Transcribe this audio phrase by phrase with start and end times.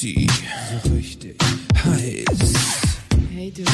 [0.00, 0.26] Sexy,
[0.82, 1.36] so richtig
[1.84, 2.54] heiß.
[3.30, 3.64] Hey du.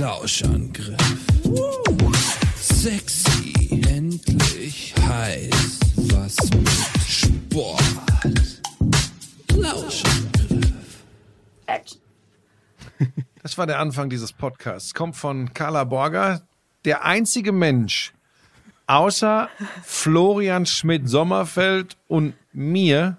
[0.00, 0.96] Lauschangriff.
[2.56, 5.78] Sexy, endlich heiß.
[6.10, 6.68] Was mit
[7.06, 7.84] Sport.
[9.54, 10.72] Lauschangriff.
[13.44, 14.92] Das war der Anfang dieses Podcasts.
[14.92, 16.42] Kommt von Carla Borger,
[16.84, 18.12] der einzige Mensch
[18.88, 19.50] außer
[19.84, 23.18] Florian Schmidt-Sommerfeld und mir,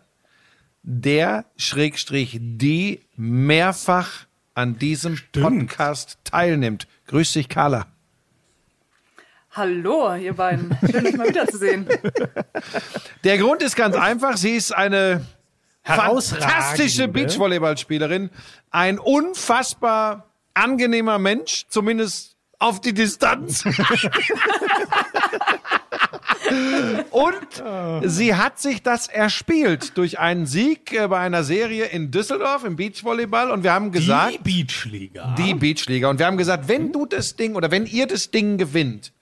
[0.89, 6.87] der Schrägstrich die mehrfach an diesem Podcast teilnimmt.
[7.07, 7.87] Grüß dich, Carla.
[9.51, 10.77] Hallo, ihr beiden.
[10.89, 11.87] Schön, euch mal wiederzusehen.
[13.25, 14.37] Der Grund ist ganz einfach.
[14.37, 15.25] Sie ist eine
[15.81, 16.47] Herausragende.
[16.47, 18.29] fantastische Beachvolleyballspielerin,
[18.71, 23.63] ein unfassbar angenehmer Mensch, zumindest auf die Distanz.
[27.11, 32.63] Und sie hat sich das erspielt durch einen Sieg äh, bei einer Serie in Düsseldorf
[32.63, 33.51] im Beachvolleyball.
[33.51, 35.35] Und wir haben gesagt, Die Beachliga.
[35.37, 36.09] die Beachliga.
[36.09, 39.13] Und wir haben gesagt, wenn du das Ding oder wenn ihr das Ding gewinnt,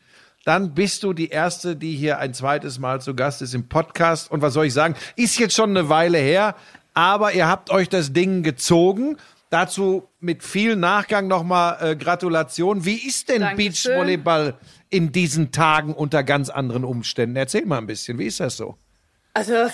[0.44, 4.30] dann bist du die Erste, die hier ein zweites Mal zu Gast ist im Podcast.
[4.30, 4.95] Und was soll ich sagen?
[5.16, 6.55] Ist jetzt schon eine Weile her,
[6.94, 9.17] aber ihr habt euch das Ding gezogen.
[9.50, 12.83] Dazu mit viel Nachgang nochmal äh, Gratulation.
[12.83, 13.94] Wie ist denn Dankeschön.
[13.94, 14.55] Beachvolleyball
[14.89, 17.36] in diesen Tagen unter ganz anderen Umständen?
[17.36, 18.78] Erzähl mal ein bisschen, wie ist das so?
[19.33, 19.67] Also,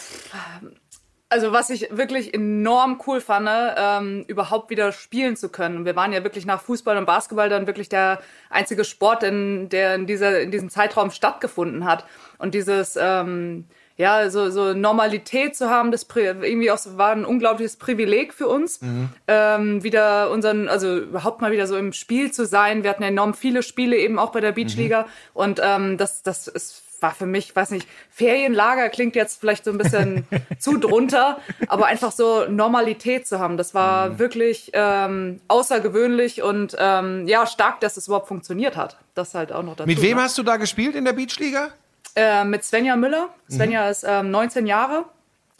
[1.30, 5.86] also was ich wirklich enorm cool fand, ähm, überhaupt wieder spielen zu können.
[5.86, 9.95] Wir waren ja wirklich nach Fußball und Basketball dann wirklich der einzige Sport, in, der
[9.95, 12.06] in, dieser, in diesem Zeitraum stattgefunden hat.
[12.38, 13.66] Und dieses, ähm,
[14.02, 18.48] ja, so, so Normalität zu haben, das irgendwie auch so, war ein unglaubliches Privileg für
[18.48, 18.80] uns,
[19.28, 22.82] ähm, wieder unseren, also überhaupt mal wieder so im Spiel zu sein.
[22.84, 26.84] Wir hatten enorm viele Spiele eben auch bei der Beachliga und ähm, das, das ist
[27.02, 30.24] war für mich, weiß nicht, Ferienlager klingt jetzt vielleicht so ein bisschen
[30.60, 37.28] zu drunter, aber einfach so Normalität zu haben, das war wirklich ähm, außergewöhnlich und ähm,
[37.28, 38.98] ja, stark, dass es überhaupt funktioniert hat.
[39.16, 39.88] Das halt auch noch dazu.
[39.88, 40.23] Mit wem ne?
[40.23, 41.70] hast du da gespielt in der Beachliga?
[42.16, 43.30] Äh, mit Svenja Müller.
[43.49, 45.05] Svenja ist ähm, 19 Jahre.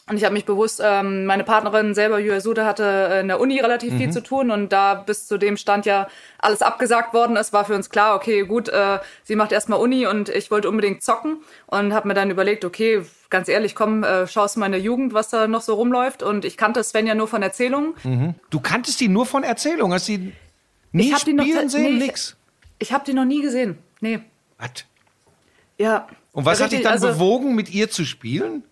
[0.09, 3.59] Und ich habe mich bewusst, ähm, meine Partnerin selber, Julia Sude, hatte in der Uni
[3.62, 6.07] relativ viel zu tun und da bis zu dem Stand ja
[6.39, 10.07] alles abgesagt worden ist, war für uns klar, okay, gut, äh, sie macht erstmal Uni
[10.07, 14.28] und ich wollte unbedingt zocken und habe mir dann überlegt, okay, ganz ehrlich, komm, äh,
[14.28, 17.29] schaust mal in der Jugend, was da noch so rumläuft und ich kannte Svenja nur
[17.29, 17.94] von Erzählungen.
[18.50, 20.33] Du kanntest die nur von Erzählung, hast sie
[20.91, 22.35] nie Ich hab die noch spielen sehen, nee, nix.
[22.79, 23.78] Ich habe die noch nie gesehen.
[24.01, 24.19] Nee.
[24.57, 24.83] Was?
[25.78, 26.07] Ja.
[26.34, 28.64] Und was hat dich Richtig, dann also- bewogen, mit ihr zu spielen?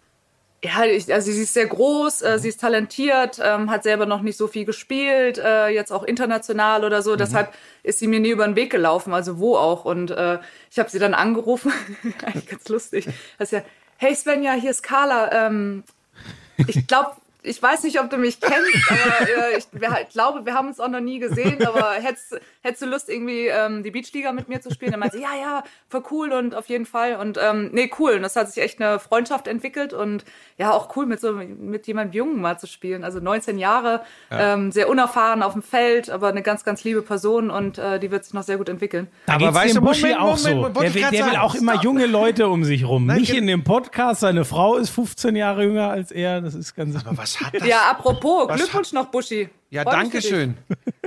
[0.61, 4.21] Ja, ich, also sie ist sehr groß, äh, sie ist talentiert, ähm, hat selber noch
[4.21, 7.15] nicht so viel gespielt, äh, jetzt auch international oder so.
[7.15, 9.85] Deshalb ist sie mir nie über den Weg gelaufen, also wo auch.
[9.85, 10.39] Und äh,
[10.69, 11.71] ich habe sie dann angerufen,
[12.25, 13.05] eigentlich ganz lustig.
[13.37, 13.61] Das ist ja,
[13.95, 15.47] hey Svenja, hier ist Carla.
[15.47, 15.85] Ähm,
[16.67, 17.11] ich glaube,
[17.49, 20.67] ich weiß nicht, ob du mich kennst, aber äh, ich wir, ich glaube, wir haben
[20.67, 21.65] uns auch noch nie gesehen.
[21.65, 24.91] Aber hättest, hättest du Lust, irgendwie ähm, die Beachliga mit mir zu spielen?
[24.91, 27.15] Dann meinte sie, ja, ja, voll cool und auf jeden Fall.
[27.15, 28.13] Und ähm, nee, cool.
[28.13, 30.23] Und das hat sich echt eine Freundschaft entwickelt und
[30.57, 33.03] ja, auch cool, mit so mit jemandem Jungen mal zu spielen.
[33.03, 37.49] Also 19 Jahre, ähm, sehr unerfahren auf dem Feld, aber eine ganz, ganz liebe Person
[37.49, 39.07] und äh, die wird sich noch sehr gut entwickeln.
[39.25, 40.55] Da Aber geht's weißt du, Buschi Moment, auch Moment, so.
[40.55, 43.07] Moment, wollte der will, der will auch immer junge Leute um sich rum.
[43.07, 44.19] Nicht ge- in dem Podcast.
[44.21, 46.41] Seine Frau ist 15 Jahre jünger als er.
[46.41, 46.95] Das ist ganz.
[46.95, 47.67] Aber was hat das?
[47.67, 49.49] Ja, apropos, Was Glückwunsch noch, Buschi.
[49.69, 50.57] Ja, Freu mich danke schön.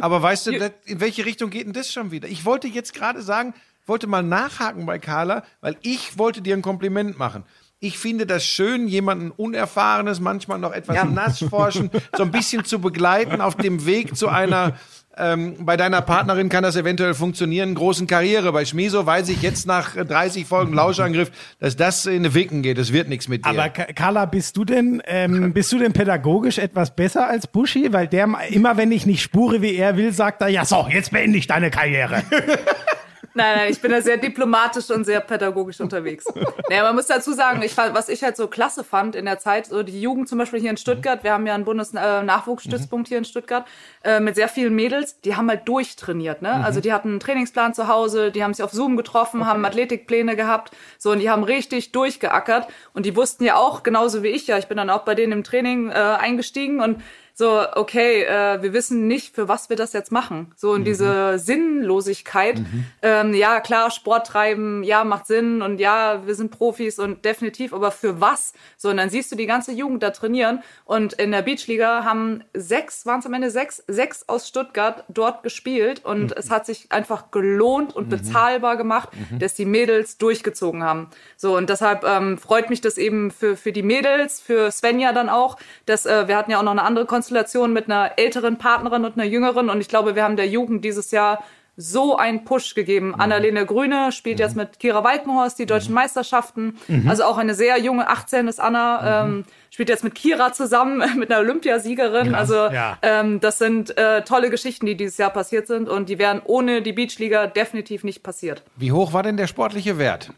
[0.00, 2.28] Aber weißt du, das- in welche Richtung geht denn das schon wieder?
[2.28, 3.54] Ich wollte jetzt gerade sagen,
[3.86, 7.44] wollte mal nachhaken bei Carla, weil ich wollte dir ein Kompliment machen.
[7.80, 11.04] Ich finde das schön, jemanden Unerfahrenes, manchmal noch etwas Ja.
[11.04, 14.76] nass forschen, so ein bisschen zu begleiten auf dem Weg zu einer,
[15.16, 18.52] ähm, bei deiner Partnerin kann das eventuell funktionieren, großen Karriere.
[18.52, 21.30] Bei Schmiso weiß ich jetzt nach äh, 30 Folgen Lauschangriff,
[21.60, 22.78] dass das in eine Wicken geht.
[22.78, 23.50] Es wird nichts mit dir.
[23.50, 27.92] Aber Carla, bist du denn, ähm, bist du denn pädagogisch etwas besser als Buschi?
[27.92, 31.12] Weil der immer, wenn ich nicht spure, wie er will, sagt er, ja so, jetzt
[31.12, 32.22] beende ich deine Karriere.
[33.34, 36.24] Nein, nein, ich bin da sehr diplomatisch und sehr pädagogisch unterwegs.
[36.68, 39.66] Naja, man muss dazu sagen, ich was ich halt so klasse fand in der Zeit,
[39.66, 43.24] so die Jugend zum Beispiel hier in Stuttgart, wir haben ja einen Bundesnachwuchsstützpunkt hier in
[43.24, 43.66] Stuttgart,
[44.04, 46.62] äh, mit sehr vielen Mädels, die haben halt durchtrainiert, ne?
[46.64, 50.36] Also die hatten einen Trainingsplan zu Hause, die haben sich auf Zoom getroffen, haben Athletikpläne
[50.36, 52.68] gehabt, so und die haben richtig durchgeackert.
[52.92, 55.32] Und die wussten ja auch, genauso wie ich ja, ich bin dann auch bei denen
[55.32, 57.02] im Training äh, eingestiegen und
[57.34, 60.52] so, okay, äh, wir wissen nicht, für was wir das jetzt machen.
[60.54, 62.60] So in diese Sinnlosigkeit.
[63.00, 67.72] Ähm, ja, klar, Sport treiben, ja, macht Sinn und ja, wir sind Profis und definitiv,
[67.72, 68.52] aber für was?
[68.76, 72.44] So, und dann siehst du die ganze Jugend da trainieren und in der Beachliga haben
[72.54, 76.92] sechs, waren es am Ende sechs, sechs aus Stuttgart dort gespielt und es hat sich
[76.92, 79.08] einfach gelohnt und bezahlbar gemacht,
[79.38, 81.08] dass die Mädels durchgezogen haben.
[81.36, 85.28] So, und deshalb ähm, freut mich das eben für, für die Mädels, für Svenja dann
[85.28, 85.56] auch,
[85.86, 89.04] dass äh, wir hatten ja auch noch eine andere Konstellation Konstellation mit einer älteren Partnerin
[89.04, 89.70] und einer jüngeren.
[89.70, 91.44] Und ich glaube, wir haben der Jugend dieses Jahr
[91.76, 93.14] so einen Push gegeben.
[93.14, 96.76] Annalene Grüne spielt jetzt mit Kira Walkenhorst die deutschen Meisterschaften.
[97.06, 101.30] Also auch eine sehr junge, 18 ist Anna, ähm, spielt jetzt mit Kira zusammen, mit
[101.30, 102.34] einer Olympiasiegerin.
[102.34, 102.98] Also ja.
[103.00, 106.82] ähm, das sind äh, tolle Geschichten, die dieses Jahr passiert sind und die wären ohne
[106.82, 108.64] die Beachliga definitiv nicht passiert.
[108.76, 110.32] Wie hoch war denn der sportliche Wert?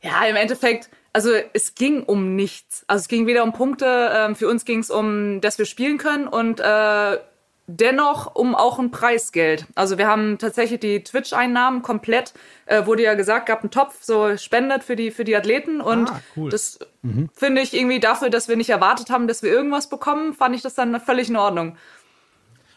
[0.00, 0.88] Ja, im Endeffekt,
[1.18, 2.84] also es ging um nichts.
[2.86, 5.98] Also es ging weder um Punkte, ähm, für uns ging es um, dass wir spielen
[5.98, 7.18] können und äh,
[7.66, 9.66] dennoch um auch ein Preisgeld.
[9.74, 12.34] Also wir haben tatsächlich die Twitch-Einnahmen komplett,
[12.66, 16.08] äh, wurde ja gesagt, gab einen Topf, so spendet für die, für die Athleten und
[16.08, 16.50] Ah, cool.
[16.50, 16.78] das
[17.34, 20.62] finde ich irgendwie dafür, dass wir nicht erwartet haben, dass wir irgendwas bekommen, fand ich
[20.62, 21.76] das dann völlig in Ordnung.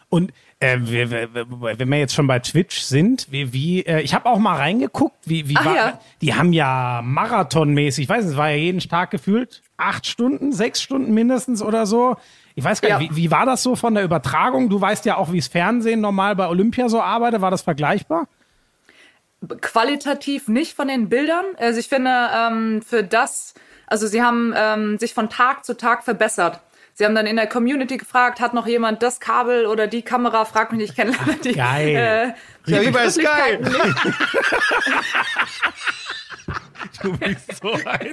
[0.08, 4.38] Und äh, wenn wir jetzt schon bei Twitch sind, wie, wie äh, ich habe auch
[4.38, 6.00] mal reingeguckt, wie, wie Ach war, ja.
[6.20, 10.52] die haben ja marathonmäßig, ich weiß nicht, es war ja jeden Tag gefühlt acht Stunden,
[10.52, 12.16] sechs Stunden mindestens oder so.
[12.54, 13.16] Ich weiß gar nicht, Ja.
[13.16, 14.68] wie, wie war das so von der Übertragung?
[14.68, 17.40] Du weißt ja auch, wie das Fernsehen normal bei Olympia so arbeitet.
[17.40, 18.28] War das vergleichbar?
[19.60, 21.44] qualitativ nicht von den Bildern.
[21.58, 23.54] Also ich finde, ähm, für das,
[23.86, 26.60] also sie haben ähm, sich von Tag zu Tag verbessert.
[26.94, 30.44] Sie haben dann in der Community gefragt, hat noch jemand das Kabel oder die Kamera?
[30.44, 31.52] Frag mich nicht, ich kenne leider die.
[31.52, 32.34] Geil.
[32.66, 33.58] Äh, Ja, wie bei Sky.
[37.02, 38.12] Du bist so ein.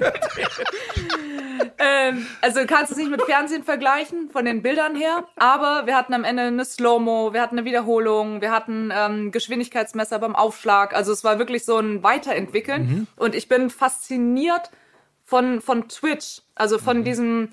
[1.78, 5.24] ähm, also du kannst es nicht mit Fernsehen vergleichen, von den Bildern her.
[5.36, 10.18] Aber wir hatten am Ende eine Slow-Mo, wir hatten eine Wiederholung, wir hatten ähm, Geschwindigkeitsmesser
[10.18, 10.94] beim Aufschlag.
[10.94, 13.06] Also es war wirklich so ein Weiterentwickeln.
[13.16, 14.70] Und ich bin fasziniert
[15.24, 17.50] von, von Twitch, also von diesem,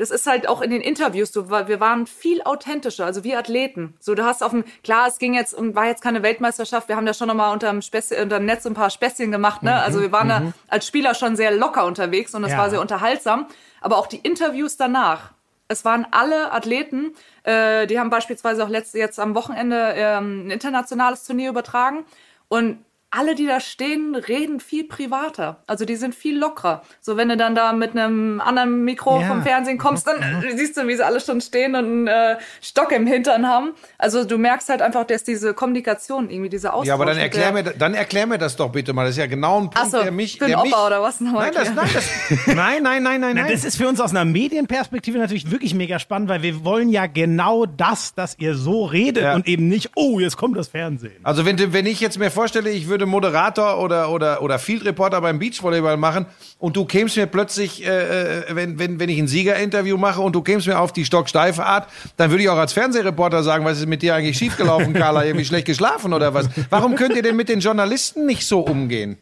[0.00, 3.38] das ist halt auch in den Interviews so, weil wir waren viel authentischer, also wir
[3.38, 3.92] Athleten.
[4.00, 6.96] So, du hast auf dem, klar, es ging jetzt und war jetzt keine Weltmeisterschaft, wir
[6.96, 9.74] haben da schon nochmal unterm, Späßchen, unterm Netz ein paar Späßchen gemacht, ne?
[9.74, 12.58] Also wir waren da als Spieler schon sehr locker unterwegs und das Ja.
[12.58, 13.46] war sehr unterhaltsam.
[13.82, 15.32] Aber auch die Interviews danach,
[15.68, 20.50] es waren alle Athleten, äh, die haben beispielsweise auch letzt, jetzt am Wochenende ähm, ein
[20.50, 22.06] internationales Turnier übertragen
[22.48, 22.78] und
[23.12, 25.56] alle, die da stehen, reden viel privater.
[25.66, 26.82] Also die sind viel lockerer.
[27.00, 29.26] So wenn du dann da mit einem anderen Mikro Ja.
[29.26, 32.36] vom Fernsehen kommst, dann äh, siehst du, wie sie alle schon stehen und einen äh,
[32.62, 33.70] Stock im Hintern haben.
[33.98, 36.86] Also du merkst halt einfach, dass diese Kommunikation, irgendwie diese Austausch.
[36.86, 39.02] Ja, aber dann erklär, mir, dann erklär mir das doch bitte mal.
[39.04, 40.34] Das ist ja genau ein Punkt, so, der mich.
[40.38, 41.20] für den der mich Opa oder was?
[41.20, 43.46] Nochmal Nein, das, nein, das, nein, nein, nein, nein, nein.
[43.50, 47.06] das ist für uns aus einer Medienperspektive natürlich wirklich mega spannend, weil wir wollen ja
[47.06, 49.34] genau das, dass ihr so redet Ja.
[49.34, 51.12] und eben nicht, oh, jetzt kommt das Fernsehen.
[51.24, 55.20] Also wenn, wenn ich jetzt mir vorstelle, ich würde Moderator oder, oder, oder Field Reporter
[55.20, 56.26] beim Beachvolleyball machen
[56.58, 60.34] und du kämst mir plötzlich, äh, äh, wenn, wenn, wenn ich ein Siegerinterview mache und
[60.34, 63.78] du kämst mir auf die stocksteife Art, dann würde ich auch als Fernsehreporter sagen, was
[63.78, 65.24] ist mit dir eigentlich schiefgelaufen, Carla?
[65.24, 66.48] Irgendwie schlecht geschlafen oder was?
[66.68, 69.18] Warum könnt ihr denn mit den Journalisten nicht so umgehen?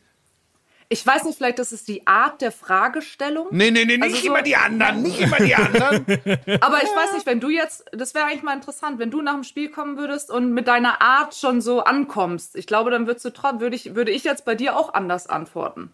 [0.90, 3.48] Ich weiß nicht, vielleicht ist es die Art der Fragestellung.
[3.50, 6.06] Nee, nee, nee, nicht Also so- immer die anderen, nicht immer die anderen.
[6.62, 9.34] Aber ich weiß nicht, wenn du jetzt, das wäre eigentlich mal interessant, wenn du nach
[9.34, 12.56] dem Spiel kommen würdest und mit deiner Art schon so ankommst.
[12.56, 15.26] Ich glaube, dann würdest du trotzdem, würde ich, würde ich jetzt bei dir auch anders
[15.26, 15.92] antworten.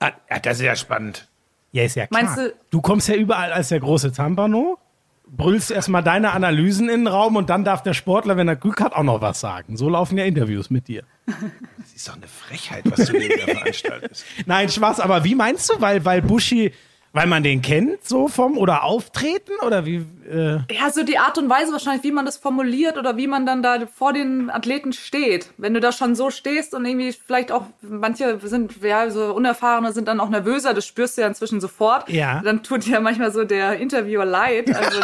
[0.00, 1.28] Ah, ja, das ist ja spannend.
[1.72, 2.22] Ja, ist ja klar.
[2.22, 4.78] Meinst du- du kommst ja überall als der große Zampano,
[5.34, 8.80] brüllst erstmal deine Analysen in den Raum und dann darf der Sportler, wenn er Glück
[8.80, 9.76] hat, auch noch was sagen.
[9.76, 11.04] So laufen ja Interviews mit dir.
[11.26, 14.24] Das ist doch eine Frechheit, was du hier wieder veranstaltest.
[14.46, 15.80] Nein, Spaß, aber wie meinst du?
[15.80, 16.72] Weil, weil Buschi,
[17.12, 20.06] weil man den kennt, so vom oder auftreten oder wie?
[20.30, 23.44] Äh, Ja, so die Art und Weise wahrscheinlich, wie man das formuliert oder wie man
[23.44, 25.50] dann da vor den Athleten steht.
[25.58, 29.92] Wenn du da schon so stehst und irgendwie vielleicht auch, manche sind ja so unerfahrene,
[29.92, 32.08] sind dann auch nervöser, das spürst du ja inzwischen sofort.
[32.08, 32.40] Ja.
[32.42, 34.74] Dann tut dir manchmal so der Interviewer leid.
[34.74, 35.00] Also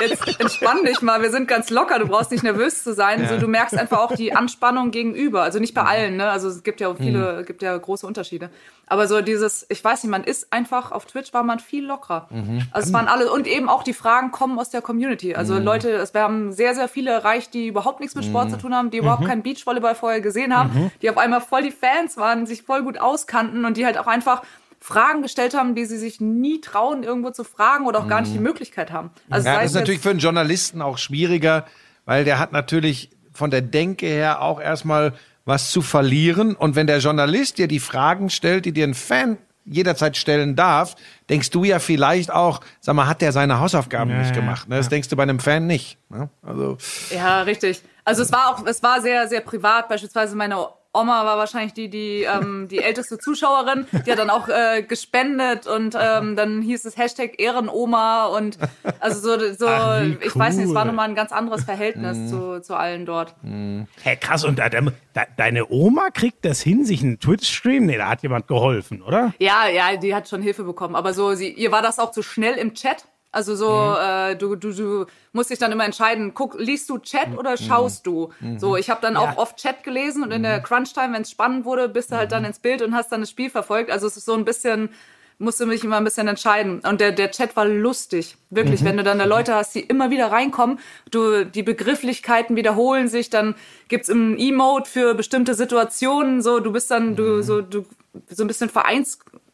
[0.00, 3.26] jetzt, jetzt entspann dich mal, wir sind ganz locker, du brauchst nicht nervös zu sein.
[3.28, 5.42] So, du merkst einfach auch die Anspannung gegenüber.
[5.42, 6.30] Also nicht bei allen, ne?
[6.30, 8.50] Also es gibt ja auch viele, gibt ja große Unterschiede.
[8.92, 12.28] Aber so dieses, ich weiß nicht, man ist einfach, auf Twitch war man viel lockerer.
[12.72, 15.34] Also es waren alle, und eben auch die Fragen kommen aus der Community.
[15.34, 18.58] Also Leute, es, wir haben sehr, sehr viele erreicht, die überhaupt nichts mit Sport zu
[18.58, 22.18] tun haben, die überhaupt keinen Beachvolleyball vorher gesehen haben, die auf einmal voll die Fans
[22.18, 24.42] waren, sich voll gut auskannten und die halt auch einfach
[24.78, 28.34] Fragen gestellt haben, die sie sich nie trauen, irgendwo zu fragen oder auch gar nicht
[28.34, 29.10] die Möglichkeit haben.
[29.30, 31.64] Also Ja, das ist natürlich für einen Journalisten auch schwieriger,
[32.04, 36.54] weil der hat natürlich von der Denke her auch erstmal was zu verlieren.
[36.54, 40.96] Und wenn der Journalist dir die Fragen stellt, die dir ein Fan jederzeit stellen darf,
[41.30, 44.68] denkst du ja vielleicht auch, sag mal, hat der seine Hausaufgaben Ja, nicht ja, gemacht?
[44.68, 44.76] Ne?
[44.76, 45.98] Das denkst du bei einem Fan nicht.
[46.08, 46.28] Ne?
[46.42, 46.78] Also
[47.14, 47.82] Ja, richtig.
[48.04, 49.88] Also es war auch, es war sehr, sehr privat.
[49.88, 53.86] Beispielsweise meine Oma war wahrscheinlich die, die, ähm, die älteste Zuschauerin.
[54.06, 58.58] Die hat dann auch äh, gespendet und ähm, dann hieß es Hashtag Ehrenoma und
[59.00, 60.88] also so, so Ach, wie ich weiß nicht, es war cool.
[60.88, 63.34] nochmal ein ganz anderes Verhältnis zu, zu allen dort.
[63.42, 64.80] Hä, krass, und da, da,
[65.14, 67.86] da, deine Oma kriegt das hin, sich einen Twitch-Stream?
[67.86, 69.32] Nee, da hat jemand geholfen, oder?
[69.38, 70.94] Ja, ja, die hat schon Hilfe bekommen.
[70.94, 73.06] Aber so, sie, ihr war das auch zu schnell im Chat.
[73.32, 77.36] Also so, äh, du, du, du musst dich dann immer entscheiden, guck, liest du Chat
[77.38, 78.30] oder schaust du?
[78.58, 81.64] So, ich habe dann auch oft Chat gelesen und in der Crunch-Time, wenn es spannend
[81.64, 83.90] wurde, bist du halt dann ins Bild und hast dann das Spiel verfolgt.
[83.90, 84.90] Also es ist so ein bisschen,
[85.38, 86.80] musste mich immer ein bisschen entscheiden.
[86.86, 88.36] Und der, der Chat war lustig.
[88.50, 90.78] Wirklich, wenn du dann da Leute hast, die immer wieder reinkommen,
[91.10, 93.54] du, die Begrifflichkeiten wiederholen sich, dann
[93.88, 97.86] gibt's im Emote für bestimmte Situationen, so, du bist dann, du, so, du,
[98.28, 98.68] so ein bisschen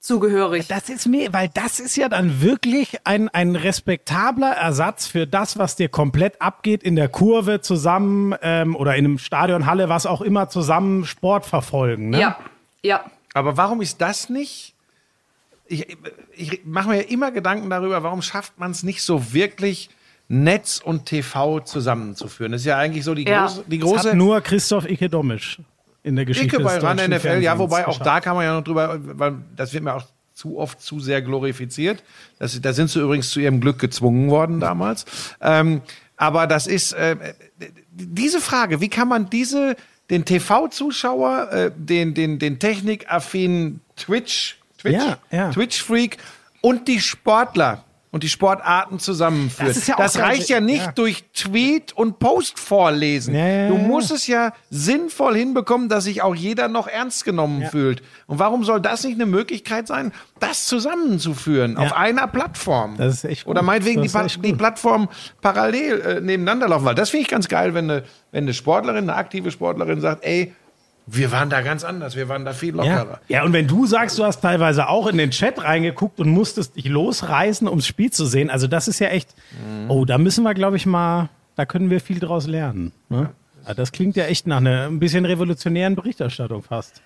[0.08, 0.66] vereinszugehörig.
[0.68, 5.58] Das ist mir, weil das ist ja dann wirklich ein, ein respektabler Ersatz für das,
[5.58, 10.06] was dir komplett abgeht in der Kurve zusammen ähm, oder in einem Stadion, Halle, was
[10.06, 12.10] auch immer zusammen Sport verfolgen.
[12.10, 12.20] Ne?
[12.20, 12.38] Ja,
[12.82, 13.04] ja.
[13.34, 14.74] Aber warum ist das nicht?
[15.66, 15.86] Ich,
[16.34, 19.90] ich mache mir ja immer Gedanken darüber, warum schafft man es nicht so wirklich,
[20.30, 22.52] Netz und TV zusammenzuführen?
[22.52, 23.46] Das ist ja eigentlich so die Ja.
[23.46, 25.58] große, die Das große hat nur Christoph Ikedomisch
[26.02, 27.06] in der Geschichte Dicke bei RAN NFL.
[27.06, 28.06] Ja, Fernsehens wobei auch geschafft.
[28.06, 31.20] da kann man ja noch drüber, weil das wird mir auch zu oft zu sehr
[31.20, 32.04] glorifiziert.
[32.38, 35.04] Das, da sind sie übrigens zu ihrem Glück gezwungen worden damals.
[35.40, 35.82] Ähm,
[36.16, 37.16] aber das ist äh,
[37.90, 39.76] diese Frage, wie kann man diese
[40.10, 45.50] den TV-Zuschauer, äh, den den den technikaffinen Twitch, Twitch, Ja, ja.
[45.50, 46.18] Twitch-Freak
[46.60, 47.84] und die Sportler
[48.18, 49.72] und die Sportarten zusammenführen.
[49.72, 50.90] Das ja das reicht ja nicht ja.
[50.90, 53.32] durch Tweet und Post vorlesen.
[53.32, 58.02] Ja, du musst es ja sinnvoll hinbekommen, dass sich auch jeder noch ernst genommen fühlt.
[58.26, 60.10] Und warum soll das nicht eine Möglichkeit sein,
[60.40, 62.96] das zusammenzuführen auf einer Plattform?
[62.96, 63.52] Das ist echt gut.
[63.52, 64.58] Oder meinetwegen die, Pa- die gut.
[64.58, 65.06] Plattformen
[65.40, 66.86] parallel äh, nebeneinander laufen.
[66.86, 70.24] Weil das finde ich ganz geil, wenn eine, wenn eine Sportlerin, eine aktive Sportlerin sagt,
[70.24, 70.52] ey,
[71.10, 72.82] wir waren da ganz anders, wir waren da viel Ja.
[72.84, 73.20] lockerer.
[73.28, 76.76] ja, und wenn du sagst, du hast teilweise auch in den Chat reingeguckt und musstest
[76.76, 79.34] dich losreißen, ums Spiel zu sehen, also das ist ja echt,
[79.88, 82.92] oh, da müssen wir, glaube ich, mal, da können wir viel draus lernen.
[83.08, 83.30] Ne?
[83.68, 87.02] Ja, das klingt ja echt nach einer ein bisschen revolutionären Berichterstattung fast.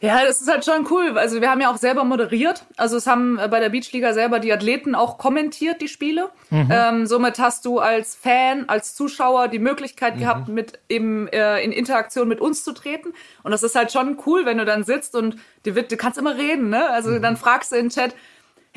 [0.00, 1.18] Ja, das ist halt schon cool.
[1.18, 2.64] Also wir haben ja auch selber moderiert.
[2.78, 6.30] Also es haben äh, bei der Beachliga selber die Athleten auch kommentiert, die Spiele.
[6.70, 11.70] Ähm, somit hast du als Fan, als Zuschauer die Möglichkeit gehabt, mit eben äh, in
[11.70, 13.12] Interaktion mit uns zu treten.
[13.42, 16.36] Und das ist halt schon cool, wenn du dann sitzt und wird, du kannst immer
[16.36, 16.88] reden, ne?
[16.90, 18.14] Also dann fragst du in den Chat,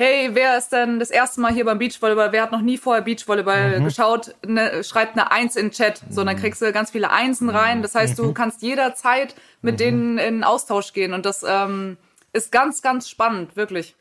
[0.00, 2.32] hey, wer ist denn das erste Mal hier beim Beachvolleyball?
[2.32, 4.34] Wer hat noch nie vorher Beachvolleyball geschaut?
[4.46, 6.00] Ne, schreibt eine Eins in den Chat.
[6.08, 7.82] So, dann kriegst du ganz viele Einsen rein.
[7.82, 11.12] Das heißt, du kannst jederzeit mit denen in Austausch gehen.
[11.12, 11.98] Und das ähm,
[12.32, 13.94] ist ganz, ganz spannend, wirklich.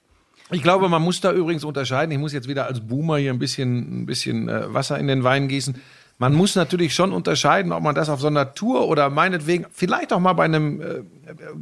[0.51, 2.13] Ich glaube, man muss da übrigens unterscheiden.
[2.13, 5.25] Ich muss jetzt wieder als Boomer hier ein bisschen, ein bisschen äh, Wasser in den
[5.25, 5.75] Wein gießen.
[6.17, 10.13] Man muss natürlich schon unterscheiden, ob man das auf so einer Tour oder meinetwegen vielleicht
[10.13, 11.03] auch mal bei einem äh,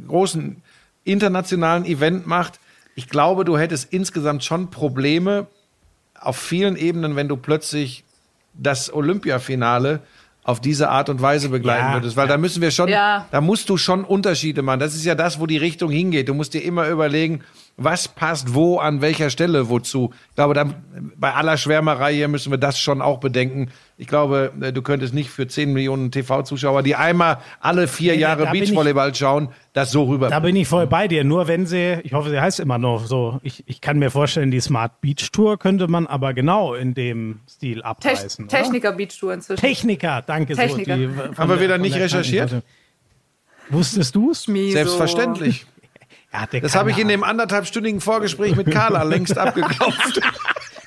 [0.06, 0.62] großen
[1.02, 2.60] internationalen Event macht.
[2.98, 5.46] Ich glaube, du hättest insgesamt schon Probleme
[6.20, 8.02] auf vielen Ebenen, wenn du plötzlich
[8.54, 10.00] das Olympiafinale
[10.42, 13.28] auf diese Art und Weise begleiten Ja, würdest, weil da müssen wir schon, Ja.
[13.30, 14.80] da musst du schon Unterschiede machen.
[14.80, 16.28] Das ist ja das, wo die Richtung hingeht.
[16.28, 17.44] Du musst dir immer überlegen,
[17.80, 20.10] was passt wo an welcher Stelle wozu.
[20.30, 20.64] Ich glaube, da,
[21.16, 23.70] bei aller Schwärmerei hier müssen wir das schon auch bedenken.
[23.96, 28.20] Ich glaube, äh, du könntest nicht für 10 Millionen TV-Zuschauer, die einmal alle vier Nee,
[28.20, 30.28] Jahre ich- Beachvolleyball schauen, das so rüber.
[30.28, 31.22] Da bin ich voll bei dir.
[31.22, 34.50] Nur wenn sie, ich hoffe, sie heißt immer noch so, ich, ich kann mir vorstellen,
[34.50, 38.46] die Smart Beach Tour könnte man aber genau in dem Stil abreißen.
[38.46, 38.56] oder?
[38.58, 39.60] Techniker Beach Tour inzwischen.
[39.60, 40.56] Techniker, danke.
[40.56, 40.96] Techniker.
[40.96, 41.08] So, die,
[41.38, 42.60] Haben wir der- wieder nicht recherchiert?
[43.70, 44.42] Wusstest du es?
[44.44, 45.66] Selbstverständlich.
[46.62, 50.20] Das habe ich in dem anderthalbstündigen Vorgespräch mit Carla längst abgeklopft.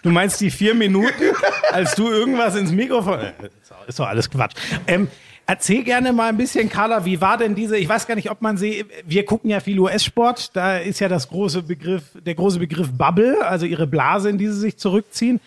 [0.04, 1.24] Du meinst die vier Minuten,
[1.72, 3.20] als du irgendwas ins Mikrofon.
[3.20, 4.54] Äh, Ist doch- Ist doch alles Quatsch.
[4.88, 5.08] Ähm,
[5.48, 8.42] erzähl gerne mal ein bisschen, Carla, wie war denn diese, ich weiß gar nicht, ob
[8.42, 12.60] man sie, wir gucken ja viel US-Sport, da ist ja das große Begriff, der große
[12.60, 15.40] Begriff Bubble, also ihre Blase, in die sie sich zurückziehen.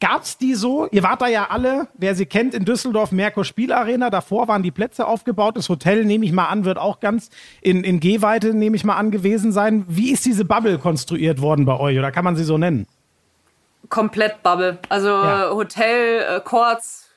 [0.00, 0.88] Gab's die so?
[0.90, 4.08] Ihr wart da ja alle, wer sie kennt, in Düsseldorf Merkur Spielarena.
[4.10, 5.56] Davor waren die Plätze aufgebaut.
[5.58, 7.28] Das Hotel, nehme ich mal an, wird auch ganz
[7.60, 9.84] in, in Gehweite, nehme ich mal an, gewesen sein.
[9.88, 11.98] Wie ist diese Bubble konstruiert worden bei euch?
[11.98, 12.86] Oder kann man sie so nennen?
[13.88, 14.78] komplett Bubble.
[14.88, 15.48] Also Ja.
[15.48, 17.08] äh, Hotel, äh, Courts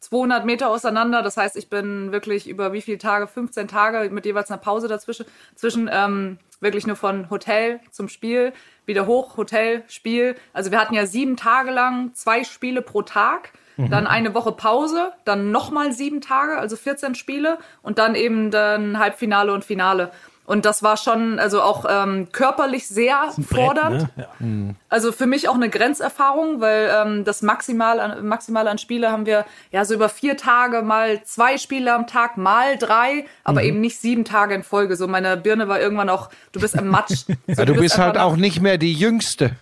[0.00, 1.22] 200 Meter auseinander.
[1.22, 3.26] Das heißt, ich bin wirklich über wie viele Tage?
[3.26, 5.26] 15 Tage mit jeweils einer Pause dazwischen.
[5.54, 8.52] Zwischen ähm, wirklich nur von Hotel zum Spiel,
[8.86, 10.34] wieder hoch, Hotel, Spiel.
[10.52, 13.52] Also wir hatten ja sieben Tage lang zwei Spiele pro Tag.
[13.88, 18.98] Dann eine Woche Pause, dann nochmal sieben Tage, also 14 Spiele und dann eben dann
[18.98, 20.12] Halbfinale und Finale.
[20.52, 24.14] Und das war schon, also auch ähm, körperlich sehr fordernd.
[24.14, 24.66] Brett, ne?
[24.68, 24.74] ja.
[24.90, 29.24] Also für mich auch eine Grenzerfahrung, weil ähm, das maximal an, maximal an Spiele haben
[29.24, 33.80] wir ja so über vier Tage mal zwei Spiele am Tag, mal drei, aber eben
[33.80, 34.96] nicht sieben Tage in Folge.
[34.96, 37.24] So meine Birne war irgendwann auch, du bist im Matsch.
[37.46, 39.56] So, Ja, du bist halt einfach auch nicht mehr die Jüngste.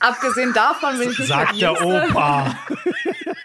[0.00, 2.08] Abgesehen davon bin ich nicht Sagt mehr der.
[2.10, 2.56] Opa.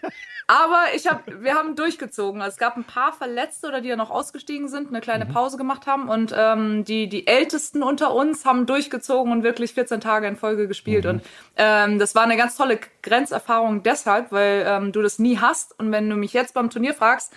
[0.52, 2.42] Aber ich hab, wir haben durchgezogen.
[2.42, 5.88] Es gab ein paar Verletzte oder die ja noch ausgestiegen sind, eine kleine Pause gemacht
[5.88, 6.10] haben.
[6.10, 10.68] Und ähm, die, die Ältesten unter uns haben durchgezogen und wirklich 14 Tage in Folge
[10.68, 11.06] gespielt.
[11.06, 11.22] Und
[11.56, 15.80] ähm, das war eine ganz tolle Grenzerfahrung deshalb, weil ähm, du das nie hast.
[15.80, 17.32] Und wenn du mich jetzt beim Turnier fragst,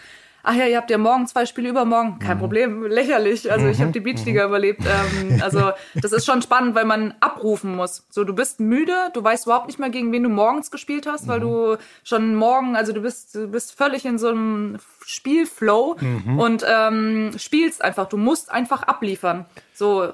[0.45, 3.51] ach ja, ihr habt ja morgen zwei Spiele übermorgen, kein Problem, lächerlich.
[3.51, 4.83] Also ich habe die Beachliga überlebt.
[4.85, 8.07] Ähm, also das ist schon spannend, weil man abrufen muss.
[8.11, 11.27] So, du bist müde, du weißt überhaupt nicht mehr, gegen wen du morgens gespielt hast,
[11.27, 15.97] weil du schon morgen, also du bist, du bist völlig in so einem Spielflow
[16.39, 18.09] und ähm, spielst einfach.
[18.09, 19.47] Du musst einfach abliefern.
[19.73, 20.13] So,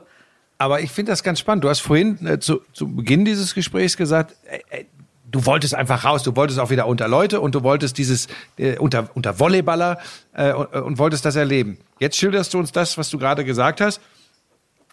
[0.59, 1.65] Aber ich finde das ganz spannend.
[1.65, 4.37] Du hast vorhin äh, zu, zu Beginn dieses Gesprächs gesagt,
[4.71, 4.85] äh,
[5.31, 8.77] du wolltest einfach raus, du wolltest auch wieder unter Leute und du wolltest dieses äh,
[8.79, 9.99] unter, unter Volleyballer
[10.33, 11.79] äh, und, und wolltest das erleben.
[11.99, 14.01] Jetzt schilderst du uns das, was du gerade gesagt hast.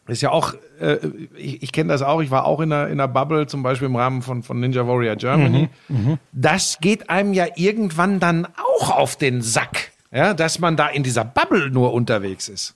[0.08, 1.00] Ist ja auch, äh,
[1.36, 3.88] ich, ich kenne das auch, ich war auch in einer, in einer Bubble, zum Beispiel
[3.88, 5.68] im Rahmen von, von Ninja Warrior Germany.
[6.32, 8.48] Das geht einem ja irgendwann dann
[8.80, 12.74] auch auf den Sack, ja, dass man da in dieser Bubble nur unterwegs ist.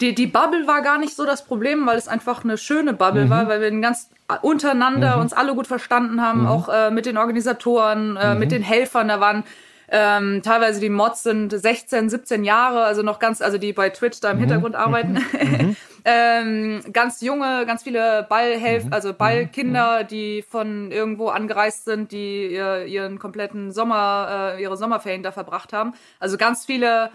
[0.00, 3.28] Die, die Bubble war gar nicht so das Problem, weil es einfach eine schöne Bubble
[3.28, 4.08] war, weil wir ganz
[4.40, 9.08] untereinander uns alle gut verstanden haben, auch äh, mit den Organisatoren, äh, mit den Helfern.
[9.08, 9.44] Da waren
[9.92, 14.20] ähm, teilweise die Mods sind 16, 17 Jahre, also noch ganz, also die bei Twitch
[14.20, 15.18] da im Hintergrund arbeiten.
[16.04, 22.86] ähm, ganz junge, ganz viele Ballhelf, also Ballkinder, die von irgendwo angereist sind, die ihr,
[22.86, 25.92] ihren kompletten Sommer, äh, ihre Sommerferien da verbracht haben.
[26.20, 27.10] Also ganz viele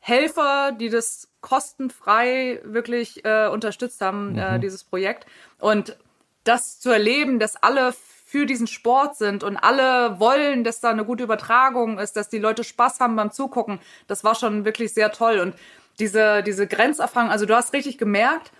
[0.00, 5.26] Helfer, die das kostenfrei wirklich äh, unterstützt haben, äh, dieses Projekt.
[5.58, 5.96] Und
[6.44, 7.92] das zu erleben, dass alle
[8.24, 12.38] für diesen Sport sind und alle wollen, dass da eine gute Übertragung ist, dass die
[12.38, 15.40] Leute Spaß haben beim Zugucken, das war schon wirklich sehr toll.
[15.40, 15.54] Und
[15.98, 18.52] diese, diese Grenzerfahrung, also du hast richtig gemerkt,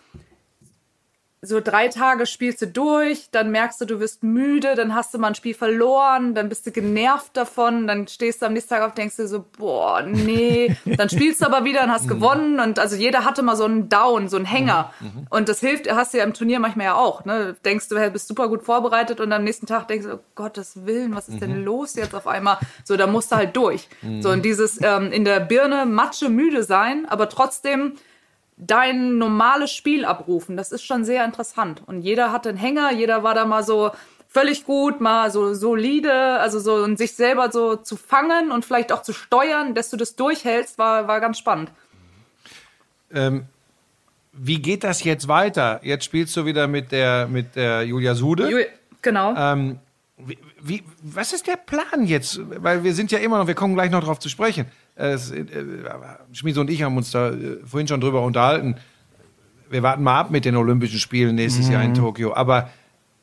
[1.43, 5.19] so drei Tage spielst du durch, dann merkst du, du wirst müde, dann hast du
[5.19, 8.83] mal ein Spiel verloren, dann bist du genervt davon, dann stehst du am nächsten Tag
[8.83, 12.79] auf, denkst du so, boah, nee, dann spielst du aber wieder und hast gewonnen und
[12.79, 14.93] also jeder hatte mal so einen Down, so einen Hänger.
[15.31, 18.11] Und das hilft, hast du ja im Turnier manchmal ja auch, ne, denkst du, hey,
[18.11, 21.41] bist super gut vorbereitet und am nächsten Tag denkst du, oh Gottes Willen, was ist
[21.41, 22.59] denn los jetzt auf einmal?
[22.85, 23.89] So, da musst du halt durch.
[24.21, 27.95] So, und dieses ähm, in der Birne Matsche müde sein, aber trotzdem
[28.67, 30.57] dein normales Spiel abrufen.
[30.57, 31.83] Das ist schon sehr interessant.
[31.87, 33.91] Und jeder hatte einen Hänger, jeder war da mal so
[34.29, 38.93] völlig gut, mal so solide, also so und sich selber so zu fangen und vielleicht
[38.93, 41.71] auch zu steuern, dass du das durchhältst, war, war ganz spannend.
[43.13, 43.47] Ähm,
[44.33, 45.81] wie geht das jetzt weiter?
[45.83, 48.49] Jetzt spielst du wieder mit der, mit der Julia Sude.
[48.49, 48.67] Ju-
[49.03, 49.35] Genau.
[49.35, 49.79] Ähm,
[50.19, 52.39] wie, wie, was ist der Plan jetzt?
[52.63, 54.67] Weil wir sind ja immer noch, wir kommen gleich noch drauf zu sprechen.
[54.95, 55.45] Es, äh,
[56.33, 58.77] Schmiese und ich haben uns da äh, vorhin schon drüber unterhalten.
[59.71, 62.35] Wir warten mal ab mit den Olympischen Spielen nächstes Jahr in Tokio.
[62.35, 62.71] Aber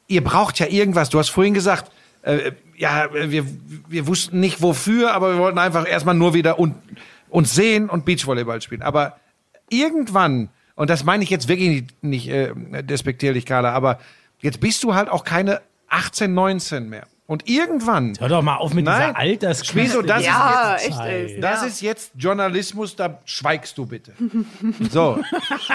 [0.08, 1.10] ihr braucht ja irgendwas.
[1.10, 3.46] Du hast vorhin gesagt, äh, ja, wir,
[3.88, 6.76] wir wussten nicht wofür, aber wir wollten einfach erstmal nur wieder un,
[7.30, 8.82] uns sehen und Beachvolleyball spielen.
[8.82, 9.18] Aber
[9.70, 12.54] irgendwann, und das meine ich jetzt wirklich nicht, nicht äh,
[12.84, 14.00] despektierlich, Carla, aber
[14.40, 17.08] jetzt bist du halt auch keine 18, 19 mehr.
[17.28, 19.10] Und irgendwann, Hör doch mal auf mit Nein.
[19.10, 19.76] dieser Altersklasse.
[19.76, 21.00] Wieso, das ist ja, jetzt echt.
[21.02, 21.40] Ey.
[21.42, 21.68] das ja.
[21.68, 24.14] ist jetzt Journalismus, da schweigst du bitte.
[24.92, 25.20] So,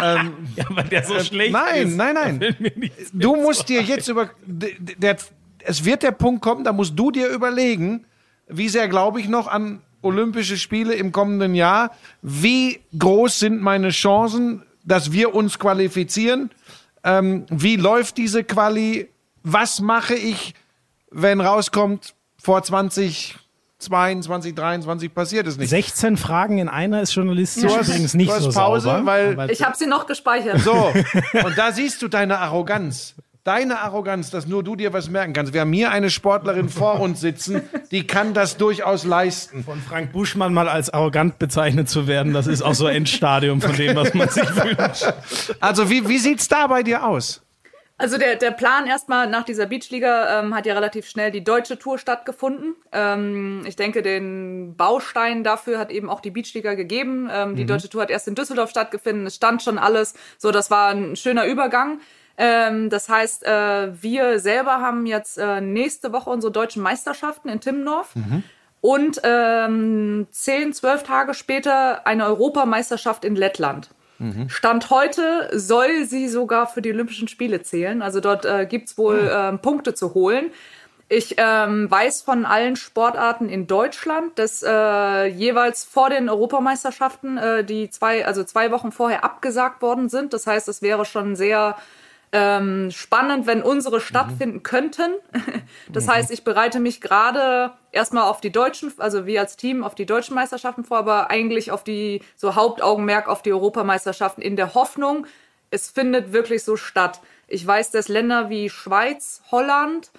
[0.02, 1.96] ähm, Ja, weil der so schlecht nein, ist.
[1.96, 2.56] nein, nein.
[2.58, 5.18] Mir nichts Du musst dir jetzt über, der,
[5.58, 8.06] es wird der Punkt kommen, da musst du dir überlegen,
[8.48, 11.92] wie sehr glaube ich noch an Olympische Spiele im kommenden Jahr?
[12.22, 16.50] Wie groß sind meine Chancen, dass wir uns qualifizieren?
[17.04, 19.08] Ähm, wie läuft diese Quali?
[19.42, 20.54] Was mache ich,
[21.12, 23.36] wenn rauskommt, vor 20,
[23.78, 25.70] 22, 23 passiert es nicht?
[25.70, 29.06] 16 Fragen in einer ist journalistisch Du hast- übrigens nicht du hast so Pause, sauber.
[29.36, 30.60] weil- Ich habe sie noch gespeichert.
[30.60, 30.92] So,
[31.44, 33.14] und da siehst du deine Arroganz.
[33.44, 35.52] Deine Arroganz, dass nur du dir was merken kannst.
[35.52, 39.64] Wir haben hier eine Sportlerin vor uns sitzen, die kann das durchaus leisten.
[39.64, 43.74] von Frank Buschmann mal als arrogant bezeichnet zu werden, das ist auch so Endstadium von
[43.74, 45.12] dem, was man sich wünscht.
[45.58, 47.41] Also wie, wie sieht's da bei dir aus?
[48.02, 51.78] Also der, der Plan erstmal nach dieser Beachliga ähm, hat ja relativ schnell die deutsche
[51.78, 52.74] Tour stattgefunden.
[52.90, 57.30] Ähm, ich denke, den Baustein dafür hat eben auch die Beachliga gegeben.
[57.32, 59.24] Ähm, die deutsche Tour hat erst in Düsseldorf stattgefunden.
[59.24, 60.14] Es stand schon alles.
[60.36, 62.00] So, das war ein schöner Übergang.
[62.38, 67.60] Ähm, das heißt, äh, wir selber haben jetzt äh, nächste Woche unsere deutschen Meisterschaften in
[67.60, 68.14] Timmendorf.
[68.80, 73.90] Und ähm, zehn, zwölf Tage später eine Europameisterschaft in Lettland.
[74.48, 78.02] Stand heute soll sie sogar für die Olympischen Spiele zählen.
[78.02, 80.50] Also dort äh, gibt's wohl ähm, Punkte zu holen.
[81.08, 87.64] Ich ähm, weiß von allen Sportarten in Deutschland, dass äh, jeweils vor den Europameisterschaften äh,
[87.64, 90.32] die zwei, also zwei Wochen vorher abgesagt worden sind.
[90.32, 91.76] Das heißt, es wäre schon sehr
[92.32, 95.12] ähm, spannend, wenn unsere stattfinden könnten.
[95.90, 99.94] Das heißt, ich bereite mich gerade erstmal auf die deutschen, also wir als Team auf
[99.94, 104.74] die deutschen Meisterschaften vor, aber eigentlich auf die, so Hauptaugenmerk auf die Europameisterschaften in der
[104.74, 105.26] Hoffnung,
[105.70, 107.20] es findet wirklich so statt.
[107.48, 110.10] Ich weiß, dass Länder wie Schweiz, Holland,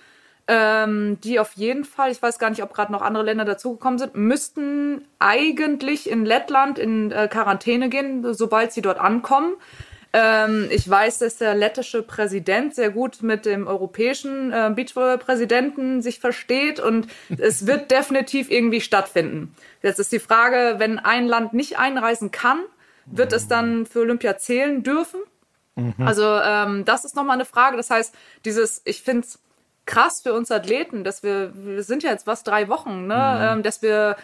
[0.48, 4.00] ähm, die auf jeden Fall, ich weiß gar nicht, ob gerade noch andere Länder dazugekommen
[4.00, 9.54] sind, müssten eigentlich in Lettland in äh, Quarantäne gehen, sobald sie dort ankommen.
[10.14, 16.20] Ähm, ich weiß, dass der lettische Präsident sehr gut mit dem europäischen äh, Beachvolleyball-Präsidenten sich
[16.20, 19.56] versteht und es wird definitiv irgendwie stattfinden.
[19.82, 22.60] Jetzt ist die Frage, wenn ein Land nicht einreisen kann,
[23.06, 25.20] wird es dann für Olympia zählen dürfen?
[25.98, 27.78] Also ähm, das ist nochmal eine Frage.
[27.78, 28.14] Das heißt,
[28.46, 29.40] dieses, ich finde es
[29.86, 33.50] krass für uns Athleten, dass wir, wir sind ja jetzt was, drei Wochen, ne?
[33.52, 34.16] Ähm, dass wir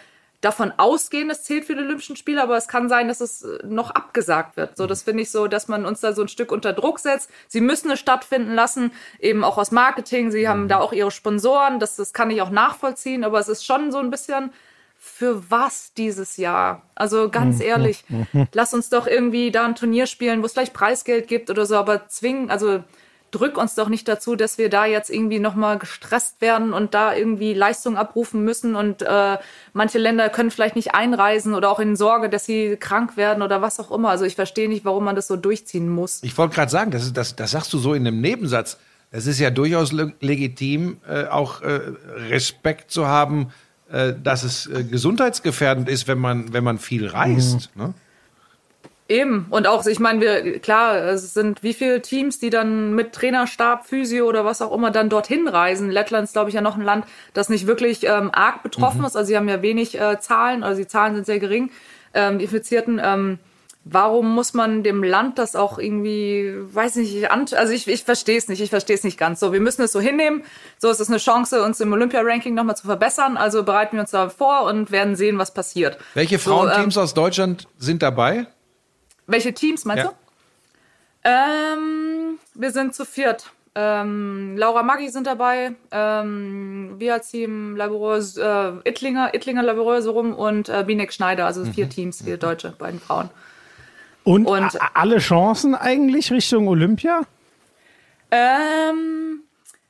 [0.41, 3.59] davon ausgehen, es zählt für die Olympischen Spiele, aber es kann sein, dass es äh,
[3.65, 4.77] noch abgesagt wird.
[4.77, 7.29] So, das finde ich so, dass man uns da so ein Stück unter Druck setzt.
[7.47, 10.31] Sie müssen es stattfinden lassen, eben auch aus Marketing.
[10.31, 11.79] Sie haben da auch ihre Sponsoren.
[11.79, 14.51] Das, das kann ich auch nachvollziehen, aber es ist schon so ein bisschen
[15.01, 16.83] für was dieses Jahr?
[16.93, 18.03] Also ganz ehrlich,
[18.53, 21.77] lass uns doch irgendwie da ein Turnier spielen, wo es vielleicht Preisgeld gibt oder so,
[21.77, 22.83] aber zwingen, also
[23.31, 27.15] drück uns doch nicht dazu, dass wir da jetzt irgendwie nochmal gestresst werden und da
[27.15, 29.37] irgendwie Leistung abrufen müssen und äh,
[29.73, 33.61] manche Länder können vielleicht nicht einreisen oder auch in Sorge, dass sie krank werden oder
[33.61, 34.09] was auch immer.
[34.09, 36.23] Also ich verstehe nicht, warum man das so durchziehen muss.
[36.23, 38.77] Ich wollte gerade sagen, das, ist, das, das sagst du so in einem Nebensatz.
[39.11, 41.79] Es ist ja durchaus le legitim, äh, auch äh,
[42.29, 43.51] Respekt zu haben,
[43.91, 47.71] äh, dass es äh, gesundheitsgefährdend ist, wenn man, wenn man viel reist.
[47.75, 47.93] Ne?
[49.09, 49.47] Eben.
[49.49, 53.87] Und auch, ich meine, wir, klar, es sind wie viele Teams, die dann mit Trainerstab,
[53.87, 55.89] Physio oder was auch immer dann dorthin reisen.
[55.89, 59.15] Lettland ist, glaube ich, ja noch ein Land, das nicht wirklich ähm, arg betroffen ist.
[59.15, 61.71] Also sie haben ja wenig äh, Zahlen, also die Zahlen sind sehr gering,
[62.13, 63.01] ähm, die Infizierten.
[63.03, 63.39] Ähm,
[63.83, 68.37] warum muss man dem Land das auch irgendwie, weiß nicht, an, also ich, ich verstehe
[68.37, 69.39] es nicht, ich verstehe es nicht ganz.
[69.39, 70.43] So, wir müssen es so hinnehmen.
[70.77, 73.37] So ist es eine Chance, uns im Olympia-Ranking nochmal zu verbessern.
[73.37, 75.97] Also bereiten wir uns da vor und werden sehen, was passiert.
[76.13, 78.45] Welche So, Frauenteams ähm, aus Deutschland sind dabei?
[79.29, 80.09] Welche Teams meinst Ja.
[80.11, 80.15] du?
[81.23, 83.51] Ähm, wir sind zu viert.
[83.75, 88.41] Ähm, Laura Maggi sind dabei, ähm, wir als Team Laboreuse,
[88.83, 92.99] äh, Ittlinger, Ittlinger Laboreuse rum und äh, Binek Schneider, also vier Teams, vier Deutsche, beiden
[92.99, 93.29] Frauen.
[94.23, 97.21] Und, Und- alle Chancen eigentlich Richtung Olympia?
[98.31, 99.41] Ähm,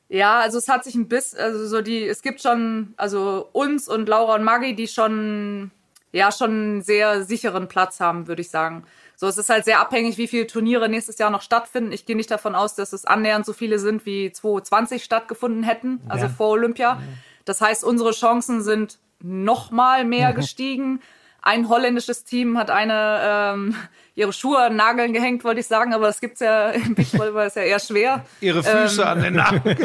[0.09, 3.87] ja, also es hat sich ein bisschen, also so die, es gibt schon, also uns
[3.87, 5.71] und Laura und Maggi, die schon,
[6.11, 8.83] ja, schon einen sehr sicheren Platz haben, würde ich sagen.
[9.19, 11.91] So, es ist halt sehr abhängig, wie viele Turniere nächstes Jahr noch stattfinden.
[11.91, 15.99] Ich gehe nicht davon aus, dass es annähernd so viele sind, wie 2020 stattgefunden hätten,
[16.07, 16.31] also Ja.
[16.31, 17.01] vor Olympia.
[17.43, 21.01] Das heißt, unsere Chancen sind noch mal mehr gestiegen.
[21.41, 23.75] Ein holländisches Team hat eine ähm,
[24.15, 27.57] ihre Schuhe an Nageln gehängt, wollte ich sagen, aber das gibt's ja im Beachvolleyball ist
[27.57, 28.25] ja eher schwer.
[28.39, 29.61] Ihre Füße an den Namen.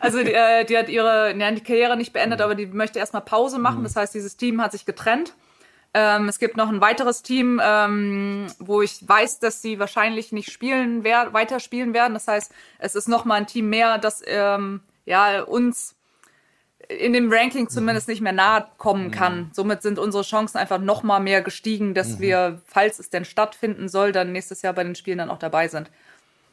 [0.00, 3.22] Also die, äh, die hat ihre ja, die Karriere nicht beendet, aber die möchte erstmal
[3.22, 3.82] Pause machen.
[3.82, 5.34] Das heißt, dieses Team hat sich getrennt.
[5.94, 10.50] Ähm, es gibt noch ein weiteres Team, ähm, wo ich weiß, dass sie wahrscheinlich nicht
[10.50, 12.14] spielen wer weiter spielen werden.
[12.14, 15.96] Das heißt, es ist noch mal ein Team mehr, das ähm, ja uns
[16.88, 19.50] in dem Ranking zumindest nicht mehr nahe kommen kann.
[19.52, 23.88] Somit sind unsere Chancen einfach noch mal mehr gestiegen, dass wir, falls es denn stattfinden
[23.88, 25.90] soll, dann nächstes Jahr bei den Spielen dann auch dabei sind.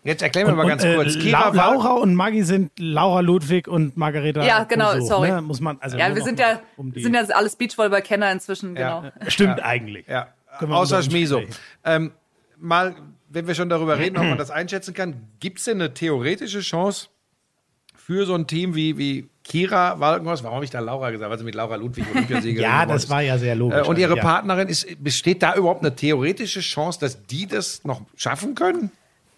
[0.06, 1.16] Jetzt erklären wir mal ganz und, äh, kurz.
[1.16, 4.46] La Kira war, Laura und Maggi sind Laura Ludwig und Margareta.
[4.46, 5.32] Ja, genau, Clouseau, sorry.
[5.32, 5.42] Ne?
[5.42, 9.00] Muss man, also Ja, wir sind ja, um die- sind ja alles Beachvolleyball-Kenner inzwischen, Ja.
[9.00, 9.12] genau.
[9.30, 10.06] Stimmt eigentlich.
[10.08, 10.28] ja,
[10.60, 11.42] Können wir außer Schmiso.
[11.84, 12.12] Ähm,
[12.60, 12.96] mal,
[13.30, 16.60] wenn wir schon darüber reden, ob man das einschätzen kann, gibt es denn eine theoretische
[16.62, 17.08] Chance
[17.96, 20.44] für so ein Team wie, wie Kira Walkenhorst?
[20.44, 21.32] Warum habe ich da Laura gesagt?
[21.32, 23.10] Weil sie mit Laura Ludwig Olympiasiegerin Ja, das ist.
[23.10, 23.80] war ja sehr logisch.
[23.80, 24.22] Äh, und ihre ja.
[24.22, 28.92] Partnerin ist, besteht da überhaupt eine theoretische Chance, dass die das noch schaffen können?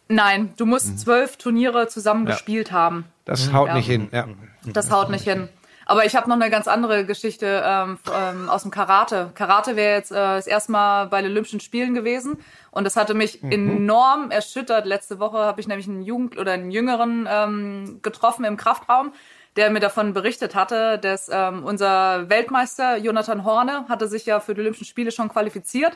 [0.09, 0.97] Nein, du musst Mhm.
[0.97, 3.05] zwölf Turniere zusammen gespielt haben.
[3.25, 3.73] Das haut Ja.
[3.75, 4.07] nicht hin.
[4.11, 4.25] Ja.
[4.65, 5.49] Das haut nicht hin.
[5.85, 9.31] Aber ich habe noch eine ganz andere Geschichte ähm, ähm, aus dem Karate.
[9.35, 12.37] Karate wäre jetzt äh, das erste Mal bei den Olympischen Spielen gewesen
[12.71, 14.85] und das hatte mich enorm erschüttert.
[14.85, 19.13] Letzte Woche habe ich nämlich einen Jugend oder einen Jüngeren ähm, getroffen im Kraftraum,
[19.55, 24.53] der mir davon berichtet hatte, dass ähm, unser Weltmeister Jonathan Horne hatte sich ja für
[24.53, 25.93] die Olympischen Spiele schon qualifiziert.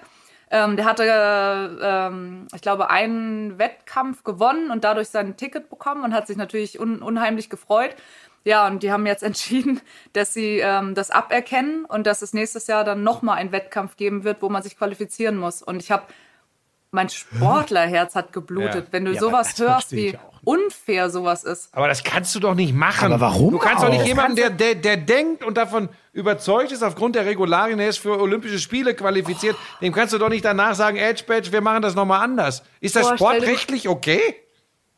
[0.54, 6.14] Ähm, der hatte, ähm, ich glaube, einen Wettkampf gewonnen und dadurch sein Ticket bekommen und
[6.14, 7.96] hat sich natürlich un unheimlich gefreut.
[8.44, 9.80] Ja, und die haben jetzt entschieden,
[10.14, 14.24] dass sie ähm, das aberkennen und dass es nächstes Jahr dann nochmal einen Wettkampf geben
[14.26, 15.62] wird, wo man sich qualifizieren muss.
[15.62, 16.04] Und ich habe
[16.94, 18.92] mein Sportlerherz hat geblutet, Ja.
[18.92, 21.70] wenn du Ja, sowas hörst, wie auch unfair sowas ist.
[21.74, 23.06] Aber das kannst du doch nicht machen.
[23.14, 24.06] Aber warum Du kannst doch nicht auch?
[24.08, 28.20] jemanden, der, der, der denkt und davon überzeugt ist, aufgrund der Regularien, er ist für
[28.20, 31.96] Olympische Spiele qualifiziert, dem kannst du doch nicht danach sagen, Edge Badge, wir machen das
[31.96, 32.64] nochmal anders.
[32.82, 34.36] Ist das Boah, stell dir- sportrechtlich okay?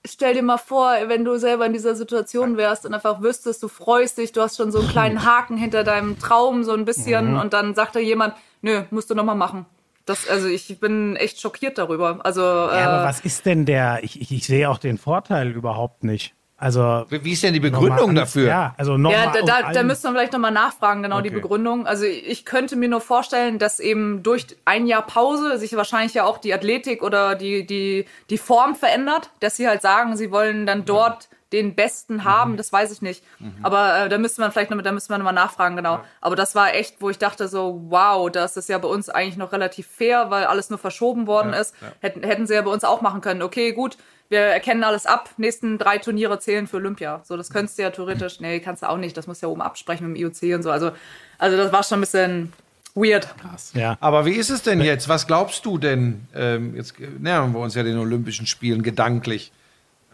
[0.05, 3.69] Stell dir mal vor, wenn du selber in dieser Situation wärst und einfach wüsstest, du
[3.69, 7.37] freust dich, du hast schon so einen kleinen Haken hinter deinem Traum, so ein bisschen,
[7.37, 9.65] und dann sagt da jemand, nö, musst du nochmal machen.
[10.05, 12.19] Das, also ich bin echt schockiert darüber.
[12.25, 13.99] Also, Ja, aber äh, was ist denn der?
[14.03, 16.33] Ich, ich, ich sehe auch den Vorteil überhaupt nicht.
[16.63, 18.47] Also Wie ist denn die Begründung dafür?
[18.47, 19.25] Ja, also nochmal.
[19.25, 21.41] Ja, da, da, da müssen wir vielleicht nochmal nachfragen, genau die Okay.
[21.41, 21.85] Begründung.
[21.85, 26.23] Also ich könnte mir nur vorstellen, dass eben durch ein Jahr Pause sich wahrscheinlich ja
[26.23, 30.65] auch die Athletik oder die, die, die Form verändert, dass sie halt sagen, sie wollen
[30.65, 33.23] dann dort den Besten haben, das weiß ich nicht.
[33.61, 35.99] Aber äh, da müsste man vielleicht noch, da müsste man nochmal nachfragen, genau.
[36.19, 39.37] Aber das war echt, wo ich dachte so, wow, das ist ja bei uns eigentlich
[39.37, 41.75] noch relativ fair, weil alles nur verschoben worden ist.
[41.99, 43.43] Hätten, hätten sie ja bei uns auch machen können.
[43.43, 43.97] Okay, gut,
[44.29, 47.21] wir erkennen alles ab, nächsten drei Turniere zählen für Olympia.
[47.23, 49.61] So, das könntest du ja theoretisch, nee, kannst du auch nicht, das muss ja oben
[49.61, 50.71] absprechen mit dem IOC und so.
[50.71, 50.91] Also,
[51.37, 52.53] also das war schon ein bisschen
[52.95, 53.27] weird.
[53.73, 53.97] Ja.
[53.99, 55.09] Aber wie ist es denn jetzt?
[55.09, 56.27] Was glaubst du denn?
[56.35, 59.51] Ähm, jetzt nähern wir uns ja den Olympischen Spielen gedanklich.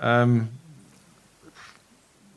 [0.02, 0.50] Ähm,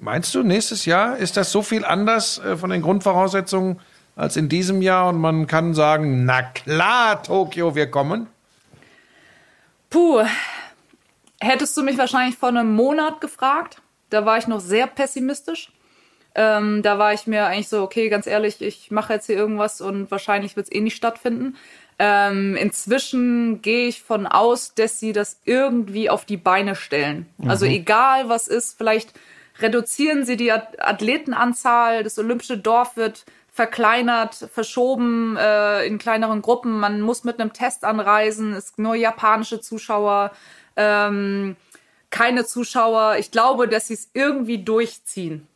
[0.00, 3.80] meinst du, nächstes Jahr ist das so viel anders äh, von den Grundvoraussetzungen
[4.16, 8.26] als in diesem Jahr und man kann sagen, na klar, Tokio, wir kommen?
[9.90, 10.22] Puh,
[11.42, 15.72] hättest du mich wahrscheinlich vor einem Monat gefragt, da war ich noch sehr pessimistisch.
[16.34, 19.82] Ähm, da war ich mir eigentlich so, okay, ganz ehrlich, ich mache jetzt hier irgendwas
[19.82, 21.56] und wahrscheinlich wird es eh nicht stattfinden.
[21.98, 27.26] Ähm, inzwischen gehe ich von aus, dass sie das irgendwie auf die Beine stellen.
[27.46, 29.12] Also egal was ist, vielleicht
[29.60, 36.80] reduzieren sie die Ath- Athletenanzahl, das olympische Dorf wird verkleinert, verschoben äh, in kleineren Gruppen.
[36.80, 40.32] Man muss mit einem Test anreisen, es nur japanische Zuschauer,
[40.76, 41.56] ähm,
[42.10, 43.16] keine Zuschauer.
[43.18, 45.46] Ich glaube, dass sie es irgendwie durchziehen.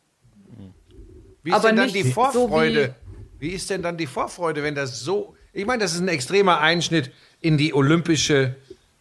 [1.43, 2.95] Wie ist Aber denn dann nicht die so Vorfreude?
[3.39, 5.35] wie ist denn dann die Vorfreude, wenn das so.
[5.53, 8.55] Ich meine, das ist ein extremer Einschnitt in die olympische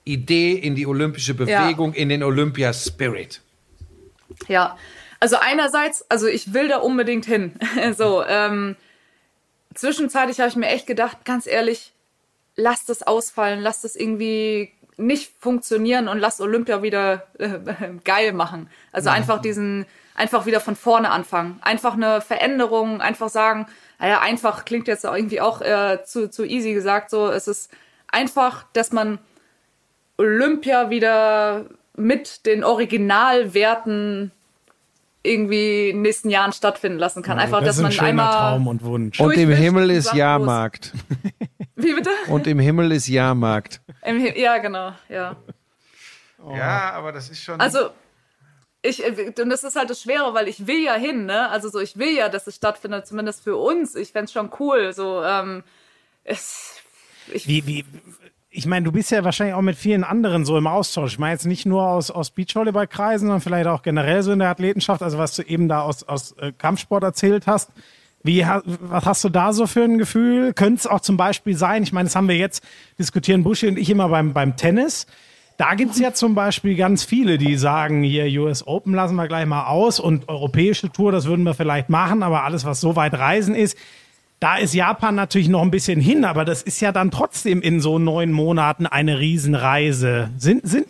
[0.04, 3.40] Idee, in die olympische Bewegung, in den Olympia-Spirit.
[4.48, 4.76] Ja,
[5.20, 7.54] also einerseits, also ich will da unbedingt hin.
[7.96, 8.76] so, ähm,
[9.74, 11.92] zwischenzeitlich habe ich mir echt gedacht, ganz ehrlich,
[12.54, 17.58] lass das ausfallen, lass das irgendwie nicht funktionieren und lass Olympia wieder äh,
[18.04, 18.68] geil machen.
[18.92, 21.58] Also einfach diesen, einfach wieder von vorne anfangen.
[21.62, 23.66] Einfach eine Veränderung, einfach sagen,
[23.98, 27.70] naja, einfach klingt jetzt irgendwie auch äh, zu, zu easy gesagt, so, es ist
[28.08, 29.18] einfach, dass man
[30.18, 34.32] Olympia wieder mit den Originalwerten
[35.22, 37.38] irgendwie in den nächsten Jahren stattfinden lassen kann.
[37.38, 38.32] Einfach, das dass ist ein man schöner einmal.
[38.32, 39.20] Traum und Wunsch.
[39.20, 40.92] Und im Himmel ist Jahrmarkt.
[41.76, 42.10] Wie bitte?
[42.28, 43.80] Und im Himmel ist Jahrmarkt.
[44.34, 45.36] Ja, genau, ja.
[46.54, 47.60] Ja, aber das ist schon.
[47.60, 47.90] Also,
[48.82, 51.48] ich, und das ist halt das Schwere, weil ich will ja hin, ne?
[51.50, 53.94] Also so, ich will ja, dass es stattfindet, zumindest für uns.
[53.94, 54.92] Ich fänd's schon cool.
[54.92, 55.64] So, ähm,
[56.24, 56.80] es,
[57.32, 57.84] ich, Wie, wie,
[58.50, 61.12] ich meine, du bist ja wahrscheinlich auch mit vielen anderen so im Austausch.
[61.12, 64.48] Ich meine jetzt nicht nur aus, aus Beachvolleyballkreisen, sondern vielleicht auch generell so in der
[64.48, 67.70] Athletenschaft, also was du eben da aus, aus äh, Kampfsport erzählt hast.
[68.26, 70.52] Wie, was hast du da so für ein Gefühl?
[70.52, 72.62] Könnte es auch zum Beispiel sein, ich meine, das haben wir jetzt,
[72.98, 75.06] diskutieren Buschi und ich immer beim, beim Tennis.
[75.56, 79.46] Da gibt's ja zum Beispiel ganz viele, die sagen, hier US Open lassen wir gleich
[79.46, 83.14] mal aus und europäische Tour, das würden wir vielleicht machen, aber alles, was so weit
[83.14, 83.78] reisen ist,
[84.38, 87.80] da ist Japan natürlich noch ein bisschen hin, aber das ist ja dann trotzdem in
[87.80, 90.28] so neun Monaten eine Riesenreise.
[90.36, 90.88] Sind, sind,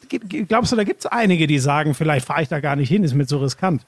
[0.49, 3.15] glaubst du, da gibt's einige, die sagen, vielleicht fahre ich da gar nicht hin, ist
[3.15, 3.87] mir zu riskant?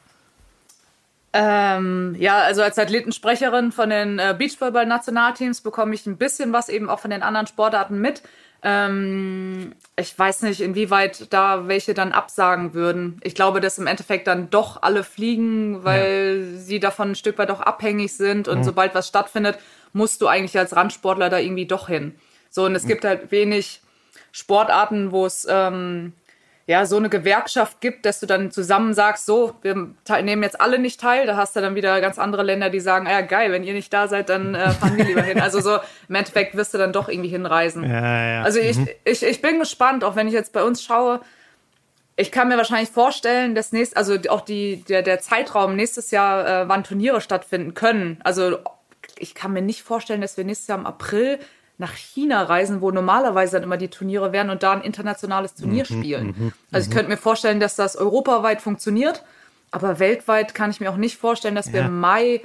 [1.33, 6.89] Ähm, ja, also als Athletensprecherin von den äh, Beachvolleyball-Nationalteams bekomme ich ein bisschen was eben
[6.89, 8.23] auch von den anderen Sportarten mit.
[8.63, 13.21] Ähm, ich weiß nicht, inwieweit da welche dann absagen würden.
[13.23, 17.51] Ich glaube, dass im Endeffekt dann doch alle fliegen, weil sie davon ein Stück weit
[17.51, 18.49] auch abhängig sind.
[18.49, 19.59] Und sobald was stattfindet,
[19.93, 22.15] musst du eigentlich als Randsportler da irgendwie doch hin.
[22.51, 23.81] So, und es gibt halt wenig
[24.33, 26.15] Sportarten, wo es ähm,
[26.69, 29.75] ja so eine Gewerkschaft gibt, dass du dann zusammen sagst, so, wir
[30.23, 31.27] nehmen jetzt alle nicht teil.
[31.27, 33.91] Da hast du dann wieder ganz andere Länder, die sagen, ja geil, wenn ihr nicht
[33.91, 35.41] da seid, dann äh, fahren wir lieber hin.
[35.41, 35.79] Also so
[36.11, 37.85] im Endeffekt wirst du dann doch irgendwie hinreisen.
[37.85, 38.43] Ja, ja.
[38.43, 41.23] Also ich, ich, ich bin gespannt, auch wenn ich jetzt bei uns schaue.
[42.17, 46.65] Ich kann mir wahrscheinlich vorstellen, dass nächst, also auch die, der, der Zeitraum nächstes Jahr,
[46.65, 48.21] äh, wann Turniere stattfinden können.
[48.25, 48.59] Also
[49.17, 51.39] ich kann mir nicht vorstellen, dass wir nächstes Jahr im April
[51.79, 55.85] nach China reisen, wo normalerweise dann immer die Turniere wären und da ein internationales Turnier
[55.85, 56.53] spielen.
[56.73, 59.23] also ich könnte mir vorstellen, dass das europaweit funktioniert,
[59.71, 61.87] aber weltweit kann ich mir auch nicht vorstellen, dass wir Ja.
[61.87, 62.41] im Mai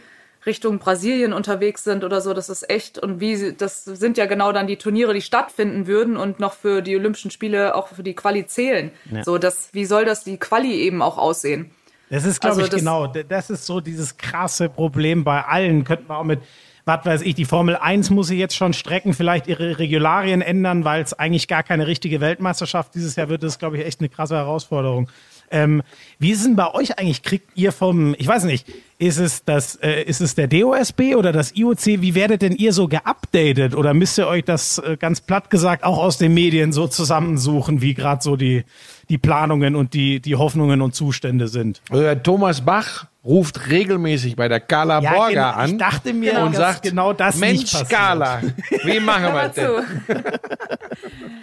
[0.46, 2.34] Richtung Brasilien unterwegs sind oder so.
[2.34, 6.18] Das ist echt und wie das sind ja genau dann die Turniere, die stattfinden würden
[6.18, 8.92] und noch für die Olympischen Spiele auch für die Quali zählen.
[9.10, 9.24] Ja.
[9.24, 11.72] So, das, wie soll das die Quali eben auch aussehen?
[12.10, 13.08] Das ist, glaube Also ich, das- genau.
[13.08, 15.86] Das ist so dieses krasse Problem bei allen.
[15.86, 16.42] Könnten wir auch mit,
[16.86, 20.84] was weiß ich, die Formel 1 muss sie jetzt schon strecken, vielleicht ihre Regularien ändern,
[20.84, 23.44] weil es eigentlich gar keine richtige Weltmeisterschaft dieses Jahr wird.
[23.44, 25.10] Das ist, glaube ich, echt eine krasse Herausforderung.
[25.52, 25.84] Ähm,
[26.20, 27.22] wie ist denn bei euch eigentlich?
[27.22, 28.68] Kriegt ihr vom, ich weiß nicht,
[29.08, 31.86] ist es das, äh, ist es der DOSB oder das IOC?
[32.02, 33.76] Wie werdet denn ihr so geupdatet?
[33.76, 37.82] Oder müsst ihr euch das äh, ganz platt gesagt auch aus den Medien so zusammensuchen,
[37.82, 38.64] wie gerade so die,
[39.10, 41.82] die Planungen und die, die Hoffnungen und Zustände sind?
[41.90, 45.52] Also der Thomas Bach ruft regelmäßig bei der Carla Ja, Borger genau.
[45.52, 47.72] an Ich dachte mir, und dass sagt, genau das Mensch.
[47.90, 48.42] Carla,
[48.84, 50.34] wie machen wir das denn?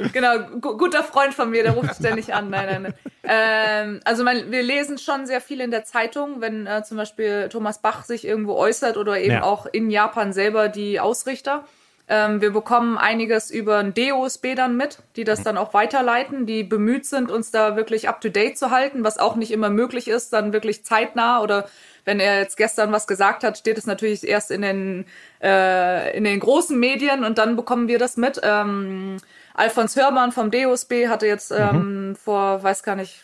[0.12, 2.50] genau, gu guter Freund von mir, der ruft ständig an.
[2.50, 2.94] Nein, nein, nein.
[3.22, 7.48] Ähm, also man, wir lesen schon sehr viel in der Zeitung, wenn äh, zum Beispiel
[7.50, 9.42] Thomas Bach sich irgendwo äußert oder eben Ja.
[9.42, 11.64] auch in Japan selber die Ausrichter.
[12.08, 16.64] Ähm, wir bekommen einiges über ein DOSB dann mit, die das dann auch weiterleiten, die
[16.64, 20.52] bemüht sind, uns da wirklich up-to-date zu halten, was auch nicht immer möglich ist, dann
[20.52, 21.68] wirklich zeitnah oder
[22.04, 25.04] wenn er jetzt gestern was gesagt hat, steht es natürlich erst in den,
[25.40, 28.40] äh, in den großen Medien und dann bekommen wir das mit.
[28.42, 29.18] Ähm,
[29.54, 33.22] Alfons Hörmann vom DOSB hatte jetzt ähm, vor, weiß gar nicht,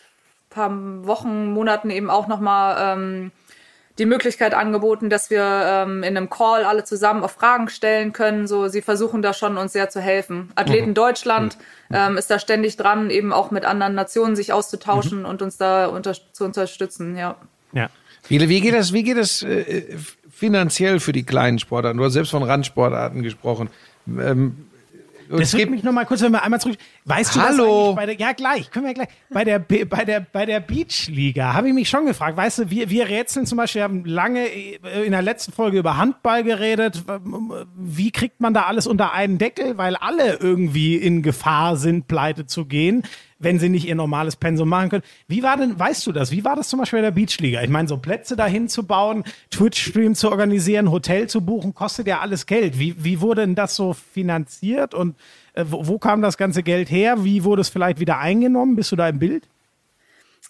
[0.49, 0.71] paar
[1.05, 3.31] Wochen, Monaten eben auch nochmal ähm,
[3.97, 8.47] die Möglichkeit angeboten, dass wir ähm, in einem Call alle zusammen auf Fragen stellen können.
[8.47, 10.51] So, sie versuchen da schon uns sehr zu helfen.
[10.55, 11.57] Athleten Deutschland
[11.91, 15.87] ähm, ist da ständig dran, eben auch mit anderen Nationen sich auszutauschen und uns da
[15.87, 17.17] unter zu unterstützen.
[17.17, 17.35] Ja.
[17.73, 17.89] Ja.
[18.27, 19.97] Wie, wie geht das, wie geht das äh,
[20.29, 21.97] finanziell für die kleinen Sportarten?
[21.97, 23.69] Du hast selbst von Randsportarten gesprochen.
[24.07, 24.67] Ähm,
[25.29, 26.77] Das gibt, mich noch mal kurz, wenn wir einmal zurück.
[27.05, 27.55] Weißt du, Hallo?
[27.57, 29.07] das eigentlich bei der, ja gleich, können wir gleich.
[29.29, 32.37] Bei der, bei der, bei der Beachliga habe ich mich schon gefragt.
[32.37, 35.79] Weißt du, wir, wir rätseln zum Beispiel, wir haben lange äh, in der letzten Folge
[35.79, 37.03] über Handball geredet.
[37.75, 39.77] Wie kriegt man da alles unter einen Deckel?
[39.77, 43.03] Weil alle irgendwie in Gefahr sind, pleite zu gehen,
[43.39, 45.03] wenn sie nicht ihr normales Pensum machen können.
[45.27, 46.31] Wie war denn, weißt du das?
[46.31, 47.61] Wie war das zum Beispiel bei der Beachliga?
[47.61, 52.19] Ich meine, so Plätze dahin zu bauen, Twitch-Stream zu organisieren, Hotel zu buchen, kostet ja
[52.19, 52.79] alles Geld.
[52.79, 55.15] Wie, wie wurde denn das so finanziert und
[55.53, 57.23] äh, wo, wo kam das ganze Geld her?
[57.23, 58.75] Wie wurde es vielleicht wieder eingenommen?
[58.75, 59.47] Bist du da im Bild?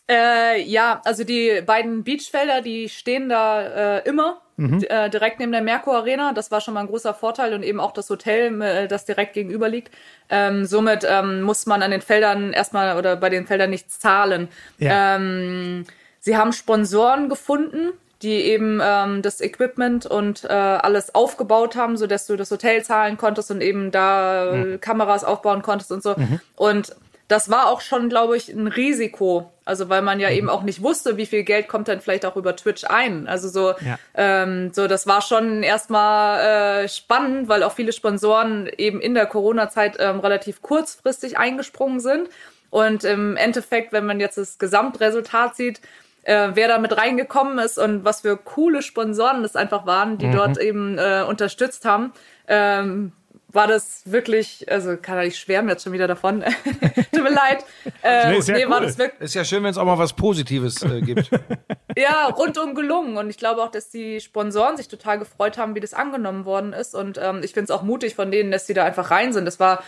[0.10, 4.84] Äh, ja, also die beiden Beachfelder, die stehen da äh, immer Mhm.
[4.90, 6.34] äh, direkt neben der Merkur Arena.
[6.34, 9.34] Das war schon mal ein großer Vorteil und eben auch das Hotel, äh, das direkt
[9.34, 9.94] gegenüber liegt.
[10.30, 14.50] Ähm, somit ähm, muss man an den Feldern erstmal oder bei den Feldern nichts zahlen.
[14.80, 15.16] Ja.
[15.16, 15.86] Ähm,
[16.20, 17.94] sie haben Sponsoren gefunden,
[18.24, 22.84] die eben ähm, das Equipment und äh, alles aufgebaut haben, so dass du das Hotel
[22.84, 26.16] zahlen konntest und eben da äh, Kameras aufbauen konntest und so.
[26.56, 26.96] Und
[27.28, 29.52] das war auch schon, glaube ich, ein Risiko.
[29.66, 32.38] Also weil man ja eben auch nicht wusste, wie viel Geld kommt dann vielleicht auch
[32.38, 33.28] über Twitch ein.
[33.28, 34.00] Also so, Ja.
[34.16, 39.26] ähm, so das war schon erstmal äh, spannend, weil auch viele Sponsoren eben in der
[39.26, 42.30] Corona-Zeit ähm, relativ kurzfristig eingesprungen sind.
[42.70, 45.82] Und im Endeffekt, wenn man jetzt das Gesamtresultat sieht,
[46.24, 50.30] äh, wer da mit reingekommen ist und was für coole Sponsoren das einfach waren, die
[50.30, 52.12] dort eben äh, unterstützt haben,
[52.48, 53.12] ähm,
[53.50, 56.44] war das wirklich, also kann ich schwärmen jetzt schon wieder davon.
[57.14, 57.64] Tut mir leid.
[58.04, 58.88] Äh, Nee, ist ja nee, war cool.
[58.88, 61.30] das wirklich ist ja schön, wenn es auch mal was Positives äh, gibt.
[61.98, 63.16] ja, rundum gelungen.
[63.18, 66.74] Und ich glaube auch, dass die Sponsoren sich total gefreut haben, wie das angenommen worden
[66.74, 66.94] ist.
[66.94, 69.46] Und ähm, ich finde es auch mutig von denen, dass sie da einfach rein sind.
[69.46, 69.82] Das war,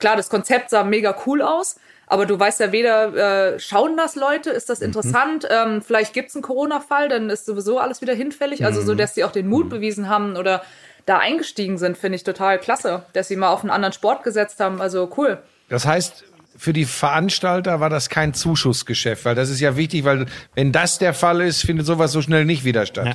[0.00, 1.76] klar, das Konzept sah mega cool aus.
[2.06, 5.48] Aber du weißt ja weder, äh, schauen das Leute, ist das interessant?
[5.50, 8.64] Ähm, vielleicht gibt's einen Corona-Fall, dann ist sowieso alles wieder hinfällig.
[8.66, 10.62] Also so, dass sie auch den Mut bewiesen haben oder
[11.06, 13.04] da eingestiegen sind, finde ich total klasse.
[13.12, 14.80] Dass sie mal auf einen anderen Sport gesetzt haben.
[14.80, 15.38] Also cool.
[15.68, 16.24] Das heißt,
[16.56, 20.98] für die Veranstalter war das kein Zuschussgeschäft, weil das ist ja wichtig, weil wenn das
[20.98, 23.06] der Fall ist, findet sowas so schnell nicht wieder statt.
[23.06, 23.14] Ja.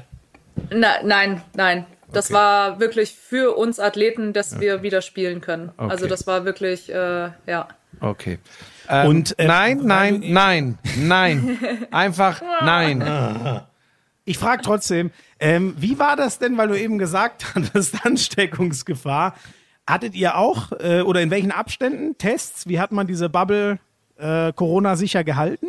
[0.71, 1.86] Na, nein, nein.
[2.12, 2.34] Das Okay.
[2.34, 5.71] war wirklich für uns Athleten, dass wir wieder spielen können.
[5.78, 5.91] Okay.
[5.91, 7.67] Also das war wirklich, äh, ja.
[8.02, 8.39] Okay.
[8.89, 11.60] Ähm, Und, äh, nein, nein, nein, nein.
[11.91, 13.62] Einfach nein.
[14.25, 19.36] Ich frage trotzdem, ähm, wie war das denn, weil du eben gesagt hattest, Ansteckungsgefahr.
[19.88, 22.67] Hattet ihr auch äh, oder in welchen Abständen Tests?
[22.67, 23.80] Wie hat man diese Bubble
[24.17, 25.67] äh, Corona sicher gehalten?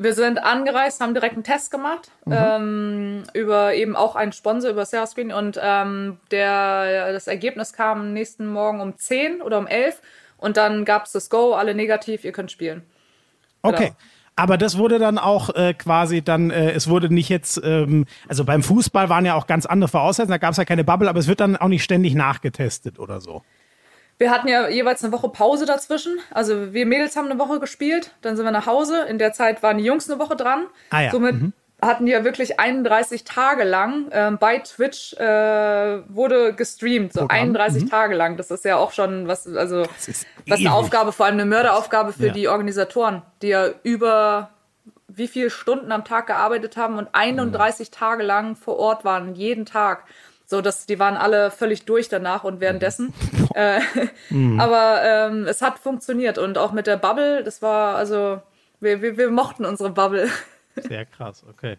[0.00, 4.86] Wir sind angereist, haben direkt einen Test gemacht ähm, über eben auch einen Sponsor über
[4.86, 10.00] Serascreen und ähm, der, das Ergebnis kam nächsten Morgen um 10 oder um 11
[10.36, 12.82] und dann gab's das Go, alle negativ, ihr könnt spielen.
[13.62, 13.86] Okay.
[13.86, 13.96] Genau.
[14.38, 18.44] Aber das wurde dann auch äh, quasi dann, äh, es wurde nicht jetzt, ähm, also
[18.44, 21.18] beim Fußball waren ja auch ganz andere Voraussetzungen, da gab es ja keine Bubble, aber
[21.18, 23.42] es wird dann auch nicht ständig nachgetestet oder so.
[24.16, 26.18] Wir hatten ja jeweils eine Woche Pause dazwischen.
[26.32, 29.06] Also wir Mädels haben eine Woche gespielt, dann sind wir nach Hause.
[29.08, 30.66] In der Zeit waren die Jungs eine Woche dran.
[30.90, 37.12] Ah ja, Somit hatten ja wirklich 31 Tage lang ähm, bei Twitch äh, wurde gestreamt,
[37.12, 38.36] so Programm, 31 Tage lang.
[38.36, 40.70] Das ist ja auch schon was, also was eine ewig.
[40.70, 42.32] Aufgabe, vor allem eine Mörderaufgabe für Ja.
[42.32, 44.50] die Organisatoren, die ja über
[45.06, 49.64] wie viele Stunden am Tag gearbeitet haben und 31 Tage lang vor Ort waren, jeden
[49.66, 50.04] Tag.
[50.46, 53.12] So, dass die waren alle völlig durch danach und währenddessen.
[53.54, 53.80] Äh,
[54.58, 58.40] Aber ähm, es hat funktioniert und auch mit der Bubble, das war also
[58.78, 60.28] wir, wir, wir mochten unsere Bubble.
[60.86, 61.76] Sehr krass, okay.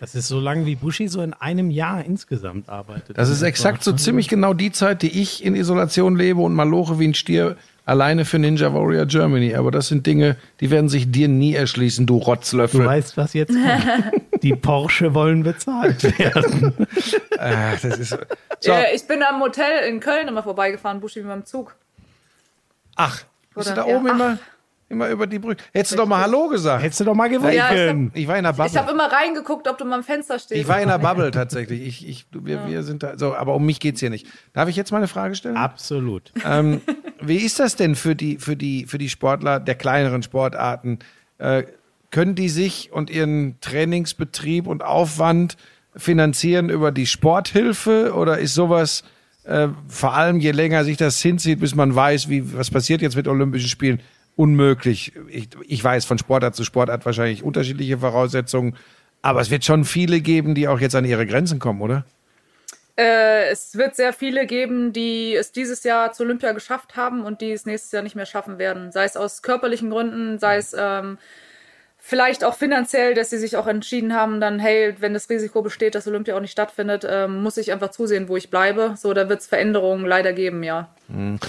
[0.00, 3.18] Das ist so lang wie Bushi so in einem Jahr insgesamt arbeitet.
[3.18, 6.98] Das ist exakt so ziemlich genau die Zeit, die ich in Isolation lebe und maloche
[7.00, 9.56] wie ein Stier alleine für Ninja Warrior Germany.
[9.56, 12.84] Aber das sind Dinge, die werden sich dir nie erschließen, du Du Rotzlöffel.
[12.86, 14.12] weißt, was jetzt kommt.
[14.44, 16.74] Die Porsche wollen bezahlt werden.
[17.40, 18.18] Ah, das ist,
[18.60, 18.72] so.
[18.72, 21.76] Äh, ich bin am Hotel in Köln immer vorbeigefahren, Buschi mit dem Zug.
[22.96, 23.22] Ach,
[23.54, 24.14] bist du Oder- da ja, oben ach.
[24.14, 24.38] immer,
[24.88, 25.62] immer über die Brücke?
[25.72, 26.82] Hättest du doch mal Hallo gesagt.
[26.82, 27.54] Hättest du doch mal gewunken.
[27.56, 28.92] Ja, ich hab- Ich war in der Ich habe Bubble.
[28.92, 30.60] immer reingeguckt, ob du mal am Fenster stehst.
[30.60, 31.86] Ich war in der Bubble tatsächlich.
[31.86, 33.18] Ich, ich, wir, wir sind da.
[33.18, 34.26] So, aber um mich geht's hier nicht.
[34.52, 35.56] Darf ich jetzt mal eine Frage stellen?
[35.56, 36.32] Absolut.
[36.44, 36.80] Ähm,
[37.20, 40.98] wie ist das denn für die, für die, für die Sportler der kleineren Sportarten?
[41.38, 41.64] Äh,
[42.10, 45.56] können die sich und ihren Trainingsbetrieb und Aufwand
[45.94, 49.02] finanzieren über die Sporthilfe oder ist sowas
[49.44, 53.16] äh, vor allem je länger sich das hinzieht, bis man weiß, wie was passiert jetzt
[53.16, 54.00] mit Olympischen Spielen,
[54.38, 55.12] unmöglich?
[55.28, 58.76] Ich, ich weiß von Sportart zu Sportart wahrscheinlich unterschiedliche Voraussetzungen,
[59.20, 62.04] aber es wird schon viele geben, die auch jetzt an ihre Grenzen kommen, oder?
[62.96, 67.40] Äh, es wird sehr viele geben, die es dieses Jahr zu Olympia geschafft haben und
[67.40, 68.92] die es nächstes Jahr nicht mehr schaffen werden.
[68.92, 71.18] Sei es aus körperlichen Gründen, sei es ähm,
[72.08, 75.94] vielleicht auch finanziell, dass sie sich auch entschieden haben, dann, hey, wenn das Risiko besteht,
[75.94, 78.94] dass Olympia auch nicht stattfindet, ähm, muss ich einfach zusehen, wo ich bleibe.
[78.96, 80.88] So, da wird es Veränderungen leider geben, ja.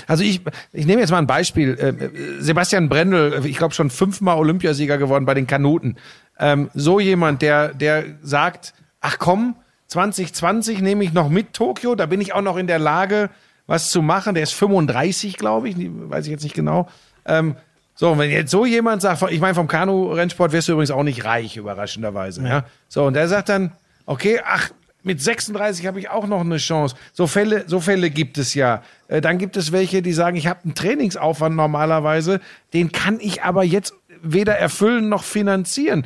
[0.05, 0.41] Also ich,
[0.73, 1.79] ich nehme jetzt mal ein Beispiel.
[1.79, 5.95] Äh, Sebastian Brendel, ich glaube schon fünfmal Olympiasieger geworden bei den Kanuten.
[6.37, 9.55] Ähm, so jemand, der, der sagt, ach komm,
[9.87, 13.29] 2020 nehme ich noch mit Tokio, da bin ich auch noch in der Lage,
[13.65, 14.33] was zu machen.
[14.33, 16.89] Der ist 35, glaube ich, weiß ich jetzt nicht genau.
[17.25, 17.55] Ähm,
[17.99, 21.03] so, und wenn jetzt so jemand sagt, ich meine, vom Kanu-Rennsport wirst du übrigens auch
[21.03, 22.41] nicht reich, überraschenderweise.
[22.47, 22.63] Ja.
[22.87, 23.73] So, und der sagt dann,
[24.05, 24.69] okay, ach,
[25.03, 26.95] mit 36 habe ich auch noch eine Chance.
[27.11, 28.83] So Fälle, so Fälle gibt es ja.
[29.09, 32.39] Äh, dann gibt es welche, die sagen, ich habe einen Trainingsaufwand normalerweise,
[32.73, 36.05] den kann ich aber jetzt weder erfüllen noch finanzieren.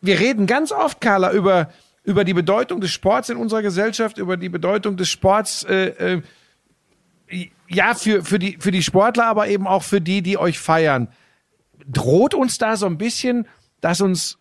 [0.00, 1.70] Wir reden ganz oft, Carla, über,
[2.02, 6.22] über die Bedeutung des Sports in unserer Gesellschaft, über die Bedeutung des Sports, äh, äh,
[7.68, 11.08] ja, für, für, die, für die Sportler, aber eben auch für die, die euch feiern.
[11.86, 13.46] Droht uns da so ein bisschen,
[13.80, 14.38] dass uns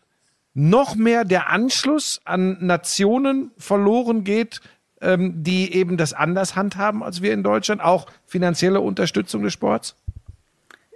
[0.53, 4.61] noch mehr der Anschluss an Nationen verloren geht,
[5.01, 9.95] ähm, die eben das anders handhaben als wir in Deutschland, auch finanzielle Unterstützung des Sports?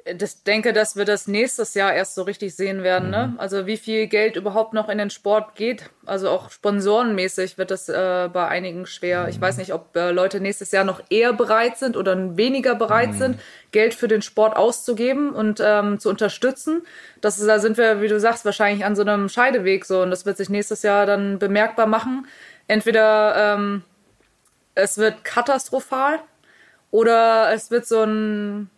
[0.10, 3.10] Ich denke, dass wir das nächstes Jahr erst so richtig sehen werden.
[3.10, 3.34] Ne?
[3.38, 5.90] Also wie viel Geld überhaupt noch in den Sport geht.
[6.06, 9.28] Also auch sponsorenmäßig wird das äh, bei einigen schwer.
[9.28, 13.16] Ich weiß nicht, ob äh, Leute nächstes Jahr noch eher bereit sind oder weniger bereit
[13.16, 13.38] sind,
[13.72, 16.84] Geld für den Sport auszugeben und ähm, zu unterstützen.
[17.20, 20.02] Das ist, da sind wir, wie du sagst, wahrscheinlich an so einem Scheideweg so.
[20.02, 22.28] Und das wird sich nächstes Jahr dann bemerkbar machen.
[22.68, 23.84] Entweder ähm,
[24.74, 26.20] es wird katastrophal
[26.92, 28.70] oder es wird so ein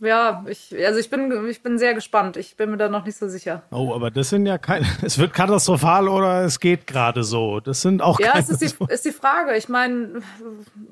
[0.00, 2.36] ja, ich, also ich bin, ich bin sehr gespannt.
[2.36, 3.62] Ich bin mir da noch nicht so sicher.
[3.70, 4.86] Oh, aber das sind ja keine.
[5.02, 7.60] Es wird katastrophal oder es geht gerade so.
[7.60, 8.44] Das sind auch Ja, keine.
[8.44, 9.56] es ist die, ist die Frage.
[9.56, 10.20] Ich meine,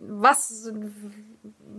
[0.09, 0.73] was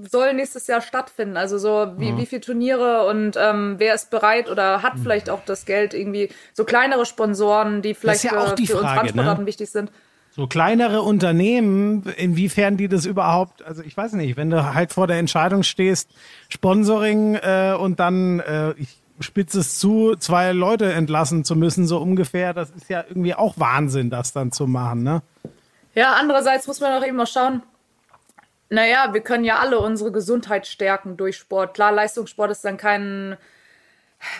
[0.09, 1.37] soll nächstes Jahr stattfinden?
[1.37, 5.41] Also so, wie, wie viele Turniere und ähm, wer ist bereit oder hat vielleicht auch
[5.45, 8.99] das Geld irgendwie so kleinere Sponsoren, die vielleicht ja auch für, die für uns Frage,
[8.99, 9.47] Randsportarten ne?
[9.47, 9.91] wichtig sind.
[10.35, 15.07] So kleinere Unternehmen, inwiefern die das überhaupt, also ich weiß nicht, wenn du halt vor
[15.07, 16.09] der Entscheidung stehst,
[16.49, 21.99] Sponsoring äh, und dann, äh, ich spitze es zu, zwei Leute entlassen zu müssen, so
[21.99, 25.21] ungefähr, das ist ja irgendwie auch Wahnsinn, das dann zu machen, ne?
[25.93, 27.61] Ja, andererseits muss man auch eben mal schauen,
[28.69, 31.75] naja, wir können ja alle unsere Gesundheit stärken durch Sport.
[31.75, 33.37] Klar, Leistungssport ist dann kein,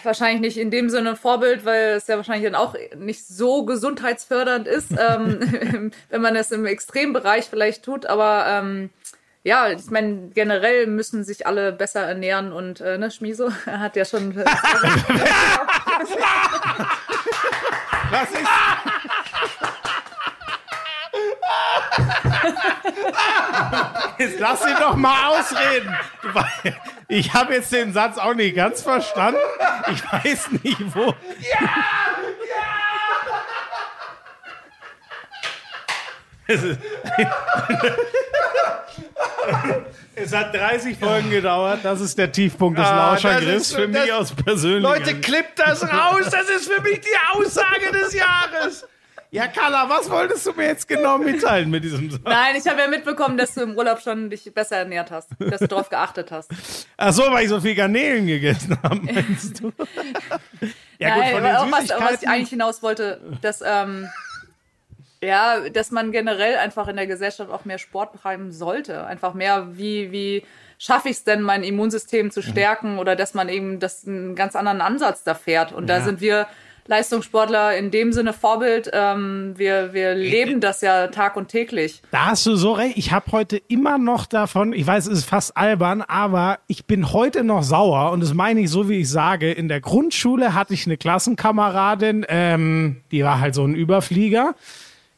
[0.04, 3.66] wahrscheinlich nicht in dem Sinne ein Vorbild, weil es ja wahrscheinlich dann auch nicht so
[3.66, 8.06] gesundheitsfördernd ist, ähm, wenn man es im Extrembereich vielleicht tut.
[8.06, 8.90] Aber ähm,
[9.44, 14.04] ja, ich meine, generell müssen sich alle besser ernähren und äh, ne, Schmiso hat ja
[14.04, 14.36] schon.
[18.12, 18.50] Was ist?
[24.18, 25.96] Jetzt lass ihn doch mal ausreden.
[27.08, 29.40] Ich habe jetzt den Satz auch nicht ganz verstanden.
[29.92, 31.14] Ich weiß nicht, wo.
[40.16, 41.80] Es hat 30 Folgen gedauert.
[41.84, 45.84] Das ist der Tiefpunkt des Ah, ist- für das- mich aus persönlicher Leute, klippt das
[45.84, 46.30] raus.
[46.32, 48.88] Das ist für mich die Aussage des Jahres.
[49.36, 52.22] Ja, Carla, was wolltest du mir jetzt genau mitteilen mit diesem Satz?
[52.24, 55.60] Nein, ich habe ja mitbekommen, dass du im Urlaub schon dich besser ernährt hast, dass
[55.60, 56.50] du darauf geachtet hast.
[56.96, 59.74] Ach so, weil ich so viel Garnelen gegessen habe, meinst du?
[61.00, 64.08] ja, Nein, aber auch was, was ich eigentlich hinaus wollte, dass, ähm,
[65.22, 69.06] ja, dass man generell einfach in der Gesellschaft auch mehr Sport betreiben sollte.
[69.06, 70.46] Einfach mehr, wie, wie
[70.80, 72.32] schaffe ich es denn, mein Immunsystem Mhm.
[72.32, 75.74] zu stärken oder dass man eben das einen ganz anderen Ansatz da fährt.
[75.74, 76.48] Und da sind wir
[76.88, 78.90] Leistungssportler in dem Sinne Vorbild.
[78.94, 82.02] Ähm, wir, wir leben das ja tag und täglich.
[82.12, 82.98] Da hast du so recht.
[82.98, 87.12] Ich habe heute immer noch davon, ich weiß, es ist fast albern, aber ich bin
[87.12, 89.52] heute noch sauer und das meine ich so, wie ich sage.
[89.52, 94.56] In der Grundschule hatte ich eine Klassenkameradin, ähm, die war halt so ein Überflieger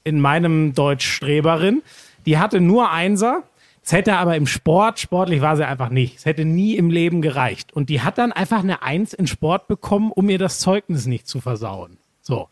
[0.04, 1.84] in meinem Deutsch-Streberin.
[2.26, 3.44] Die hatte nur Einser.
[3.88, 6.18] Es hätte aber im Sport, sportlich war sie einfach nicht.
[6.18, 7.72] Es hätte nie im Leben gereicht.
[7.72, 11.26] Und die hat dann einfach eine Eins in Sport bekommen, um ihr das Zeugnis nicht
[11.26, 11.98] zu versauen.
[12.20, 12.50] So.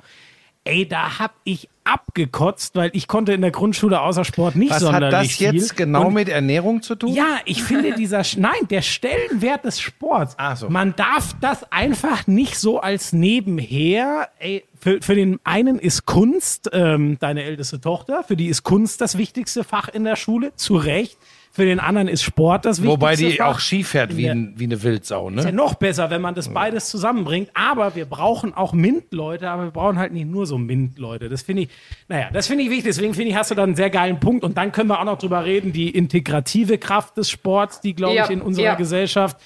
[0.67, 4.79] Ey, da hab ich abgekotzt, weil ich konnte in der Grundschule außer Sport nicht Was
[4.81, 5.85] sonderlich hat das jetzt viel.
[5.85, 7.13] genau Und mit Ernährung zu tun?
[7.13, 10.33] ja, ich finde dieser, nein, der Stellenwert des Sports.
[10.37, 10.67] Ach so.
[10.69, 16.71] Man darf das einfach nicht so als nebenher, ey, für, für den einen ist Kunst,
[16.73, 20.77] ähm, deine älteste Tochter, für die ist Kunst das wichtigste Fach in der Schule, zu
[20.77, 21.17] Recht.
[21.55, 24.65] Für den anderen ist Sport das wichtigste Wobei die auch Ski fährt wie, ein, wie
[24.65, 25.53] eine Wildsau, Ist ja ne?
[25.53, 27.49] noch besser, wenn man das beides zusammenbringt.
[27.53, 31.29] Aber wir brauchen auch MINT-Leute, aber wir brauchen halt nicht nur so MINT-Leute.
[31.29, 31.69] Das finde ich,
[32.09, 32.87] naja, das finde ich wichtig.
[32.87, 34.43] Deswegen finde ich, hast du da einen sehr geilen Punkt.
[34.43, 38.15] Und dann können wir auch noch drüber reden, die integrative Kraft des Sports, die, glaube
[38.15, 38.75] Ja, ich, in unserer ja.
[38.75, 39.37] Gesellschaft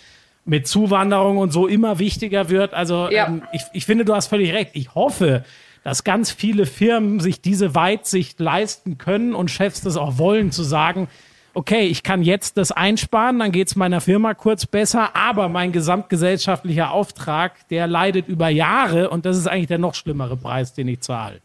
[0.46, 2.74] mit Zuwanderung und so immer wichtiger wird.
[2.74, 3.28] Also Ja.
[3.28, 4.72] ähm, ich, ich finde, du hast völlig recht.
[4.74, 5.44] Ich hoffe,
[5.84, 10.64] dass ganz viele Firmen sich diese Weitsicht leisten können und Chefs das auch wollen, zu
[10.64, 11.08] sagen,
[11.54, 16.92] okay, ich kann jetzt das einsparen, dann geht's meiner Firma kurz besser, aber mein gesamtgesellschaftlicher
[16.92, 21.02] Auftrag, der leidet über Jahre und das ist eigentlich der noch schlimmere Preis, den ich
[21.02, 21.40] zahle.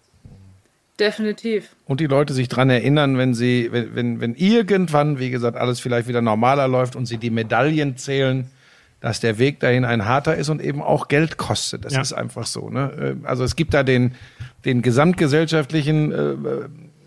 [1.01, 1.75] Definitiv.
[1.87, 5.81] Und die Leute sich dran erinnern, wenn sie, wenn, wenn, wenn irgendwann, wie gesagt, alles
[5.81, 8.49] vielleicht wieder normaler läuft und sie die Medaillen zählen,
[9.01, 11.85] dass der Weg dahin ein harter ist und eben auch Geld kostet.
[11.85, 12.01] Das Ja.
[12.01, 12.71] ist einfach so.
[12.71, 13.17] Ne?
[13.23, 14.15] Äh, Also es gibt da den,
[14.65, 16.35] den gesamtgesellschaftlichen äh,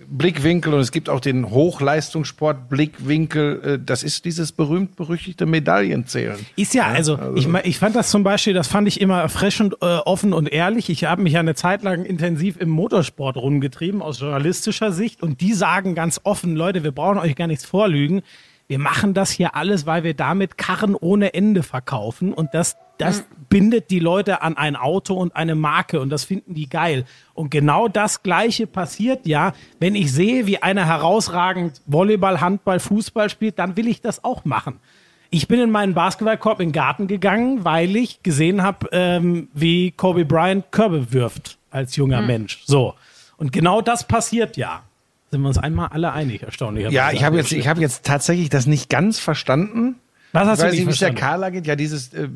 [0.10, 3.62] Blickwinkel und es gibt auch den Hochleistungssport-Blickwinkel.
[3.64, 6.38] Äh, Das ist dieses berühmt-berüchtigte Medaillenzählen.
[6.56, 9.76] Ist ja, also, ich, me- ich fand das zum Beispiel, das fand ich immer erfrischend,
[9.82, 10.90] äh, offen und ehrlich.
[10.90, 15.22] Ich habe mich ja eine Zeit lang intensiv im Motorsport rumgetrieben, aus journalistischer Sicht.
[15.22, 18.22] Und die sagen ganz offen, Leute, wir brauchen euch gar nichts vorlügen.
[18.70, 22.34] Wir machen das hier alles, weil wir damit Karren ohne Ende verkaufen.
[22.34, 26.00] Und das, das bindet die Leute an ein Auto und eine Marke.
[26.00, 27.06] Und das finden die geil.
[27.34, 33.30] Und genau das Gleiche passiert ja, wenn ich sehe, wie einer herausragend Volleyball, Handball, Fußball
[33.30, 34.80] spielt, dann will ich das auch machen.
[35.30, 39.92] Ich bin in meinen Basketballkorb in den Garten gegangen, weil ich gesehen habe, ähm, wie
[39.92, 42.64] Kobe Bryant Körbe wirft als junger Mensch.
[42.66, 42.94] So.
[43.36, 44.84] Und genau das passiert ja.
[45.30, 46.96] Sind wir uns einmal alle einig, erstaunlicherweise.
[46.96, 49.96] Ja, ich habe jetzt, ich habe jetzt tatsächlich das nicht ganz verstanden.
[50.32, 51.14] Was hast ich weiß du nicht nicht, wie es der?
[51.14, 51.68] Carla geht.
[51.68, 52.30] Ja, dieses äh,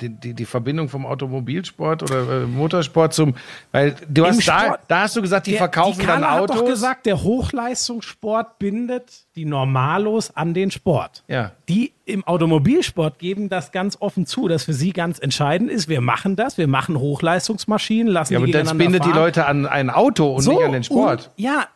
[0.00, 3.34] die, die, die Verbindung vom Automobilsport oder äh, Motorsport zum,
[3.72, 6.40] weil du hast da, Sport- da hast du gesagt, die Der- verkaufen die dann Carla
[6.40, 6.56] Autos.
[6.56, 11.24] hat doch gesagt, der Hochleistungssport bindet die Normalos an den Sport.
[11.28, 11.52] Ja.
[11.68, 16.00] Die im Automobilsport geben das ganz offen zu, dass für sie ganz entscheidend ist, wir
[16.00, 19.22] machen das, wir machen Hochleistungsmaschinen, lassen ja, aber die das gegeneinander bindet die fahren.
[19.24, 21.30] Leute an ein Auto und nicht an den Sport.
[21.36, 21.66] Und, ja,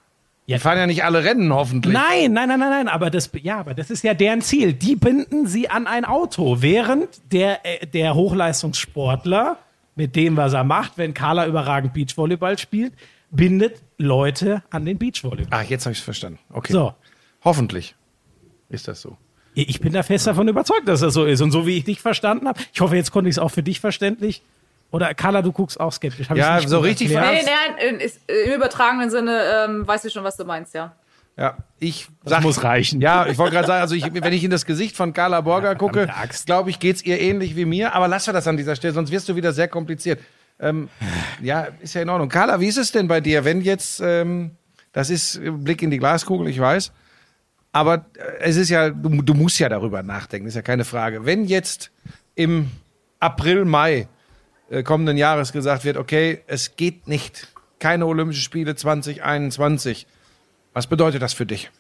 [0.48, 1.92] Die fahren ja nicht alle Rennen, hoffentlich.
[1.92, 4.72] Nein, nein, nein, nein, nein, aber das, ja, aber das ist ja deren Ziel.
[4.72, 9.58] Die binden sie an ein Auto, während der, äh, der Hochleistungssportler,
[9.94, 12.94] mit dem, was er macht, wenn Carla überragend Beachvolleyball spielt,
[13.30, 15.48] bindet Leute an den Beachvolleyball.
[15.50, 16.38] Ach, jetzt habe ich es verstanden.
[16.50, 16.72] Okay.
[16.72, 16.94] So.
[17.44, 17.94] Hoffentlich
[18.70, 19.18] ist das so.
[19.54, 21.40] Ich bin da fest davon überzeugt, dass das so ist.
[21.40, 23.64] Und so wie ich dich verstanden habe, ich hoffe, jetzt konnte ich es auch für
[23.64, 24.42] dich verständlich.
[24.90, 26.30] Oder Carla, du guckst auch skeptisch.
[26.30, 27.08] Hab Ja, nicht so richtig?
[27.08, 30.94] Nee, nein, im übertragenen Sinne ähm, weiß ich schon, was du meinst, ja.
[31.36, 33.00] Ja, ich sag, muss reichen.
[33.00, 35.76] Ja, ich wollte gerade sagen, also ich, wenn ich in das Gesicht von Carla Borger
[35.76, 36.46] gucke, verdammte Axt.
[36.46, 37.94] glaube ich, geht's ihr ähnlich wie mir.
[37.94, 40.18] Aber lassen wir das an dieser Stelle, sonst wirst du wieder sehr kompliziert.
[40.58, 40.88] Ähm,
[41.40, 42.28] ja, ist ja in Ordnung.
[42.28, 44.50] Carla, wie ist es denn bei dir, wenn jetzt, ähm,
[44.92, 46.90] das ist Blick in die Glaskugel, ich weiß,
[47.70, 51.24] aber äh, es ist ja, du, du musst ja darüber nachdenken, ist ja keine Frage.
[51.24, 51.92] Wenn jetzt
[52.34, 52.72] im
[53.20, 54.08] April, Mai
[54.84, 57.48] kommenden Jahres gesagt wird, okay, es geht nicht,
[57.78, 60.06] keine Olympischen Spiele 2021,
[60.72, 61.70] was bedeutet das für dich?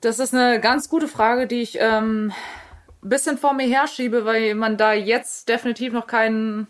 [0.00, 2.32] Das ist eine ganz gute Frage, die ich ähm,
[3.02, 6.66] ein bisschen vor mir herschiebe, weil man da jetzt definitiv noch keinen.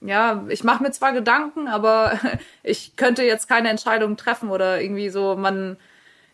[0.00, 2.18] Ja, ich mache mir zwar Gedanken, aber
[2.62, 5.76] ich könnte jetzt keine Entscheidung treffen oder irgendwie so, man.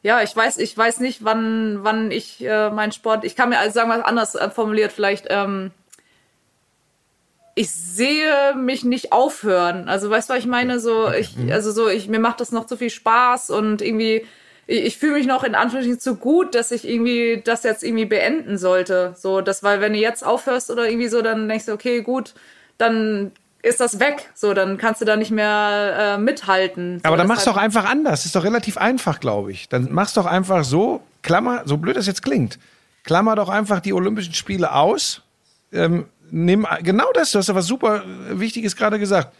[0.02, 3.24] ja, ich weiß, ich weiß nicht, wann, wann ich äh, meinen Sport.
[3.24, 5.26] Ich kann mir also sagen, was anders äh, formuliert, vielleicht.
[5.30, 5.72] Ähm,
[7.58, 9.88] ich sehe mich nicht aufhören.
[9.88, 10.78] Also weißt du, was ich meine?
[10.78, 14.26] So, ich, also so, ich mir macht das noch zu viel Spaß und irgendwie,
[14.66, 18.04] ich, ich fühle mich noch in Anführungsstrichen zu gut, dass ich irgendwie das jetzt irgendwie
[18.04, 19.14] beenden sollte.
[19.18, 22.34] So, das, weil wenn du jetzt aufhörst oder irgendwie so, dann denkst du, okay, gut,
[22.76, 23.32] dann
[23.62, 24.28] ist das weg.
[24.34, 26.98] So, dann kannst du da nicht mehr äh, mithalten.
[26.98, 28.26] So, Aber dann machst du deshalb- doch einfach anders.
[28.26, 29.70] ist doch relativ einfach, glaube ich.
[29.70, 32.58] Dann machst doch einfach so, Klammer, so blöd das jetzt klingt,
[33.02, 35.22] klammer doch einfach die Olympischen Spiele aus.
[35.72, 39.34] Ähm, nimm genau das, du hast ja was super Wichtiges gerade gesagt.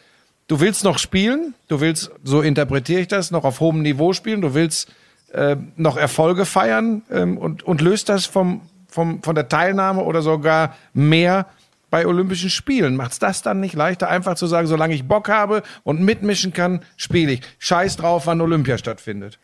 [0.48, 4.40] Du willst noch spielen, du willst, so interpretiere ich das, noch auf hohem Niveau spielen,
[4.40, 4.92] du willst
[5.32, 10.22] äh, noch Erfolge feiern ähm, und, und löst das vom, vom, von der Teilnahme oder
[10.22, 11.46] sogar mehr
[11.90, 12.96] bei Olympischen Spielen.
[12.96, 16.82] Macht's das dann nicht leichter, einfach zu sagen, solange ich Bock habe und mitmischen kann,
[16.96, 17.40] spiele ich.
[17.58, 19.38] Scheiß drauf, wann Olympia stattfindet.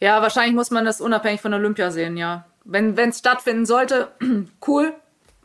[0.00, 2.46] Ja, wahrscheinlich muss man das unabhängig von Olympia sehen, ja.
[2.64, 4.08] Wenn es stattfinden sollte,
[4.66, 4.92] cool.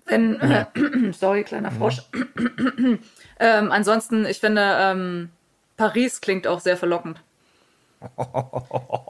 [0.10, 0.66] Wenn, äh,
[1.14, 2.02] sorry, kleiner Frosch.
[3.40, 5.30] ähm, ansonsten, ich finde, ähm,
[5.78, 7.22] Paris klingt auch sehr verlockend.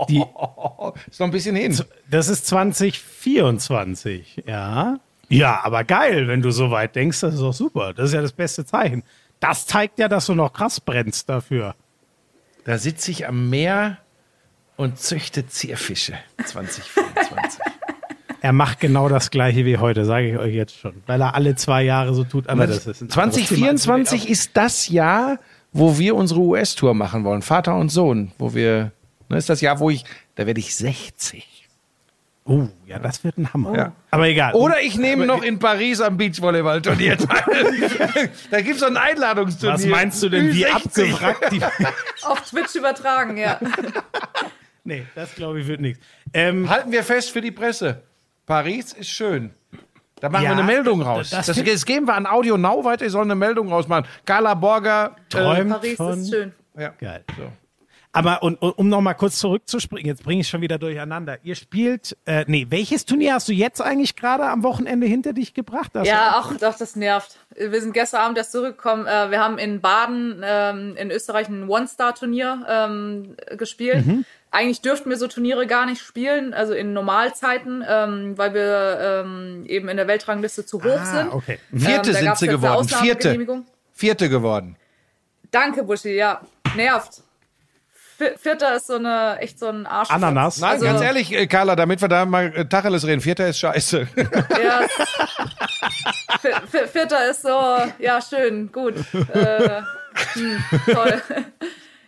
[0.10, 0.20] Die,
[1.10, 1.80] Ist noch ein bisschen hin.
[2.10, 5.00] das ist 2024, ja.
[5.30, 7.94] Ja, aber geil, wenn du so weit denkst, das ist doch super.
[7.94, 9.04] Das ist ja das beste Zeichen.
[9.40, 11.76] Das zeigt ja, dass du noch krass brennst dafür.
[12.66, 14.00] Da sitze ich am Meer
[14.76, 16.18] und züchte Zierfische.
[16.44, 17.60] 2024.
[18.42, 20.94] Er macht genau das gleiche wie heute, sage ich euch jetzt schon.
[21.08, 23.76] Weil er alle zwei Jahre so tut, aber das ist ein anderes Thema.
[23.76, 25.40] 2024 ist das Jahr,
[25.74, 27.42] wo wir unsere US-Tour machen wollen.
[27.42, 28.32] Vater und Sohn.
[28.38, 28.92] Wo wir,
[29.28, 31.60] ne, ist das Jahr, wo ich, da werde ich 60.
[32.46, 33.78] Oh, ja, das wird ein Hammer.
[33.78, 33.92] Ja.
[34.10, 34.54] Aber egal.
[34.54, 38.32] Oder ich nehme noch in Paris am Beachvolleyball-Turnier teil.
[38.50, 39.76] da gibt es ein Einladungsturnier.
[39.76, 40.74] Was meinst du denn, wie Ü60?
[40.74, 41.62] abgewrackt die...
[42.26, 43.60] Auf Twitch übertragen, ja.
[44.84, 46.04] nee, das glaube ich wird nichts.
[46.34, 48.02] Ähm, Halten wir fest für die Presse.
[48.50, 49.52] Paris ist schön.
[50.22, 51.30] Da machen Ja, wir eine Meldung raus.
[51.30, 53.06] das- Das, das- geben wir an Audio Now weiter.
[53.06, 54.06] Die sollen eine Meldung rausmachen.
[54.26, 55.16] Carla Borger.
[55.30, 56.20] träumt Paris von...
[56.20, 56.52] ist schön.
[56.76, 56.94] Äh, ja.
[57.00, 57.24] Geil.
[58.12, 61.38] Aber und, und, um noch mal kurz zurückzuspringen, jetzt bringe ich schon wieder durcheinander.
[61.44, 65.54] Ihr spielt, äh, nee, welches Turnier hast du jetzt eigentlich gerade am Wochenende hinter dich
[65.54, 65.92] gebracht?
[65.94, 67.38] Das Ja, ach, doch, das nervt.
[67.56, 69.06] Wir sind gestern Abend erst zurückgekommen.
[69.06, 74.08] Äh, wir haben in Baden ähm, in Österreich ein One-Star-Turnier ähm, gespielt.
[74.08, 74.26] Mhm.
[74.52, 79.64] Eigentlich dürften wir so Turniere gar nicht spielen, also in Normalzeiten, ähm, weil wir ähm,
[79.68, 81.32] eben in der Weltrangliste zu hoch Ah, sind.
[81.34, 81.60] okay.
[81.72, 82.88] Vierte Ähm, sind sie geworden.
[82.88, 83.38] Vierte.
[83.94, 84.76] Vierte geworden.
[85.52, 86.42] Danke, Buschi, ja.
[86.76, 87.22] Nervt.
[88.18, 90.10] Vi- Vierter ist so eine, echt so ein Arsch.
[90.10, 90.58] Ananas.
[90.60, 93.22] Nein, Also- ganz ehrlich, äh, Carla, damit wir da mal äh, Tacheles reden.
[93.22, 94.08] Vierter ist scheiße.
[94.64, 94.82] Ja,
[96.92, 98.96] Vierter ist so, ja, schön, gut.
[99.34, 99.82] Äh,
[100.34, 101.22] hm, toll.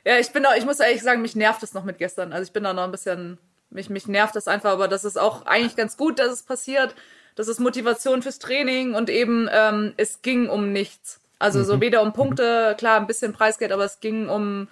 [0.05, 2.33] Ja, ich bin auch, ich muss ehrlich sagen, mich nervt es noch mit gestern.
[2.33, 3.37] Also ich bin da noch ein bisschen,
[3.69, 6.95] mich, mich nervt es einfach, aber das ist auch eigentlich ganz gut, dass es passiert.
[7.35, 11.19] Das ist Motivation fürs Training und eben, ähm, es ging um nichts.
[11.39, 14.67] Also so weder um Punkte, klar, ein bisschen Preisgeld, aber es ging um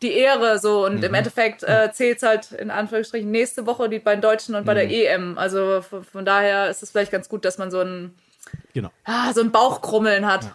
[0.00, 4.14] die Ehre so und im Endeffekt äh, zählt's halt in Anführungsstrichen nächste Woche die bei
[4.14, 5.36] den Deutschen und bei der EM.
[5.36, 8.14] Also von, von daher ist es vielleicht ganz gut, dass man so ein
[8.72, 8.90] Genau.
[9.04, 10.54] ah, so ein Bauchkrummeln hat.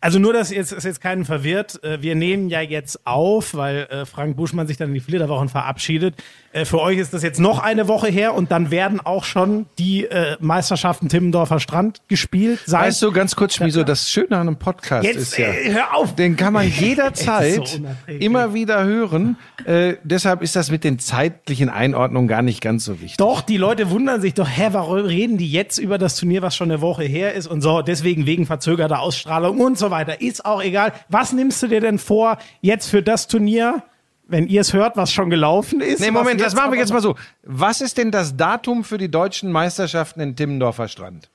[0.00, 1.82] Also nur, dass jetzt, ist jetzt keinen verwirrt.
[1.84, 5.48] Äh, Wir nehmen ja jetzt auf, weil äh, Frank Buschmann sich dann in die Flitterwochen
[5.48, 6.14] verabschiedet.
[6.52, 9.66] Äh, Für euch ist das jetzt noch eine Woche her und dann werden auch schon
[9.78, 10.08] die
[10.40, 12.82] Meisterschaften Timmendorfer Strand gespielt sein.
[12.82, 15.48] Weißt du, ganz kurz, wieso das Schöne an einem Podcast jetzt ist ja.
[15.48, 16.14] äh, hör auf!
[16.14, 19.36] Den kann man jederzeit so immer wieder hören.
[19.64, 23.16] Äh, deshalb ist das mit den zeitlichen Einordnungen gar nicht ganz so wichtig.
[23.16, 26.56] Doch, die Leute wundern sich doch, hä, warum reden die jetzt über das Turnier, was
[26.56, 30.20] schon eine Woche her ist und so, deswegen wegen verzögerter Ausstrahlung und so weiter.
[30.20, 30.92] Ist auch egal.
[31.08, 33.82] Was nimmst du dir denn vor jetzt für das Turnier,
[34.28, 36.00] wenn ihr es hört, was schon gelaufen ist?
[36.00, 37.16] Nee, was Moment, das machen wir jetzt mal so.
[37.42, 41.28] Was ist denn das Datum für die deutschen Meisterschaften in Timmendorfer Strand?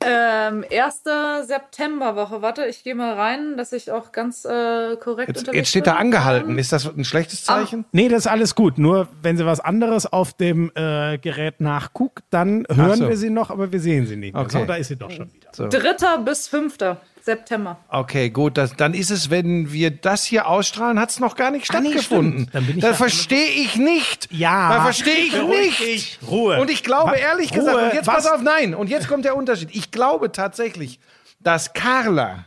[0.00, 2.40] Ähm, erste Septemberwoche.
[2.40, 5.88] Warte, ich gehe mal rein, dass ich auch ganz äh, korrekt Jetzt, unterwegs jetzt steht
[5.88, 6.56] da angehalten.
[6.56, 7.84] Ist das ein schlechtes Zeichen?
[7.90, 8.78] Nee, das ist alles gut.
[8.78, 13.08] Nur wenn sie was anderes auf dem äh, Gerät nachguckt, dann hören so.
[13.08, 14.36] wir sie noch, aber wir sehen sie nicht.
[14.36, 14.60] Okay.
[14.60, 15.68] So, da ist sie doch schon wieder.
[15.68, 17.78] Dritter bis fünfter September.
[17.88, 18.56] Okay, gut.
[18.56, 21.80] Das, dann ist es, wenn wir das hier ausstrahlen, hat es noch gar nicht Ah,
[21.80, 22.32] nee, stattgefunden.
[22.48, 22.54] stimmt.
[22.54, 24.28] Dann bin ich das verstehe ich nicht.
[24.32, 24.74] Ja.
[24.74, 25.80] Das verstehe ich Beruhig nicht.
[25.80, 26.18] dich.
[26.26, 26.58] Ruhe.
[26.60, 27.58] Und ich glaube, Wa- ehrlich Ruhe.
[27.58, 28.24] gesagt, und jetzt Was?
[28.24, 28.74] pass auf, nein.
[28.74, 29.68] Und jetzt kommt der Unterschied.
[29.72, 30.98] Ich glaube tatsächlich,
[31.40, 32.46] dass Carla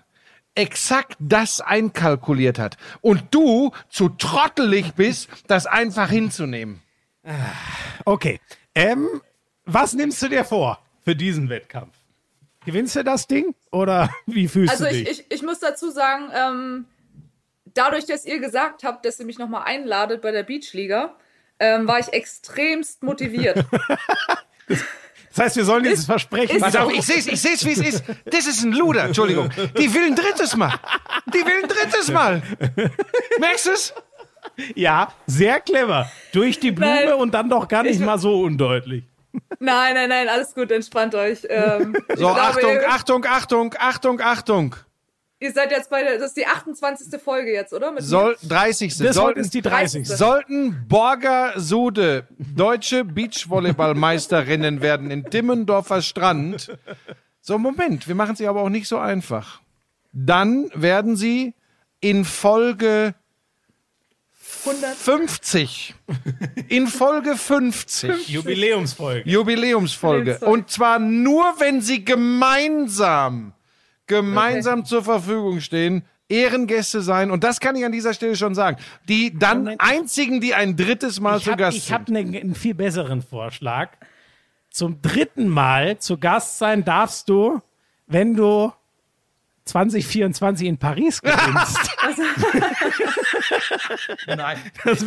[0.56, 6.82] exakt das einkalkuliert hat und du zu trottelig bist, das einfach hinzunehmen.
[8.06, 8.40] Okay.
[8.76, 9.08] Ähm,
[9.66, 11.94] was nimmst du dir vor für diesen Wettkampf?
[12.66, 15.20] Gewinnst du das Ding oder wie fühlst Also du ich, dich?
[15.22, 16.86] ich, ich muss dazu sagen, ähm,
[17.74, 21.16] dadurch, dass ihr gesagt habt, dass ihr mich nochmal einladet bei der Beachliga,
[21.60, 23.64] ähm, war ich extremst motiviert.
[25.34, 26.58] Das heißt, wir sollen dieses Versprechen.
[26.58, 28.04] ist Pass auf, ich seh's, ich seh's, wie es ist.
[28.26, 29.50] Das ist ein Luder, Entschuldigung.
[29.78, 30.74] Die will ein drittes Mal.
[31.34, 32.42] Die will ein drittes Mal.
[33.40, 33.94] Merkst du es?
[34.76, 36.12] Ja, sehr clever.
[36.34, 37.14] Durch die Blume Nein.
[37.14, 39.06] und dann doch gar nicht Ich- mal so undeutlich.
[39.60, 41.46] Nein, nein, nein, alles gut, entspannt euch.
[41.50, 44.76] Ähm, So, glaube, Achtung, ihr, Achtung, Achtung, Achtung, Achtung.
[45.40, 47.22] ihr seid jetzt bei der, das ist die 28.
[47.22, 47.92] Folge jetzt, oder?
[47.92, 48.98] Mit Soll, 30.
[48.98, 50.08] Das heute Sollten, ist die 30.
[50.08, 56.78] sollten Borger Sude deutsche Beachvolleyballmeisterinnen werden in Dimmendorfer Strand.
[57.40, 59.62] So, Moment, wir machen es ihr aber auch nicht so einfach.
[60.14, 61.54] Dann werden sie
[62.02, 63.16] in Folge
[64.66, 64.96] 100.
[64.96, 65.96] 50.
[66.68, 68.30] In Folge 50.
[68.30, 69.30] Jubiläumsfolge.
[69.30, 70.40] Jubiläumsfolge.
[70.40, 73.54] Und zwar nur, wenn sie gemeinsam,
[74.08, 77.30] gemeinsam zur Verfügung stehen, Ehrengäste sein.
[77.32, 78.78] Und das kann ich an dieser Stelle schon sagen.
[79.10, 79.82] Die dann Moment.
[79.82, 82.32] einzigen, die ein drittes Mal Ich zu habe Gast ich hab sind.
[82.32, 83.90] ne, einen viel besseren Vorschlag.
[84.70, 87.62] Zum dritten Mal zu Gast sein darfst du,
[88.08, 88.72] wenn du
[89.66, 91.78] 2024 in Paris gewinnst.
[94.28, 94.58] Nein.
[94.84, 95.04] Das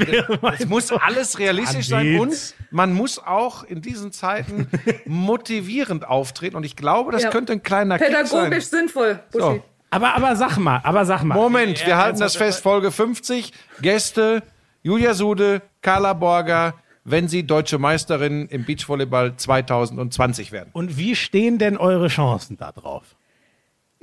[0.61, 4.69] Es muss alles realistisch sein und man muss auch in diesen Zeiten
[5.07, 6.57] motivierend auftreten.
[6.57, 7.31] Und ich glaube, das Ja.
[7.31, 8.25] könnte ein kleiner Kick sein.
[8.25, 9.45] Pädagogisch sinnvoll, Buschi.
[9.57, 9.65] So.
[9.91, 11.35] aber, aber sag mal, aber sag mal.
[11.35, 12.63] Moment, wir Ja, halten das fest.
[12.63, 13.53] Folge 50.
[13.81, 14.43] Gäste
[14.83, 16.75] Julia Sude, Carla Borger,
[17.05, 20.71] wenn sie deutsche Meisterin im Beachvolleyball 2020 werden.
[20.73, 23.17] Und wie stehen denn eure Chancen da drauf?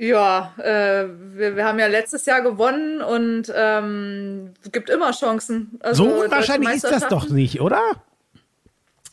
[0.02, 1.04] Ja, äh,
[1.36, 5.78] wir, wir haben ja letztes Jahr gewonnen und ähm, es gibt immer Chancen.
[5.80, 7.80] Also, So unwahrscheinlich ist das doch nicht, oder?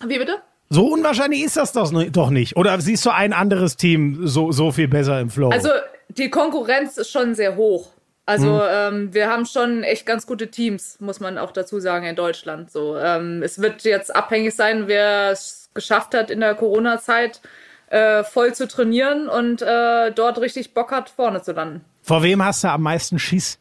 [0.04, 0.38] Wie bitte?
[0.72, 2.58] So unwahrscheinlich ist das doch ni- doch nicht.
[2.58, 5.50] Oder siehst du ein anderes Team so, so viel besser im Flow?
[5.50, 5.70] Also
[6.10, 7.92] die Konkurrenz ist schon sehr hoch.
[8.26, 8.62] Also Mhm.
[8.72, 12.72] ähm, wir haben schon echt ganz gute Teams, muss man auch dazu sagen, in Deutschland.
[12.72, 17.42] So, ähm, es wird jetzt abhängig sein, wer es geschafft hat in der Corona-Zeit
[17.90, 21.84] äh, voll zu trainieren und äh, dort richtig Bock hat, vorne zu landen.
[22.02, 23.60] Vor wem hast du am meisten Schiss?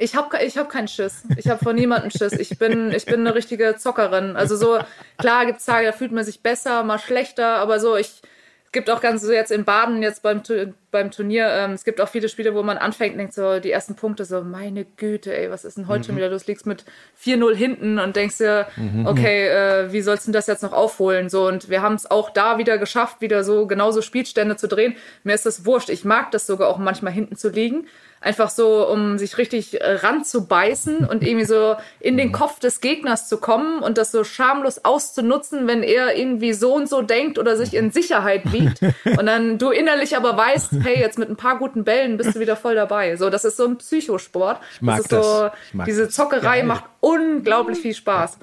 [0.00, 1.24] Ich habe ich hab keinen Schiss.
[1.36, 2.32] Ich habe vor niemandem Schiss.
[2.32, 4.36] Ich bin, ich bin eine richtige Zockerin.
[4.36, 4.78] Also so,
[5.18, 8.22] klar gibt's Tage, da fühlt man sich besser, mal schlechter, aber so, ich,
[8.68, 10.42] es gibt auch ganz so jetzt in Baden, jetzt beim,
[10.90, 13.70] beim Turnier, ähm, es gibt auch viele Spiele, wo man anfängt und denkt so, die
[13.70, 16.46] ersten Punkte so, meine Güte, ey, was ist denn heute schon wieder los?
[16.46, 16.84] Liegst mit
[17.18, 18.66] 4-0 hinten und denkst dir,
[19.06, 21.30] okay, äh, wie sollst du das jetzt noch aufholen?
[21.30, 24.96] So, und wir haben es auch da wieder geschafft, wieder so genauso Spielstände zu drehen.
[25.24, 25.88] Mir ist das wurscht.
[25.88, 27.86] Ich mag das sogar auch manchmal hinten zu liegen.
[28.20, 33.28] Einfach so, um sich richtig äh, ranzubeißen und irgendwie so in den Kopf des Gegners
[33.28, 37.56] zu kommen und das so schamlos auszunutzen, wenn er irgendwie so und so denkt oder
[37.56, 38.80] sich in Sicherheit wiegt.
[39.18, 42.40] Und dann du innerlich aber weißt, hey, jetzt mit ein paar guten Bällen bist du
[42.40, 43.16] wieder voll dabei.
[43.16, 44.60] So, das ist so ein Psychosport.
[44.74, 45.52] Ich mag das ist so, das.
[45.68, 46.14] Ich mag diese das.
[46.14, 46.64] Zockerei Geil.
[46.64, 48.38] macht unglaublich viel Spaß.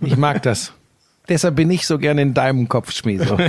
[0.00, 0.72] Ich mag das.
[1.28, 3.38] Deshalb bin ich so gerne in deinem Kopf, Schmieso.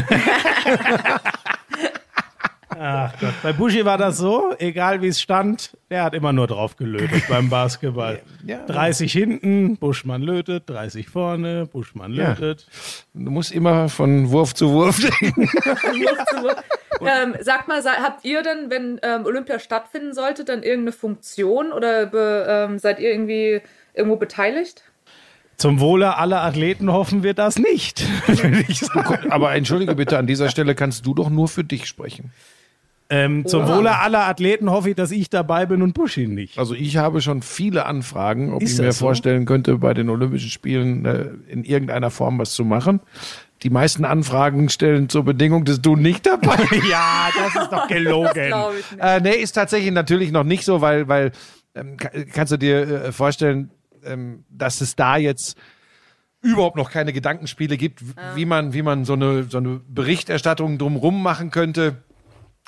[2.79, 3.33] Ach Gott.
[3.43, 7.23] Bei Buschi war das so, egal wie es stand, der hat immer nur drauf gelötet
[7.29, 8.21] beim Basketball.
[8.45, 8.65] Ja.
[8.65, 12.29] 30 hinten, Buschmann lötet, 30 vorne, Buschmann Ja.
[12.29, 12.67] lötet.
[13.13, 15.49] Du musst immer von Wurf zu Wurf denken.
[17.01, 22.05] ähm, sagt mal, habt ihr denn, wenn ähm, Olympia stattfinden sollte, dann irgendeine Funktion oder
[22.07, 23.61] be, ähm, seid ihr irgendwie
[23.93, 24.83] irgendwo beteiligt?
[25.57, 28.05] Zum Wohle aller Athleten hoffen wir das nicht.
[29.29, 32.33] Aber entschuldige bitte, an dieser Stelle kannst du doch nur für dich sprechen.
[33.09, 33.67] Ähm, zum.
[33.67, 36.57] Wohle aller Athleten hoffe ich, dass ich dabei bin und Buschi nicht.
[36.57, 39.05] Also ich habe schon viele Anfragen, ob Ist ich mir so?
[39.05, 42.99] vorstellen könnte, bei den Olympischen Spielen äh, in irgendeiner Form was zu machen.
[43.63, 46.87] Die meisten Anfragen stellen zur Bedingung, dass du nicht dabei bist.
[46.89, 48.53] Ja, das ist doch gelogen.
[48.99, 51.31] Äh, nee, ist tatsächlich natürlich noch nicht so, weil, weil
[51.75, 53.69] ähm, ka- kannst du dir äh, vorstellen,
[54.03, 55.57] ähm, dass es da jetzt
[56.41, 60.77] überhaupt noch keine Gedankenspiele gibt, w- wie man, wie man so eine, so eine Berichterstattung
[60.77, 61.97] drumrum machen könnte.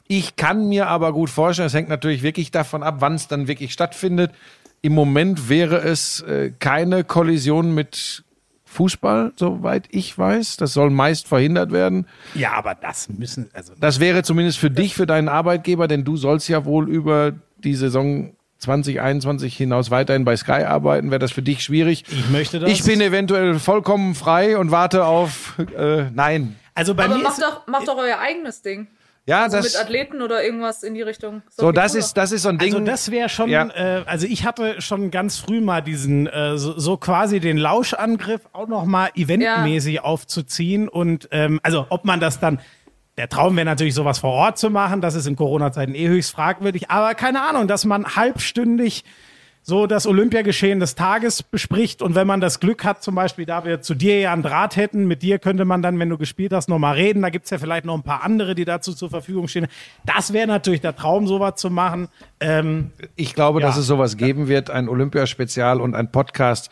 [0.07, 3.47] Ich kann mir aber gut vorstellen, es hängt natürlich wirklich davon ab, wann es dann
[3.47, 4.31] wirklich stattfindet.
[4.81, 8.23] Im Moment wäre es äh, keine Kollision mit
[8.65, 10.57] Fußball, soweit ich weiß.
[10.57, 12.05] Das soll meist verhindert werden.
[12.35, 16.15] Ja, aber das müssen, also Das wäre zumindest für dich, für deinen Arbeitgeber, denn du
[16.15, 21.11] sollst ja wohl über die Saison 2021 hinaus weiterhin bei Sky arbeiten.
[21.11, 22.05] Wäre das für dich schwierig?
[22.09, 22.69] ich möchte das.
[22.69, 26.55] Ich bin eventuell vollkommen frei und warte auf, äh, nein.
[26.73, 28.87] also bei Aber mir macht ist, doch, macht doch euer eigenes Ding.
[29.27, 31.41] Ja, Also mit das, Athleten oder irgendwas in die Richtung.
[31.49, 31.99] so, viel das cooler.
[31.99, 32.73] ist, das ist so ein Ding.
[32.73, 33.67] Also das wäre schon, Ja.
[33.75, 38.41] äh, also ich hatte schon ganz früh mal diesen, äh, so, so quasi den Lauschangriff
[38.53, 42.59] auch noch mal eventmäßig aufzuziehen und ähm, also ob man das dann,
[43.17, 46.31] der Traum wäre natürlich sowas vor Ort zu machen, das ist in Corona-Zeiten eh höchst
[46.31, 49.03] fragwürdig, aber keine Ahnung, dass man halbstündig
[49.69, 53.65] so das Olympiageschehen des Tages bespricht und wenn man das Glück hat, zum Beispiel, da
[53.65, 56.53] wir zu dir ja einen Draht hätten, mit dir könnte man dann, wenn du gespielt
[56.53, 57.21] hast, nochmal reden.
[57.21, 59.67] Da gibt's ja vielleicht noch ein paar andere, die dazu zur Verfügung stehen.
[60.05, 62.07] Das wäre natürlich der Traum, sowas zu machen.
[62.39, 63.67] Ähm, Ich glaube, Ja.
[63.67, 66.69] dass es sowas geben wird, ein Olympiaspezial und ein Podcast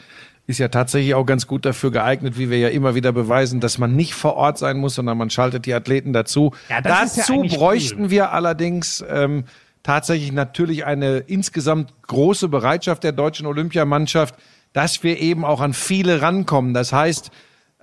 [0.48, 3.78] ist ja tatsächlich auch ganz gut dafür geeignet, wie wir ja immer wieder beweisen, dass
[3.78, 6.54] man nicht vor Ort sein muss, sondern man schaltet die Athleten dazu.
[6.70, 8.10] Ja, das ja dazu eigentlich bräuchten cool.
[8.12, 9.44] wir allerdings ähm,
[9.86, 14.34] tatsächlich natürlich eine insgesamt große Bereitschaft der deutschen Olympiamannschaft,
[14.74, 16.74] dass wir eben auch an viele rankommen.
[16.74, 17.30] Das heißt,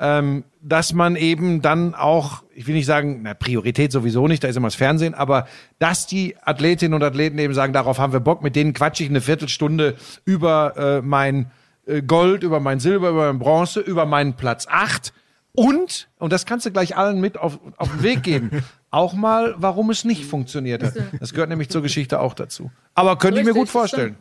[0.00, 4.48] ähm, dass man eben dann auch, ich will nicht sagen, na, Priorität sowieso nicht, da
[4.48, 5.46] ist immer das Fernsehen, aber
[5.78, 9.09] dass die Athletinnen und Athleten eben sagen, darauf haben wir Bock, mit denen quatsche ich
[9.09, 9.94] eine Viertelstunde
[10.24, 11.53] über äh, mein
[11.86, 15.12] äh, Gold, über mein Silber, über mein Bronze, über meinen Platz acht
[15.55, 19.55] und, und das kannst du gleich allen mit auf, auf den Weg geben, auch mal,
[19.59, 20.94] warum es nicht funktioniert hat.
[21.20, 22.70] Das gehört nämlich zur Geschichte auch dazu.
[22.94, 24.16] Aber könnte ich mir gut vorstellen.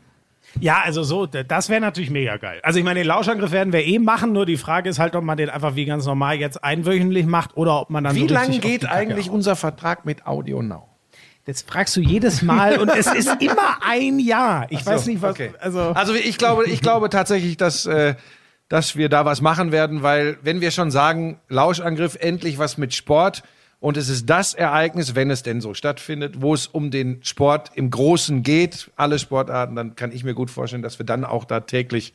[0.59, 2.59] Ja, also so, das wäre natürlich mega geil.
[2.63, 5.23] Also ich meine, den Lauschangriff werden wir eh machen, nur die Frage ist halt, ob
[5.23, 8.33] man den einfach wie ganz normal jetzt einwöchentlich macht oder ob man dann Wie so
[8.33, 9.35] lange geht eigentlich haut.
[9.35, 10.89] unser Vertrag mit Audio Now?
[11.45, 14.67] Das fragst du jedes Mal und es ist immer ein Jahr.
[14.69, 15.31] Ich weiß nicht, was.
[15.31, 15.51] Okay.
[15.59, 18.15] Also, Also ich glaube, ich glaube tatsächlich, dass, äh,
[18.71, 22.93] dass wir da was machen werden, weil wenn wir schon sagen, Lauschangriff endlich was mit
[22.93, 23.43] Sport
[23.81, 27.71] und es ist das Ereignis, wenn es denn so stattfindet, wo es um den Sport
[27.75, 31.43] im Großen geht, alle Sportarten, dann kann ich mir gut vorstellen, dass wir dann auch
[31.43, 32.13] da täglich,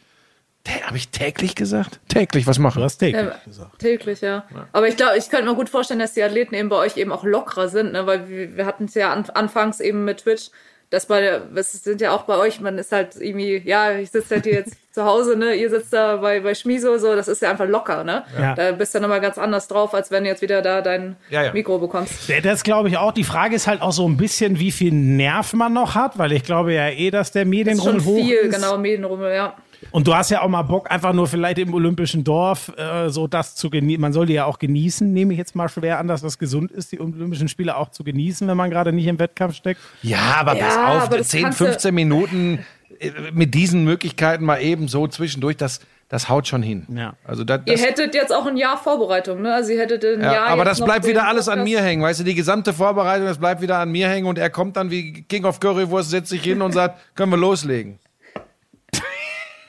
[0.87, 2.01] habe ich täglich gesagt?
[2.09, 2.79] Täglich was machen.
[2.79, 3.79] du hast täglich Ja, gesagt.
[3.79, 4.47] täglich, ja.
[4.73, 7.13] Aber ich glaube, ich könnte mir gut vorstellen, dass die Athleten eben bei euch eben
[7.13, 8.07] auch lockerer sind, ne?
[8.07, 10.49] weil wir, wir hatten es ja an, anfangs eben mit Twitch,
[10.91, 14.11] dass bei der, es sind ja auch bei euch, man ist halt irgendwie, ja, ich
[14.11, 17.29] sitze halt hier jetzt zu Hause, ne, ihr sitzt da bei, bei Schmiso, so, das
[17.29, 18.25] ist ja einfach locker, ne?
[18.39, 18.55] Ja.
[18.55, 21.43] Da bist du nochmal ganz anders drauf, als wenn du jetzt wieder da dein Ja,
[21.45, 21.53] ja.
[21.53, 22.29] Mikro bekommst.
[22.29, 23.13] Ja, Das glaube ich auch.
[23.13, 26.33] Die Frage ist halt auch so ein bisschen, wie viel Nerv man noch hat, weil
[26.33, 28.55] ich glaube ja eh, dass der Das ist Medienrummel schon hoch viel, ist.
[28.55, 29.55] genau, Medienrummel, ja.
[29.91, 33.27] Und du hast ja auch mal Bock, einfach nur vielleicht im Olympischen Dorf äh, so
[33.27, 34.01] das zu genießen.
[34.01, 36.71] Man soll die ja auch genießen, nehme ich jetzt mal schwer an, dass das gesund
[36.73, 39.81] ist, die Olympischen Spiele auch zu genießen, wenn man gerade nicht im Wettkampf steckt.
[40.03, 42.59] Ja, aber Ja, pass auf, aber das 10, kannst du- 15 Minuten
[42.99, 46.87] äh, mit diesen Möglichkeiten mal eben so zwischendurch, das, das haut schon hin.
[46.95, 47.15] Ja.
[47.25, 49.53] Also das, Ihr das, hättet jetzt auch ein Jahr Vorbereitung, ne?
[49.55, 52.03] Also ihr hättet ein Ja, Jahr aber das bleibt wieder alles an mir hängen.
[52.03, 54.91] Weißt du, die gesamte Vorbereitung, das bleibt wieder an mir hängen und er kommt dann
[54.91, 57.99] wie King of Currywurst, setzt sich hin und sagt, können wir loslegen.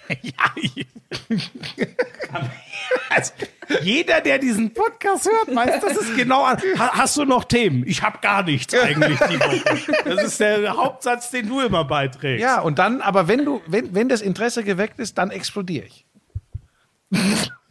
[3.10, 3.34] Also,
[3.82, 6.58] jeder, der diesen Podcast hört, weiß, das ist genau an.
[6.78, 7.84] Ha, hast du noch Themen?
[7.86, 9.20] Ich habe gar nichts eigentlich.
[10.06, 12.42] Das ist der Hauptsatz, den du immer beiträgst.
[12.42, 16.06] Ja, und dann, aber wenn du, wenn, wenn das Interesse geweckt ist, dann explodiere ich.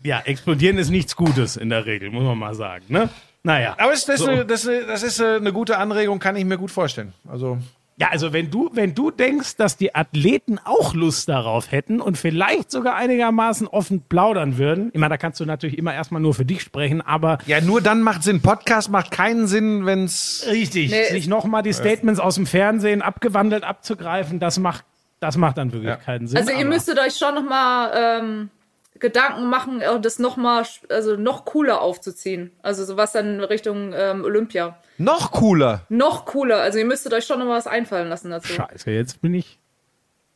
[0.03, 2.85] Ja, explodieren ist nichts Gutes in der Regel, muss man mal sagen.
[2.89, 3.09] Ne?
[3.43, 3.75] Naja.
[3.79, 4.27] Aber das, das, So.
[4.29, 7.13] eine, das, das ist eine gute Anregung, kann ich mir gut vorstellen.
[7.29, 7.59] Also,
[7.99, 12.19] Ja, also wenn du, wenn du denkst, dass die Athleten auch Lust darauf hätten und
[12.19, 16.35] vielleicht sogar einigermaßen offen plaudern würden, ich meine, da kannst du natürlich immer erstmal nur
[16.35, 18.43] für dich sprechen, aber ja, nur dann macht Sinn.
[18.43, 20.45] Podcast macht keinen Sinn, wenn es.
[20.47, 24.85] richtig, Nee, sich nochmal die Statements aus dem Fernsehen abgewandelt abzugreifen, das macht,
[25.21, 25.97] das macht dann wirklich Ja.
[25.97, 26.37] keinen Sinn.
[26.37, 28.51] Also ihr müsstet euch schon noch mal ähm,
[28.99, 32.53] Gedanken machen, äh, das noch mal, also noch cooler aufzuziehen.
[32.63, 34.79] Also sowas dann Richtung ähm, Olympia.
[34.99, 35.83] Noch cooler.
[35.89, 36.59] Noch cooler.
[36.61, 38.53] Also ihr müsstet euch schon noch mal was einfallen lassen dazu.
[38.53, 39.59] Scheiße, jetzt bin ich.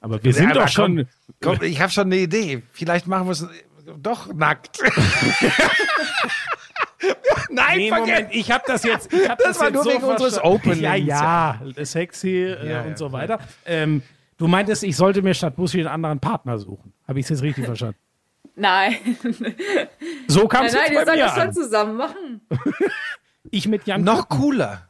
[0.00, 1.08] Aber wir sind Ja, aber doch schon.
[1.42, 2.62] Komm, komm, ich habe schon eine Idee.
[2.72, 3.46] Vielleicht machen wir es
[3.98, 4.78] doch nackt.
[7.50, 9.12] Nein, Nee, Moment, ich habe das jetzt.
[9.12, 10.42] Ich hab das, Das war jetzt nur so wegen unseres.
[10.42, 13.40] Openings, Ja, ja, sexy äh, Ja, ja, und so weiter.
[13.64, 14.02] Ähm,
[14.36, 16.92] du meintest, ich sollte mir statt Buschi einen anderen Partner suchen.
[17.08, 17.96] Habe ich es jetzt richtig verstanden?
[18.56, 18.96] Nein.
[20.28, 22.40] So kam es nein, jetzt nein, ihr sollt mir das schon zusammen machen.
[23.50, 24.89] Ich mit Jan Noch cooler.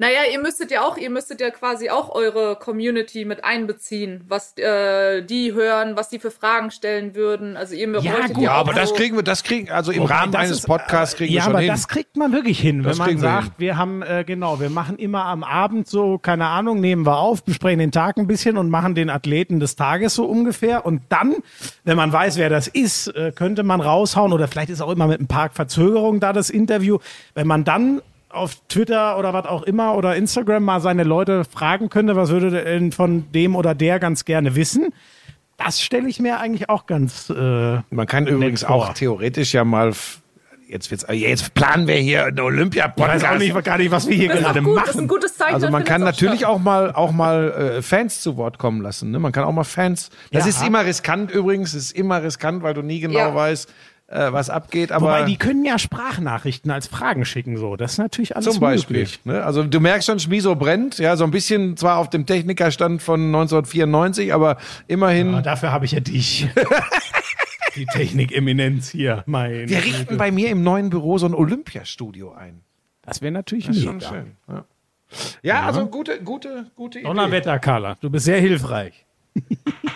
[0.00, 4.56] Naja, ihr müsstet ja auch, ihr müsstet ja quasi auch eure Community mit einbeziehen, was
[4.56, 7.54] äh, die hören, was die für Fragen stellen würden.
[7.58, 10.14] Also ihr Ja, wolltet gut, Ja, aber das kriegen wir, das kriegen, also im Wobei,
[10.14, 11.68] Rahmen eines ist, Podcasts kriegen ja, wir schon aber hin.
[11.68, 13.54] das kriegt man wirklich hin, Das wenn man wir sagt, hin.
[13.58, 17.44] wir haben, äh, genau, wir machen immer am Abend so, keine Ahnung, nehmen wir auf,
[17.44, 20.86] besprechen den Tag ein bisschen und machen den Athleten des Tages so ungefähr.
[20.86, 21.34] Und dann,
[21.84, 25.08] wenn man weiß, wer das ist, äh, könnte man raushauen oder vielleicht ist auch immer
[25.08, 26.96] mit ein paar Verzögerungen da das Interview.
[27.34, 28.00] Wenn man dann
[28.30, 32.50] auf Twitter oder was auch immer oder Instagram mal seine Leute fragen könnte, was würde
[32.50, 34.88] denn von dem oder der ganz gerne wissen,
[35.56, 37.34] das stelle ich mir eigentlich auch ganz äh,
[37.90, 38.70] Man kann übrigens vor.
[38.76, 39.92] auch theoretisch ja mal,
[40.68, 44.16] jetzt wird's, jetzt planen wir hier einen Ich weiß auch nicht, gar nicht, was wir
[44.16, 45.08] hier Das gerade auch gut, das ist ein machen.
[45.08, 45.54] gutes Zeichen.
[45.54, 49.10] Also man kann natürlich statt- auch mal auch mal äh, Fans zu Wort kommen lassen.
[49.10, 49.18] Ne?
[49.18, 50.08] Man kann auch mal Fans.
[50.32, 50.50] Das Ja.
[50.50, 51.74] ist immer riskant übrigens.
[51.74, 53.34] Es ist immer riskant, weil du nie genau Ja.
[53.34, 53.68] weißt,
[54.10, 54.92] äh, was abgeht.
[54.92, 57.76] Aber Wobei, die können ja Sprachnachrichten als Fragen schicken, so.
[57.76, 59.08] Das ist natürlich alles zum Beispiel.
[59.24, 59.42] Ne?
[59.42, 63.26] Also du merkst schon, Schmiso brennt, ja, so ein bisschen zwar auf dem Technikerstand von
[63.26, 64.56] 1994, aber
[64.88, 65.28] immerhin.
[65.34, 66.48] Aber dafür habe ich ja dich.
[67.76, 69.68] Die Technik-Eminenz hier, mein.
[69.68, 72.62] wir richten bei mir im neuen Büro so ein Olympiastudio ein.
[73.02, 74.00] Das wäre natürlich Das mega.
[74.00, 74.36] schön.
[74.48, 74.64] Ja,
[75.42, 77.06] ja also gute, gute, gute Idee.
[77.06, 77.96] Donnerwetter, Carla.
[78.00, 79.06] Du bist sehr hilfreich.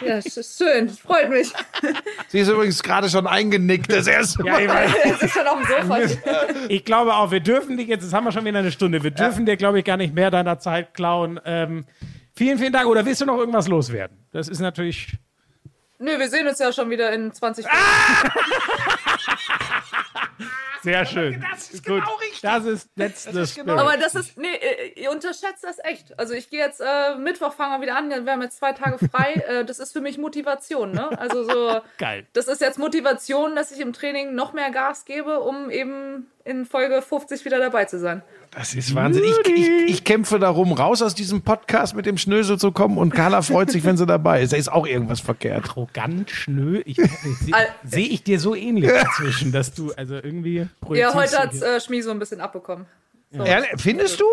[0.04, 1.52] Ja, es ist schön, freut mich.
[2.28, 4.62] Sie ist übrigens gerade schon eingenickt, das erste Mal.
[4.62, 4.92] ich, weiß.
[5.04, 5.98] Es ist schon auf dem Sofa.
[6.68, 9.10] ich glaube auch, wir dürfen dich jetzt, jetzt haben wir schon wieder eine Stunde, wir
[9.10, 11.40] dürfen dir, glaube ich, gar nicht mehr deiner Zeit klauen.
[11.44, 11.84] Ähm,
[12.34, 12.86] vielen, vielen Dank.
[12.86, 14.18] Oder willst du noch irgendwas loswerden?
[14.32, 15.16] Das ist natürlich.
[16.04, 17.64] Nö, wir sehen uns ja schon wieder in 20
[20.82, 21.42] Sehr schön.
[21.50, 22.42] Das ist genau richtig.
[22.42, 23.54] Das ist letztes.
[23.54, 26.18] genau Aber das ist, nee, äh, ihr unterschätzt das echt.
[26.18, 28.98] Also ich gehe jetzt, äh, Mittwoch fangen wir wieder an, wir haben jetzt zwei Tage
[29.08, 29.32] frei.
[29.48, 31.18] äh, das ist für mich Motivation, ne?
[31.18, 32.26] Also so, Geil.
[32.34, 36.66] das ist jetzt Motivation, dass ich im Training noch mehr Gas gebe, um eben in
[36.66, 38.22] Folge 50 wieder dabei zu sein.
[38.56, 39.24] Das ist Wahnsinn.
[39.24, 43.12] Ich, ich, ich kämpfe darum, raus aus diesem Podcast mit dem Schnösel zu kommen und
[43.12, 44.52] Carla freut sich, wenn sie dabei ist.
[44.52, 45.70] Da ist auch irgendwas verkehrt.
[45.70, 46.80] Arrogant, schnö.
[46.84, 47.08] Ich, ich
[47.84, 52.00] sehe ich dir so ähnlich dazwischen, dass du also irgendwie Ja, heute hat äh, Schmi
[52.02, 52.86] so ein bisschen abbekommen.
[53.32, 53.42] So.
[53.42, 54.24] Ehrlich, findest du?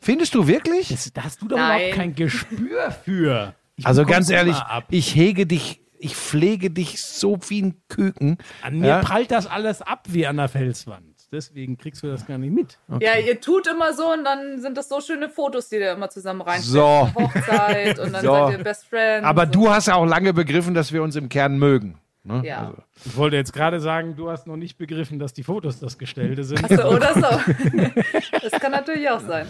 [0.00, 0.88] Findest du wirklich?
[0.88, 1.78] Das- Da hast du doch Nein.
[1.80, 3.54] überhaupt kein Gespür für.
[3.76, 4.56] Ich Also ganz ehrlich,
[4.90, 8.38] ich hege dich, ich pflege dich so wie ein Küken.
[8.62, 8.98] An mir Ja?
[9.00, 11.09] prallt das alles ab wie an der Felswand.
[11.32, 12.78] Deswegen kriegst du das gar nicht mit.
[13.00, 16.10] Ja, ihr tut immer so und dann sind das so schöne Fotos, die ihr immer
[16.10, 16.72] zusammen reinstellt.
[16.74, 17.10] So.
[17.14, 18.32] Hochzeit und dann So.
[18.32, 19.24] seid ihr Best Friends.
[19.24, 19.52] Aber so.
[19.52, 21.98] du hast ja auch lange begriffen, dass wir uns im Kern mögen.
[22.24, 22.42] Ne?
[22.44, 22.58] Ja.
[22.66, 22.76] Also,
[23.06, 26.42] Ich wollte jetzt gerade sagen, du hast noch nicht begriffen, dass die Fotos das Gestellte
[26.42, 26.68] sind.
[26.68, 27.20] so, oder so.
[28.42, 29.46] Das kann natürlich auch sein.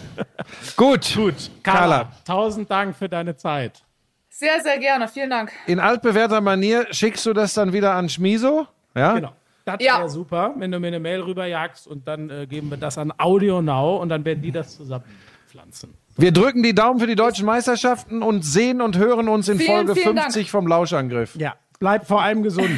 [0.77, 1.13] gut.
[1.15, 2.03] Gut, Carla.
[2.03, 3.83] Carla, tausend Dank für deine Zeit.
[4.29, 5.07] Sehr, sehr gerne.
[5.07, 5.51] Vielen Dank.
[5.65, 8.67] In altbewährter Manier schickst du das dann wieder an Schmiso.
[8.95, 9.13] Ja?
[9.15, 9.31] Genau.
[9.65, 9.99] Das Ja.
[9.99, 13.13] wäre super, wenn du mir eine Mail rüberjagst und dann äh, geben wir das an
[13.17, 15.93] Audio Now und dann werden die das zusammenpflanzen.
[16.17, 19.87] Wir drücken die Daumen für die deutschen Meisterschaften und sehen und hören uns in Vielen,
[19.87, 21.35] Folge vielen 50 vom Lauschangriff.
[21.35, 22.69] Ja, bleib vor allem gesund.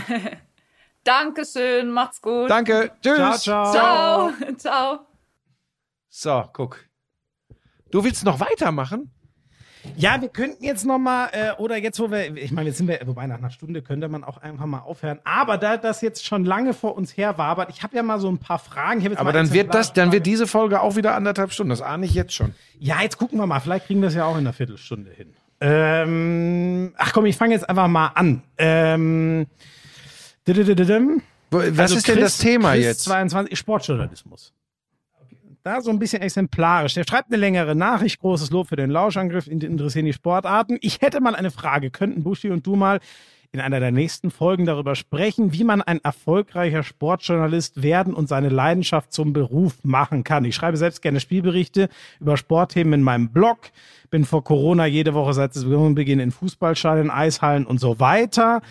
[1.03, 1.89] Dankeschön.
[1.91, 2.49] Macht's gut.
[2.49, 2.91] Danke.
[3.01, 3.41] Tschüss.
[3.41, 3.71] ciao, ciao.
[3.73, 4.31] Ciao.
[4.57, 4.99] Ciao.
[6.09, 6.77] So, guck.
[7.91, 9.11] Du willst noch weitermachen?
[9.97, 12.87] Ja, wir könnten jetzt noch mal äh, oder jetzt, wo wir, ich meine, jetzt sind
[12.87, 15.19] wir, wobei nach einer Stunde könnte man auch einfach mal aufhören.
[15.25, 18.29] Aber da das jetzt schon lange vor uns her wabert, ich habe ja mal so
[18.29, 19.05] ein paar Fragen.
[19.17, 21.69] Aber dann wird das, dann wird diese Folge auch wieder anderthalb Stunden.
[21.71, 22.55] Das ahne ich jetzt schon.
[22.79, 23.59] Ja, jetzt gucken wir mal.
[23.59, 25.33] Vielleicht kriegen wir es ja auch in einer Viertelstunde hin.
[25.59, 28.41] Ähm, ach komm, ich fange jetzt einfach mal an.
[28.57, 29.47] Ähm,
[31.49, 33.03] Was Also ist denn Chris- das Thema Chris jetzt?
[33.03, 34.53] 22 Sportjournalismus.
[35.63, 36.93] Da so ein bisschen exemplarisch.
[36.93, 40.77] Der schreibt eine längere Nachricht, großes Lob für den Lauschangriff, interessieren die Sportarten.
[40.81, 41.89] Ich hätte mal eine Frage.
[41.89, 42.99] Könnten Buschi und du mal
[43.53, 48.49] in einer der nächsten Folgen darüber sprechen, wie man ein erfolgreicher Sportjournalist werden und seine
[48.49, 50.43] Leidenschaft zum Beruf machen kann.
[50.43, 51.87] Ich schreibe selbst gerne Spielberichte
[52.19, 53.59] über Sportthemen in meinem Blog,
[54.09, 58.61] bin vor Corona jede Woche seit Saisonbeginn in Fußballstadien, Eishallen und so weiter.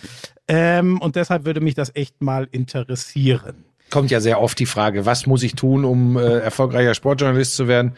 [0.46, 3.64] Ähm, und deshalb würde mich das echt mal interessieren.
[3.92, 7.68] Kommt ja sehr oft die Frage, was muss ich tun, um äh, erfolgreicher Sportjournalist zu
[7.68, 7.94] werden?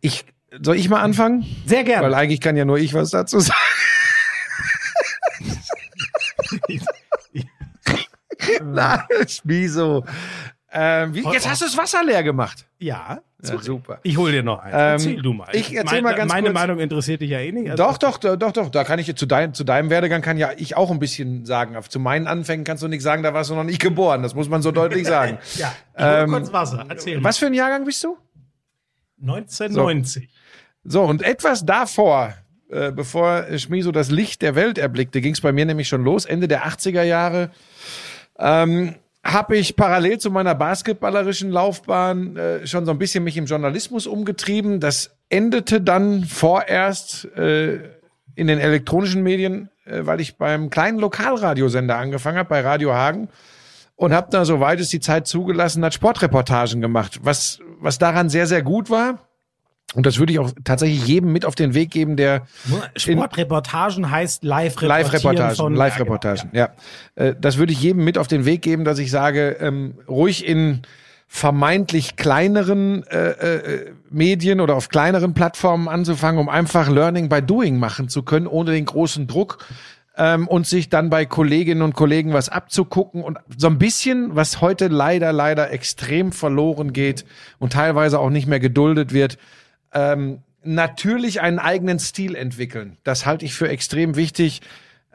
[0.00, 0.24] Ich,
[0.60, 1.46] soll ich mal anfangen?
[1.64, 2.04] Sehr gerne.
[2.04, 3.56] Weil eigentlich kann ja nur ich was dazu sagen.
[8.64, 10.04] Na, Schmiso.
[10.72, 12.66] Ähm, wie, jetzt hast du das Wasser leer gemacht.
[12.78, 14.00] ja, Ja, super.
[14.02, 14.72] ich hol dir noch einen.
[14.74, 15.46] Ähm, erzähl du mal.
[15.52, 17.70] ich erzähl mal ganz Meine kurz- Meinung interessiert dich ja eh nicht.
[17.70, 18.68] Also- Doch, doch, doch, doch, doch.
[18.70, 21.76] Da kann ich zu, dein, zu deinem Werdegang kann ja ich auch ein bisschen sagen.
[21.76, 24.24] Aber zu meinen Anfängen kannst du nicht sagen, da warst du noch nicht geboren.
[24.24, 25.38] Das muss man so deutlich sagen.
[25.56, 26.84] Ja, Ähm, kurz Wasser.
[26.88, 28.16] Erzähl Was für ein Jahrgang bist du?
[29.20, 29.36] mal.
[29.36, 30.28] 1990.
[30.84, 32.34] So, und etwas davor,
[32.70, 36.24] äh, bevor Schmiso das Licht der Welt erblickte, ging es bei mir nämlich schon los,
[36.24, 37.50] Ende der 80er Jahre.
[38.38, 38.94] Ähm,
[39.32, 44.06] habe ich parallel zu meiner basketballerischen Laufbahn äh, schon so ein bisschen mich im Journalismus
[44.06, 44.80] umgetrieben.
[44.80, 47.80] Das endete dann vorerst äh,
[48.34, 53.28] in den elektronischen Medien, äh, weil ich beim kleinen Lokalradiosender angefangen habe, bei Radio Hagen
[53.96, 58.46] und habe da, soweit es die Zeit zugelassen hat, Sportreportagen gemacht, was, was daran sehr,
[58.46, 59.27] sehr gut war.
[59.94, 62.42] Und das würde ich auch tatsächlich jedem mit auf den Weg geben, der
[62.94, 64.88] Sportreportagen heißt Live-Reportagen.
[64.88, 66.68] Live-Reportagen, Live-Reportagen, ja.
[67.14, 70.46] Äh, Das würde ich jedem mit auf den Weg geben, dass ich sage, ähm, ruhig
[70.46, 70.82] in
[71.26, 77.78] vermeintlich kleineren äh, äh, Medien oder auf kleineren Plattformen anzufangen, um einfach Learning by Doing
[77.78, 79.58] machen zu können, ohne den großen Druck
[80.16, 84.60] ähm, und sich dann bei Kolleginnen und Kollegen was abzugucken und so ein bisschen, was
[84.62, 87.24] heute leider, leider extrem verloren geht
[87.58, 89.38] und teilweise auch nicht mehr geduldet wird,
[89.92, 92.98] ähm, natürlich einen eigenen Stil entwickeln.
[93.04, 94.60] Das halte ich für extrem wichtig.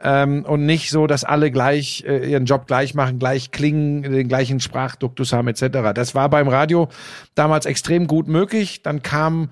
[0.02, 4.28] ähm, und nicht so, dass alle gleich äh, ihren Job gleich machen, gleich klingen, den
[4.28, 5.94] gleichen Sprachduktus haben etc.
[5.94, 6.88] Das war beim Radio
[7.34, 8.82] damals extrem gut möglich.
[8.82, 9.50] Dann kam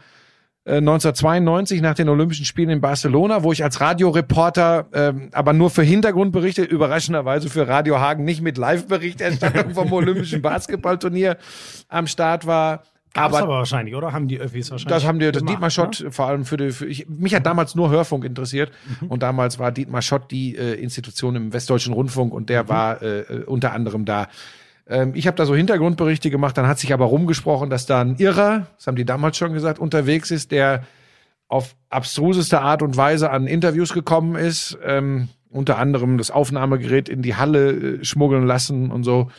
[0.65, 5.71] äh, 1992 nach den Olympischen Spielen in Barcelona, wo ich als Radioreporter, ähm, aber nur
[5.71, 11.37] für Hintergrundberichte, überraschenderweise für Radio Hagen nicht mit Live-Berichterstattung vom Olympischen Basketballturnier
[11.89, 12.85] am Start war.
[13.15, 14.13] Aber, Aber wahrscheinlich, oder?
[14.13, 14.95] Haben die Öffis wahrscheinlich.
[14.95, 16.11] das haben die, das gemacht, Dietmar Schott ne?
[16.13, 19.09] vor allem für die, für ich, mich hat damals nur Hörfunk interessiert Mhm.
[19.09, 22.47] und damals war Dietmar Schott die äh, Institution im Westdeutschen Rundfunk und Mhm.
[22.47, 24.29] der war äh, äh, unter anderem da.
[24.89, 28.17] Ähm, ich habe da so Hintergrundberichte gemacht, dann hat sich aber rumgesprochen, dass da ein
[28.17, 30.85] Irrer, das haben die damals schon gesagt, unterwegs ist, der
[31.49, 37.21] auf abstruseste Art und Weise an Interviews gekommen ist, ähm, unter anderem das Aufnahmegerät in
[37.21, 39.31] die Halle äh, schmuggeln lassen und so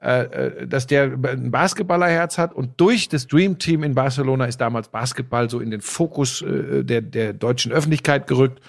[0.00, 5.50] dass der ein Basketballerherz hat und durch das Dream Team in Barcelona ist damals Basketball
[5.50, 8.60] so in den Fokus äh, der, der deutschen Öffentlichkeit gerückt.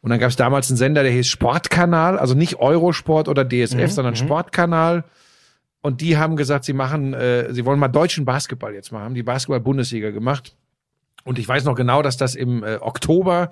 [0.00, 3.90] Und dann gab es damals einen Sender, der hieß Sportkanal, also nicht Eurosport oder DSF,
[3.90, 5.04] sondern Sportkanal.
[5.80, 9.14] Und die haben gesagt, sie machen, äh, sie wollen mal deutschen Basketball jetzt machen, haben
[9.14, 10.56] die Basketball-Bundesliga gemacht.
[11.24, 13.50] Und ich weiß noch genau, dass das im äh, Oktober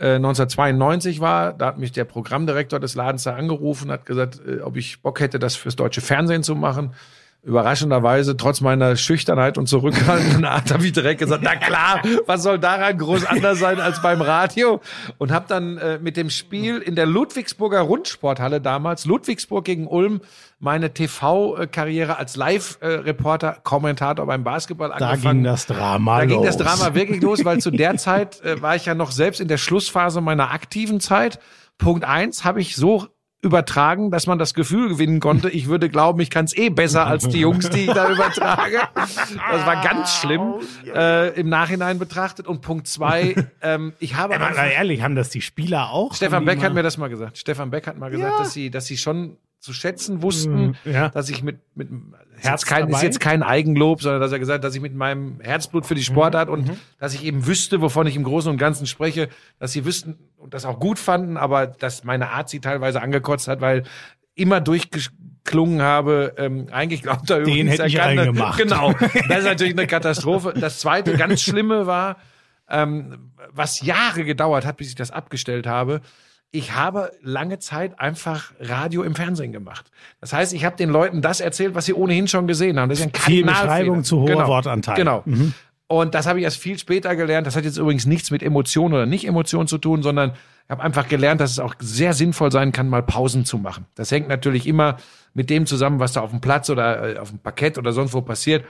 [0.00, 1.52] äh, 1992 war.
[1.52, 5.20] Da hat mich der Programmdirektor des Ladens da angerufen, hat gesagt, äh, ob ich Bock
[5.20, 6.94] hätte, das fürs deutsche Fernsehen zu machen.
[7.42, 12.58] Überraschenderweise, trotz meiner Schüchternheit und zurückhaltenden Art, habe ich direkt gesagt, na klar, was soll
[12.58, 14.82] daran groß anders sein als beim Radio?
[15.16, 20.20] Und habe dann äh, mit dem Spiel in der Ludwigsburger Rundsporthalle damals, Ludwigsburg gegen Ulm,
[20.62, 25.38] meine TV-Karriere als Live-Reporter, Kommentator beim Basketball Da angefangen.
[25.38, 26.66] ging das Drama Da ging das los.
[26.78, 29.56] Drama wirklich los, weil zu der Zeit äh, war ich ja noch selbst in der
[29.58, 31.40] Schlussphase meiner aktiven Zeit.
[31.78, 33.06] Punkt eins habe ich so
[33.42, 37.06] übertragen, dass man das Gefühl gewinnen konnte, ich würde glauben, ich kann es eh besser
[37.06, 38.80] als die Jungs, die ich da übertrage.
[38.94, 40.56] Das war ganz schlimm
[40.94, 42.46] äh, im Nachhinein betrachtet.
[42.46, 46.14] Und Punkt zwei, ähm, ich habe Aber ehrlich, haben das die Spieler auch?
[46.14, 47.38] Stefan Beck hat mir das mal gesagt.
[47.38, 48.38] Stefan Beck hat mal gesagt, Ja.
[48.40, 51.10] dass sie, dass sie schon zu schätzen wussten, Ja.
[51.10, 51.88] dass ich mit, mit
[52.38, 55.38] Herz kein, ist jetzt kein Eigenlob, sondern dass er gesagt hat, dass ich mit meinem
[55.40, 56.54] Herzblut für die Sportart Mhm.
[56.54, 60.18] und dass ich eben wüsste, wovon ich im Großen und Ganzen spreche, dass sie wüssten
[60.38, 63.82] und das auch gut fanden, aber dass meine Art sie teilweise angekotzt hat, weil
[64.34, 68.58] immer durchgeklungen habe, ähm, eigentlich glaubt er Den übrigens, hätte er ich kann- reingemacht.
[68.58, 68.92] Genau.
[69.28, 70.54] Das ist natürlich eine Katastrophe.
[70.58, 72.16] Das zweite ganz Schlimme war,
[72.68, 76.00] ähm, was Jahre gedauert hat, bis ich das abgestellt habe.
[76.52, 79.90] Ich habe lange Zeit einfach Radio im Fernsehen gemacht.
[80.20, 82.88] Das heißt, ich habe den Leuten das erzählt, was sie ohnehin schon gesehen haben.
[82.88, 83.44] Das ist ein Viel.
[83.44, 84.48] Beschreibung zu hoher genau.
[84.48, 84.96] Wortanteil.
[84.96, 85.22] Genau.
[85.26, 85.54] Mhm.
[85.86, 87.46] Und das habe ich erst viel später gelernt.
[87.46, 90.32] Das hat jetzt übrigens nichts mit Emotionen oder nicht Emotionen zu tun, sondern
[90.64, 93.86] ich habe einfach gelernt, dass es auch sehr sinnvoll sein kann, mal Pausen zu machen.
[93.96, 94.98] Das hängt natürlich immer
[95.34, 98.12] mit dem zusammen, was da auf dem Platz oder äh, auf dem Parkett oder sonst
[98.12, 98.64] wo passiert.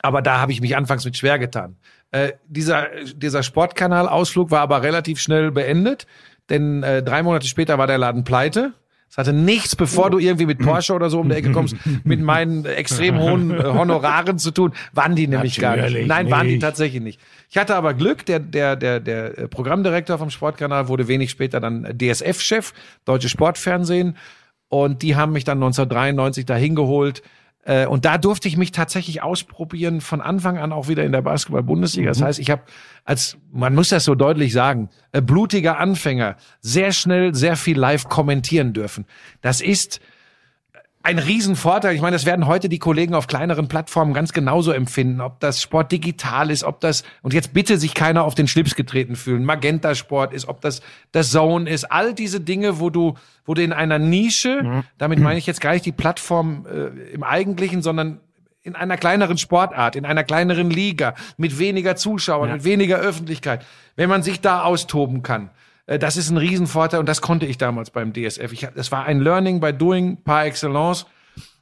[0.00, 1.76] Aber da habe ich mich anfangs mit schwer getan.
[2.10, 6.06] Äh, dieser, dieser Sportkanalausflug war aber relativ schnell beendet,
[6.50, 8.72] denn äh, drei Monate später war der Laden pleite.
[9.10, 12.20] Es hatte nichts, bevor du irgendwie mit Porsche oder so um die Ecke kommst, mit
[12.20, 14.72] meinen extrem hohen äh, Honoraren zu tun.
[14.92, 15.84] Waren die nämlich gar nicht.
[15.84, 16.62] Natürlich Nein, waren die nicht.
[16.62, 17.20] tatsächlich nicht.
[17.48, 21.58] Ich hatte aber Glück, der, der, der, der äh, Programmdirektor vom Sportkanal wurde wenig später
[21.58, 22.74] dann DSF-Chef,
[23.06, 24.16] Deutsche Sportfernsehen.
[24.68, 27.22] Und die haben mich dann 1993 dahin geholt.
[27.68, 31.20] Äh, Und da durfte ich mich tatsächlich ausprobieren, von Anfang an auch wieder in der
[31.20, 32.08] Basketball-Bundesliga.
[32.08, 32.62] Das heißt, ich habe
[33.04, 38.08] als, man muss das so deutlich sagen, äh, blutiger Anfänger sehr schnell sehr viel live
[38.08, 39.04] kommentieren dürfen.
[39.42, 40.00] Das ist
[41.02, 41.94] ein Riesenvorteil.
[41.94, 45.20] Ich meine, das werden heute die Kollegen auf kleineren Plattformen ganz genauso empfinden.
[45.20, 48.74] Ob das Sport digital ist, ob das, und jetzt bitte sich keiner auf den Schlips
[48.74, 50.82] getreten fühlen, Magenta Sport ist, ob das
[51.12, 55.38] das Zone ist, all diese Dinge, wo du, wo du in einer Nische, damit meine
[55.38, 58.20] ich jetzt gar nicht die Plattform äh, im Eigentlichen, sondern
[58.62, 63.64] in einer kleineren Sportart, in einer kleineren Liga, mit weniger Zuschauern, mit weniger Öffentlichkeit,
[63.96, 65.50] wenn man sich da austoben kann.
[65.88, 68.52] Äh, Das ist ein Riesenvorteil und das konnte ich damals beim DSF.
[68.52, 71.06] Ich, das war ein Learning by Doing par excellence.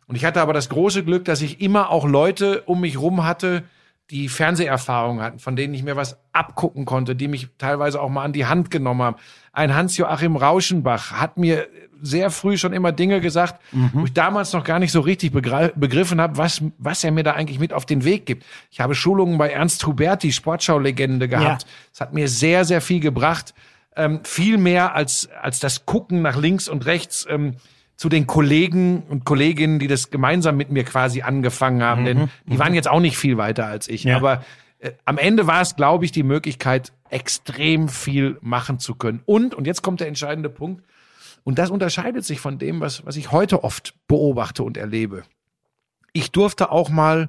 [0.06, 3.24] Und ich hatte aber das große Glück, dass ich immer auch Leute um mich rum
[3.24, 3.64] hatte,
[4.10, 8.22] die Fernseherfahrung hatten, von denen ich mir was abgucken konnte, die mich teilweise auch mal
[8.22, 9.16] an die Hand genommen haben.
[9.52, 11.66] Ein Hans-Joachim Rauschenbach hat mir
[12.00, 16.20] sehr früh schon immer Dinge gesagt, wo ich damals noch gar nicht so richtig begriffen
[16.20, 18.44] habe, was, was er mir da eigentlich mit auf den Weg gibt.
[18.70, 21.62] Ich habe Schulungen bei Ernst Huberti, Sportschau-Legende gehabt.
[21.62, 21.68] Ja.
[21.92, 23.54] Es hat mir sehr, sehr viel gebracht.
[23.96, 27.56] Ähm, viel mehr als, als das Gucken nach links und rechts ähm,
[27.96, 32.04] zu den Kollegen und Kolleginnen, die das gemeinsam mit mir quasi angefangen haben.
[32.04, 34.04] Denn die waren jetzt auch nicht viel weiter als ich.
[34.04, 34.16] Ja.
[34.16, 34.44] Aber
[34.80, 39.22] äh, am Ende war es, glaube ich, die Möglichkeit, extrem viel machen zu können.
[39.24, 40.84] Und, und jetzt kommt der entscheidende Punkt,
[41.46, 45.22] und das unterscheidet sich von dem, was, was ich heute oft beobachte und erlebe.
[46.12, 47.28] Ich durfte auch mal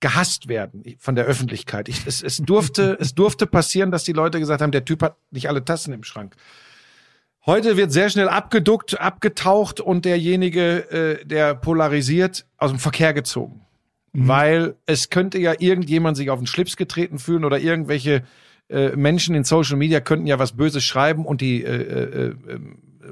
[0.00, 1.88] gehasst werden von der Öffentlichkeit.
[1.88, 5.16] Ich, es, es, durfte, es durfte passieren, dass die Leute gesagt haben, der Typ hat
[5.30, 6.36] nicht alle Tassen im Schrank.
[7.46, 13.62] Heute wird sehr schnell abgeduckt, abgetaucht und derjenige, äh, der polarisiert, aus dem Verkehr gezogen.
[14.12, 18.24] Weil es könnte ja irgendjemand sich auf den Schlips getreten fühlen oder irgendwelche
[18.68, 22.60] äh, Menschen in Social Media könnten ja was Böses schreiben und die äh, äh, äh,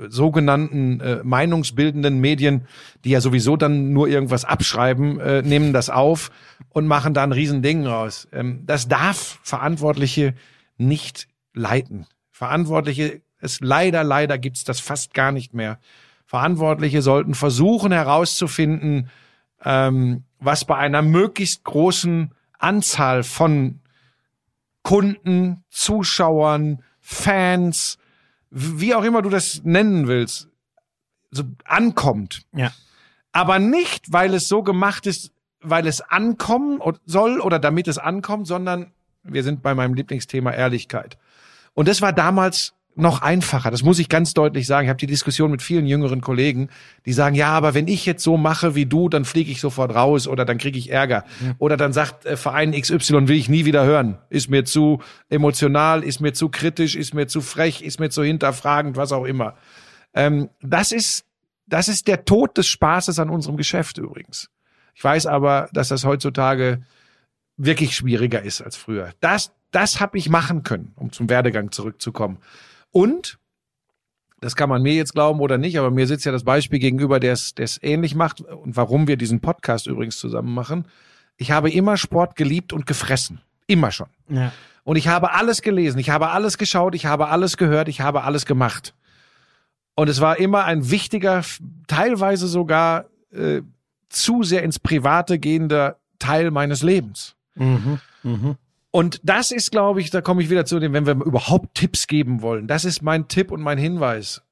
[0.09, 2.67] sogenannten äh, meinungsbildenden Medien,
[3.05, 6.31] die ja sowieso dann nur irgendwas abschreiben, äh, nehmen das auf
[6.71, 8.29] und machen da ein Riesending raus.
[8.33, 10.35] Ähm, das darf Verantwortliche
[10.77, 12.07] nicht leiten.
[12.31, 15.79] Verantwortliche, es leider, leider gibt's das fast gar nicht mehr.
[16.27, 19.11] Verantwortliche sollten versuchen herauszufinden,
[19.65, 23.81] ähm, was bei einer möglichst großen Anzahl von
[24.83, 27.99] Kunden, Zuschauern, Fans,
[28.55, 30.49] wie auch immer du das nennen willst,
[31.33, 32.43] so ankommt.
[32.53, 32.73] Ja.
[33.33, 38.47] Aber nicht, weil es so gemacht ist, weil es ankommen soll oder damit es ankommt,
[38.47, 38.93] sondern
[39.25, 41.19] wir sind bei meinem Lieblingsthema Ehrlichkeit.
[41.73, 43.71] Und das war damals noch einfacher.
[43.71, 44.87] Das muss ich ganz deutlich sagen.
[44.87, 46.69] Ich habe die Diskussion mit vielen jüngeren Kollegen,
[47.07, 49.95] die sagen, ja, aber wenn ich jetzt so mache wie du, dann fliege ich sofort
[49.95, 51.25] raus oder dann kriege ich Ärger.
[51.59, 54.19] Oder dann sagt äh, Verein XY, will ich nie wieder hören.
[54.31, 58.23] Ist mir zu emotional, ist mir zu kritisch, ist mir zu frech, ist mir zu
[58.23, 59.57] hinterfragend, was auch immer.
[60.15, 61.25] Ähm, das ist,
[61.67, 64.51] das ist der Tod des Spaßes an unserem Geschäft übrigens.
[64.95, 66.83] Ich weiß aber, dass das heutzutage
[67.57, 69.11] wirklich schwieriger ist als früher.
[69.21, 72.39] Das, das habe ich machen können, um zum Werdegang zurückzukommen.
[72.95, 73.41] Und,
[74.41, 77.19] das kann man mir jetzt glauben oder nicht, aber mir sitzt ja das Beispiel gegenüber,
[77.19, 80.87] der es ähnlich macht und warum wir diesen Podcast übrigens zusammen machen.
[81.37, 83.41] Ich habe immer Sport geliebt und gefressen.
[83.67, 84.07] Immer schon.
[84.29, 84.53] Ja.
[84.85, 88.23] Und ich habe alles gelesen, ich habe alles geschaut, ich habe alles gehört, ich habe
[88.23, 88.95] alles gemacht.
[89.97, 91.43] Und es war immer ein wichtiger,
[91.89, 93.63] teilweise sogar äh,
[94.09, 97.35] zu sehr ins Private gehender Teil meines Lebens.
[97.57, 97.99] Mhm.
[98.23, 98.57] Mhm.
[98.95, 102.07] Und das ist, glaube ich, da komme ich wieder zu dem, wenn wir überhaupt Tipps
[102.07, 102.69] geben wollen.
[102.69, 104.43] Das ist mein Tipp und mein Hinweis.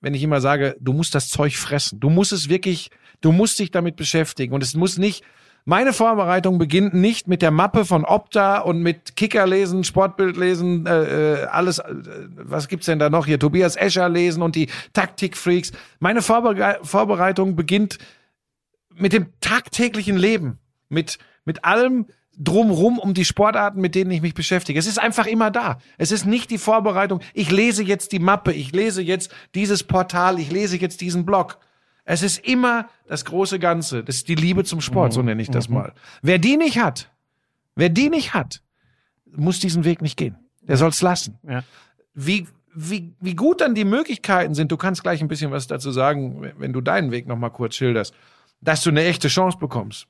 [0.00, 1.98] Wenn ich immer sage, du musst das Zeug fressen.
[1.98, 2.92] Du musst es wirklich,
[3.22, 4.54] du musst dich damit beschäftigen.
[4.54, 5.24] Und es muss nicht,
[5.64, 10.86] meine Vorbereitung beginnt nicht mit der Mappe von Opta und mit Kicker lesen, Sportbild lesen,
[10.86, 11.92] äh, äh, alles, äh,
[12.36, 13.40] was gibt's denn da noch hier?
[13.40, 15.72] Tobias Escher lesen und die Taktikfreaks.
[15.98, 17.98] Meine Vorbere Vorbereitung beginnt
[18.94, 22.06] mit dem tagtäglichen Leben, mit, mit allem
[22.38, 24.78] drumrum um die Sportarten, mit denen ich mich beschäftige.
[24.78, 25.78] Es ist einfach immer da.
[25.98, 30.38] Es ist nicht die Vorbereitung, ich lese jetzt die Mappe, ich lese jetzt dieses Portal,
[30.38, 31.58] ich lese jetzt diesen Blog.
[32.04, 34.02] Es ist immer das große Ganze.
[34.04, 35.92] Das ist die Liebe zum Sport, so nenne ich das mal.
[36.22, 37.10] Wer die nicht hat,
[37.74, 38.62] wer die nicht hat,
[39.30, 40.36] muss diesen Weg nicht gehen.
[40.62, 41.64] Der soll's lassen Ja.
[42.14, 45.90] wie, wie, wie gut dann die Möglichkeiten sind, du kannst gleich ein bisschen was dazu
[45.90, 48.14] sagen, wenn- wenn du deinen Weg nochmal kurz schilderst,
[48.60, 50.06] dass du eine echte Chance bekommst.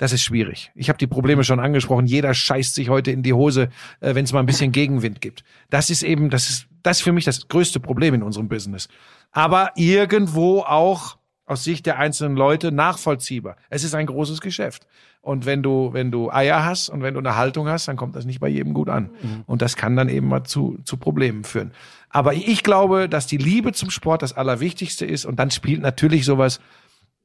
[0.00, 0.72] Das ist schwierig.
[0.74, 2.06] Ich habe die Probleme schon angesprochen.
[2.06, 3.68] Jeder scheißt sich heute in die Hose,
[4.00, 5.44] äh, wenn es mal ein bisschen Gegenwind gibt.
[5.68, 8.88] Das ist eben, das ist, das ist für mich das größte Problem in unserem Business.
[9.30, 13.56] Aber irgendwo auch aus Sicht der einzelnen Leute nachvollziehbar.
[13.68, 14.86] Es ist ein großes Geschäft.
[15.20, 18.16] Und wenn du, wenn du Eier hast und wenn du eine Haltung hast, dann kommt
[18.16, 19.10] das nicht bei jedem gut an.
[19.44, 21.72] Und das kann dann eben mal zu, zu Problemen führen.
[22.08, 25.26] Aber ich glaube, dass die Liebe zum Sport das Allerwichtigste ist.
[25.26, 26.58] Und dann spielt natürlich sowas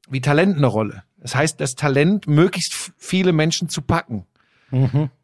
[0.08, 1.02] wie Talent eine Rolle.
[1.18, 4.26] Das heißt, das Talent, möglichst viele Menschen zu packen.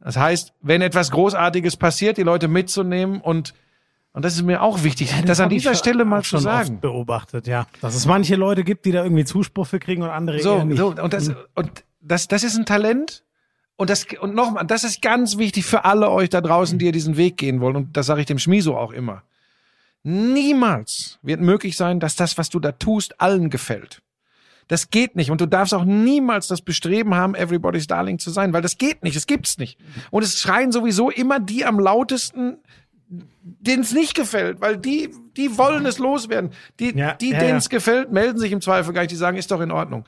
[0.00, 3.54] Das heißt, wenn etwas Großartiges passiert, die Leute mitzunehmen und
[4.14, 6.74] und das ist mir auch wichtig, das, an hab ich dieser Stelle mal zu sagen.
[6.74, 7.66] Oft beobachtet, ja.
[7.80, 10.64] Dass es manche Leute gibt, die da irgendwie Zuspruch für kriegen und andere eher So,
[10.64, 10.76] nicht.
[10.76, 13.24] so und das und das das ist ein Talent
[13.76, 16.92] und das und nochmal, das ist ganz wichtig für alle euch da draußen, die ihr
[16.92, 19.22] diesen Weg gehen wollen und das sage ich dem Schmiso auch immer.
[20.02, 24.02] Niemals wird möglich sein, dass das, was du da tust, allen gefällt.
[24.72, 28.54] Das geht nicht und du darfst auch niemals das Bestreben haben, everybody's darling zu sein,
[28.54, 29.78] weil das geht nicht, das gibt's nicht.
[30.10, 32.56] Und es schreien sowieso immer die am lautesten,
[33.06, 36.52] denen es nicht gefällt, weil die die wollen es loswerden.
[36.80, 37.56] Die Ja, die ja, denen ja.
[37.58, 40.06] es gefällt, melden sich im Zweifel gar nicht, die sagen, ist doch in Ordnung.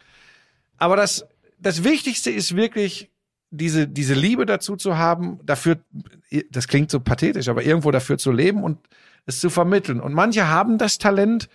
[0.78, 1.26] Aber das,
[1.58, 3.10] das Wichtigste ist wirklich,
[3.50, 5.76] diese, diese Liebe dazu zu haben, dafür,
[6.50, 8.78] das klingt so pathetisch, aber irgendwo dafür zu leben und
[9.26, 10.00] es zu vermitteln.
[10.00, 11.50] Und manche haben das Talent,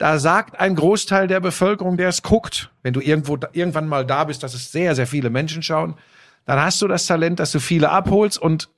[0.00, 4.24] da sagt ein Großteil der Bevölkerung, der es guckt, wenn du irgendwo, irgendwann mal da
[4.24, 5.94] bist, dass es sehr, sehr viele Menschen schauen,
[6.46, 8.70] dann hast du das Talent, dass du viele abholst und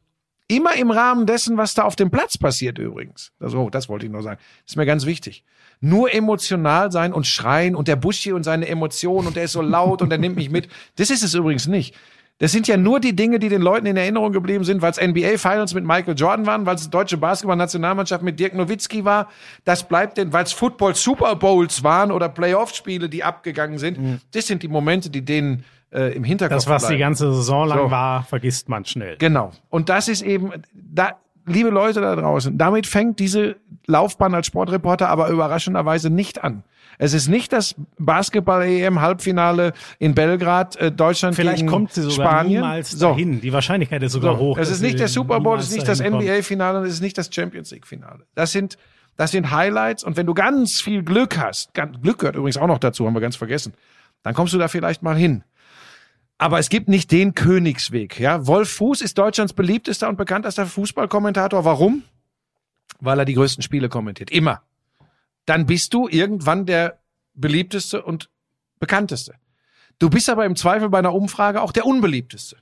[0.49, 3.31] immer im Rahmen dessen, was da auf dem Platz passiert übrigens.
[3.41, 4.41] Oh, das wollte ich nur sagen.
[4.65, 5.45] Das ist mir ganz wichtig.
[5.81, 9.63] Nur emotional sein und schreien und der Buschi und seine Emotionen und der ist so
[9.63, 10.69] laut und der nimmt mich mit.
[10.97, 11.95] Das ist es übrigens nicht.
[12.43, 15.01] Das sind ja nur die Dinge, die den Leuten in Erinnerung geblieben sind, weil es
[15.01, 19.29] NBA Finals mit Michael Jordan waren, weil es deutsche Basketball-Nationalmannschaft mit Dirk Nowitzki war.
[19.65, 24.21] Das bleibt denn, weil es Football Super Bowls waren oder Playoff-Spiele, die abgegangen sind.
[24.33, 27.01] Das sind die Momente, die denen äh, im Hinterkopf Das, was die bleiben.
[27.01, 27.91] ganze Saison lang So.
[27.93, 29.19] war, vergisst man schnell.
[29.19, 29.53] Genau.
[29.71, 31.13] Und das ist eben, da,
[31.47, 33.55] liebe Leute da draußen, damit fängt diese
[33.87, 36.65] Laufbahn als Sportreporter aber überraschenderweise nicht an.
[36.99, 42.61] Es ist nicht das Basketball-EM-Halbfinale in Belgrad, äh, Deutschland Vielleicht gegen kommt sie sogar Spanien.
[42.61, 43.41] niemals so, dahin.
[43.41, 44.41] Die Wahrscheinlichkeit ist sogar so.
[44.41, 44.59] hoch.
[44.59, 46.01] Es ist nicht der Super Bowl, es ist nicht das.
[46.01, 48.27] NBA-Finale, es ist nicht das Champions League-Finale.
[48.35, 48.77] Das sind,
[49.17, 50.05] das sind Highlights.
[50.05, 53.21] Und wenn du ganz viel Glück hast, Glück gehört übrigens auch noch dazu, haben wir
[53.21, 53.75] ganz vergessen,
[54.23, 55.45] dann kommst du da vielleicht mal hin.
[56.39, 58.19] Aber es gibt nicht den Königsweg.
[58.19, 61.65] Ja, Wolf Fuß ist Deutschlands beliebtester und bekanntester Fußballkommentator.
[61.65, 62.03] Warum?
[62.99, 64.31] Weil er die größten Spiele kommentiert.
[64.31, 64.63] Immer.
[65.47, 67.01] Dann bist du irgendwann der
[67.35, 68.31] beliebteste und
[68.79, 69.35] bekannteste.
[69.99, 72.57] Du bist aber im Zweifel bei einer Umfrage auch der unbeliebteste.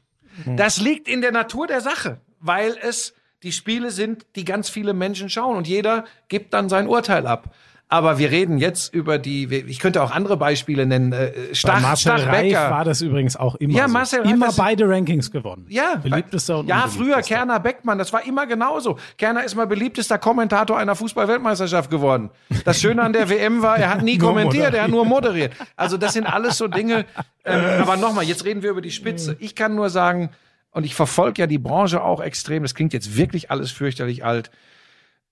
[0.57, 4.93] Das liegt in der Natur der Sache, weil es die Spiele sind, die ganz viele
[4.93, 7.55] Menschen schauen und jeder gibt dann sein Urteil ab.
[7.93, 11.13] Aber wir reden jetzt über die, ich könnte auch andere Beispiele nennen.
[11.13, 12.71] äh, Bei Stach, Marcel Reif Stachbecker.
[12.71, 13.93] war das übrigens auch immer Ja, so.
[13.93, 15.67] Marcel Reif, Immer beide Rankings gewonnen.
[15.69, 18.97] Ja, Beliebtester und ja, früher Kerner Beckmann, das war immer genauso.
[19.19, 22.31] Kerner ist mal beliebtester Kommentator einer Fußball-Weltmeisterschaft geworden.
[22.65, 25.53] Das Schöne an der WM war, er hat nie kommentiert, er hat nur moderiert.
[25.75, 27.07] Also das sind alles so Dinge.
[27.45, 29.35] Ähm, aber nochmal, jetzt reden wir über die Spitze.
[29.41, 30.31] Ich kann nur sagen,
[30.71, 34.53] und ich verfolge ja die Branche auch extrem, das klingt jetzt wirklich alles fürchterlich alt.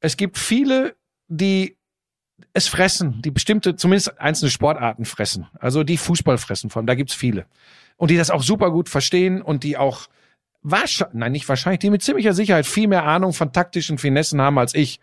[0.01, 0.97] Es gibt viele,
[1.29, 1.78] die
[2.53, 5.47] es fressen, die bestimmte, zumindest einzelne Sportarten fressen.
[5.59, 7.47] Also die Fußball fressen vor allem, da gibt's viele.
[7.97, 10.09] Und die das auch super gut verstehen und die auch
[10.63, 14.59] wahrscheinlich, nein, nicht wahrscheinlich, die mit ziemlicher Sicherheit viel mehr Ahnung von taktischen Finessen haben
[14.59, 15.01] als ich.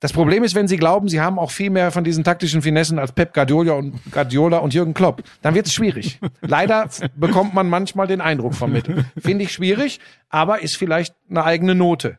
[0.00, 3.00] Das Problem ist, wenn sie glauben, sie haben auch viel mehr von diesen taktischen Finessen
[3.00, 6.20] als Pep Guardiola und, Guardiola und Jürgen Klopp, dann wird es schwierig.
[6.40, 9.06] Leider bekommt man manchmal den Eindruck vermittelt.
[9.18, 12.16] Finde ich schwierig, aber ist vielleicht eine eigene Note.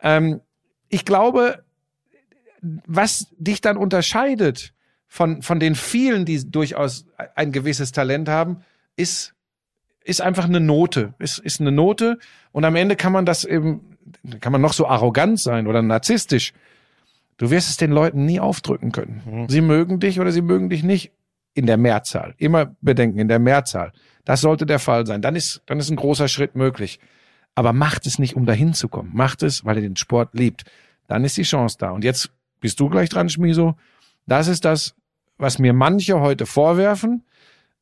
[0.00, 0.40] Ähm,
[0.88, 1.62] ich glaube,
[2.86, 4.72] was dich dann unterscheidet
[5.06, 8.62] von, von den vielen, die durchaus ein gewisses Talent haben,
[8.96, 9.34] ist,
[10.04, 11.14] ist einfach eine Note.
[11.18, 12.18] Ist, ist eine Note.
[12.52, 13.96] Und am Ende kann man das eben,
[14.40, 16.52] kann man noch so arrogant sein oder narzisstisch.
[17.38, 19.46] Du wirst es den Leuten nie aufdrücken können.
[19.48, 21.12] Sie mögen dich oder sie mögen dich nicht
[21.54, 22.34] in der Mehrzahl.
[22.36, 23.92] Immer bedenken, in der Mehrzahl.
[24.24, 25.22] Das sollte der Fall sein.
[25.22, 27.00] Dann ist, dann ist ein großer Schritt möglich.
[27.54, 29.10] Aber macht es nicht, um dahin zu kommen.
[29.14, 30.64] Macht es, weil ihr den Sport liebt.
[31.08, 31.90] Dann ist die Chance da.
[31.90, 32.30] Und jetzt
[32.60, 33.74] bist du gleich dran, Schmiso.
[34.26, 34.94] Das ist das,
[35.38, 37.24] was mir manche heute vorwerfen,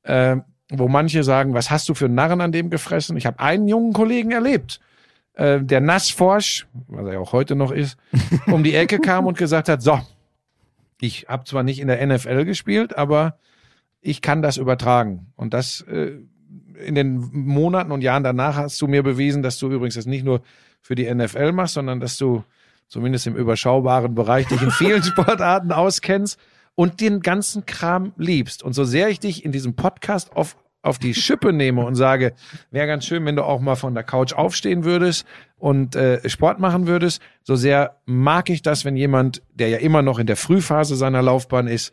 [0.03, 0.37] äh,
[0.71, 3.17] wo manche sagen, was hast du für einen Narren an dem gefressen?
[3.17, 4.81] Ich habe einen jungen Kollegen erlebt,
[5.35, 7.99] äh, der Nassforsch, was er ja auch heute noch ist,
[8.47, 10.01] um die Ecke kam und gesagt hat, so,
[11.01, 13.39] ich habe zwar nicht in der NFL gespielt, aber
[14.01, 15.33] ich kann das übertragen.
[15.37, 16.13] Und das äh,
[16.85, 20.25] in den Monaten und Jahren danach hast du mir bewiesen, dass du übrigens das nicht
[20.25, 20.43] nur
[20.81, 22.45] für die NFL machst, sondern dass du
[22.89, 26.39] zumindest im überschaubaren Bereich dich in vielen Sportarten auskennst
[26.75, 28.63] und den ganzen Kram liebst.
[28.63, 32.35] Und so sehr ich dich in diesem Podcast auf, auf die Schippe nehme und sage,
[32.71, 36.61] wäre ganz schön, wenn du auch mal von der Couch aufstehen würdest und äh, Sport
[36.61, 40.37] machen würdest, so sehr mag ich das, wenn jemand, der ja immer noch in der
[40.37, 41.93] Frühphase seiner Laufbahn ist,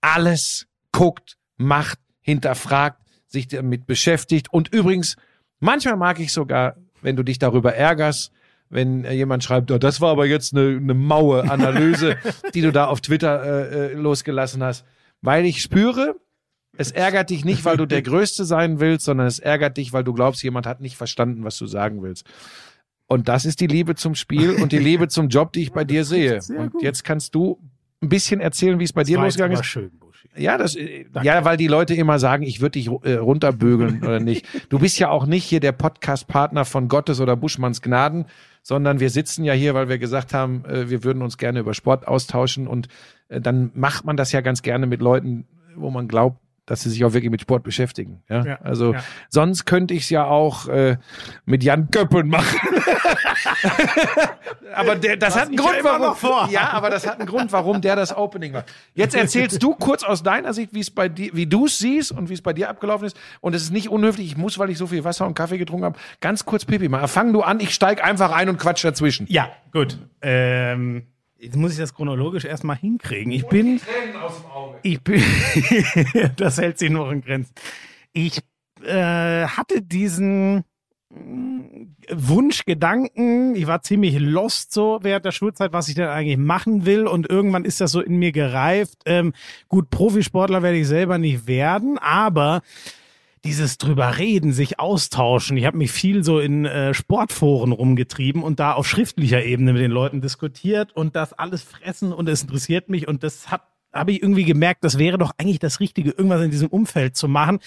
[0.00, 4.52] alles guckt, macht, hinterfragt, sich damit beschäftigt.
[4.52, 5.16] Und übrigens,
[5.58, 8.30] manchmal mag ich sogar, wenn du dich darüber ärgerst,
[8.72, 12.16] wenn äh, jemand schreibt, oh, das war aber jetzt eine, eine maue Analyse,
[12.54, 14.84] die du da auf Twitter äh, äh, losgelassen hast.
[15.20, 16.16] Weil ich spüre,
[16.76, 20.04] es ärgert dich nicht, weil du der Größte sein willst, sondern es ärgert dich, weil
[20.04, 22.26] du glaubst, jemand hat nicht verstanden, was du sagen willst.
[23.06, 25.84] Und das ist die Liebe zum Spiel und die Liebe zum Job, die ich bei
[25.84, 26.40] dir sehe.
[26.56, 27.60] Und jetzt kannst du
[28.02, 29.66] ein bisschen erzählen, wie es bei dir War jetzt losgegangen ist.
[29.66, 29.90] schön.
[30.36, 34.20] Ja, das, äh, ja, weil die Leute immer sagen, ich würde dich äh, runterbügeln oder
[34.20, 34.46] nicht.
[34.68, 38.26] Du bist ja auch nicht hier der Podcast-Partner von Gottes oder Buschmanns Gnaden,
[38.62, 41.74] sondern wir sitzen ja hier, weil wir gesagt haben, äh, wir würden uns gerne über
[41.74, 42.88] Sport austauschen und
[43.28, 46.38] äh, dann macht man das ja ganz gerne mit Leuten, wo man glaubt,
[46.72, 48.22] dass sie sich auch wirklich mit Sport beschäftigen.
[48.30, 49.04] Ja, Ja, also ja.
[49.28, 50.96] sonst könnte ich es ja auch äh,
[51.44, 52.58] mit Jan Göppen machen.
[54.74, 56.50] aber der, das hat einen Grund, warum.
[56.50, 58.72] Ja, aber das hat einen Grund, warum der das Opening macht.
[58.94, 62.10] Jetzt erzählst du kurz aus deiner Sicht, wie es bei dir, wie du es siehst
[62.10, 63.18] und wie es bei dir abgelaufen ist.
[63.42, 64.28] Und es ist nicht unhöflich.
[64.28, 67.06] Ich muss, weil ich so viel Wasser und Kaffee getrunken habe, ganz kurz Pipi mal.
[67.06, 67.60] Fang du an.
[67.60, 69.26] Ich steig einfach ein und quatsch dazwischen.
[69.28, 69.98] Ja, gut.
[70.22, 71.06] Ähm,
[71.42, 73.32] jetzt muss ich das chronologisch erstmal hinkriegen.
[73.32, 73.80] Ich bin.
[74.82, 75.22] Ich bin.
[76.36, 77.52] das hält sich noch in Grenzen.
[78.12, 78.38] Ich
[78.84, 80.64] äh, hatte diesen
[81.10, 81.60] mm,
[82.10, 86.86] Wunsch, Gedanken, ich war ziemlich lost so während der Schulzeit, was ich denn eigentlich machen
[86.86, 88.98] will und irgendwann ist das so in mir gereift.
[89.04, 89.32] Ähm,
[89.68, 92.62] gut, Profisportler werde ich selber nicht werden, aber
[93.44, 95.56] dieses drüber reden, sich austauschen.
[95.56, 99.82] Ich habe mich viel so in äh, Sportforen rumgetrieben und da auf schriftlicher Ebene mit
[99.82, 103.62] den Leuten diskutiert und das alles fressen und es interessiert mich und das hat
[103.92, 107.28] habe ich irgendwie gemerkt, das wäre doch eigentlich das Richtige, irgendwas in diesem Umfeld zu
[107.28, 107.58] machen.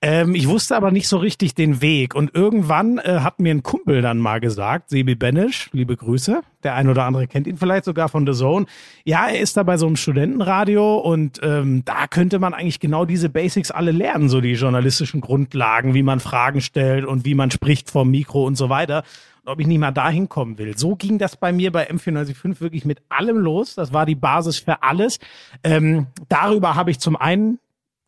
[0.00, 2.14] Ähm, ich wusste aber nicht so richtig den Weg.
[2.14, 6.74] Und irgendwann äh, hat mir ein Kumpel dann mal gesagt, Sebi Benisch, liebe Grüße, der
[6.74, 8.66] ein oder andere kennt ihn vielleicht sogar von The Zone.
[9.04, 13.06] Ja, er ist da bei so einem Studentenradio und ähm, da könnte man eigentlich genau
[13.06, 17.50] diese Basics alle lernen, so die journalistischen Grundlagen, wie man Fragen stellt und wie man
[17.50, 19.02] spricht vom Mikro und so weiter.
[19.46, 20.76] Ob ich nicht mal dahin kommen will.
[20.76, 23.74] So ging das bei mir bei M495 wirklich mit allem los.
[23.74, 25.18] Das war die Basis für alles.
[25.64, 27.58] Ähm, darüber habe ich zum einen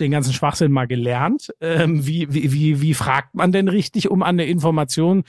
[0.00, 1.54] den ganzen Schwachsinn mal gelernt.
[1.60, 5.24] Ähm, wie, wie, wie, wie fragt man denn richtig, um an eine Information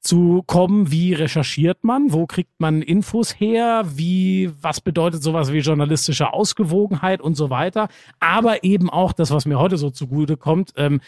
[0.00, 0.90] zu kommen?
[0.90, 2.12] Wie recherchiert man?
[2.12, 3.84] Wo kriegt man Infos her?
[3.94, 7.88] Wie, was bedeutet sowas wie journalistische Ausgewogenheit und so weiter?
[8.20, 11.00] Aber eben auch das, was mir heute so zugute kommt, ähm,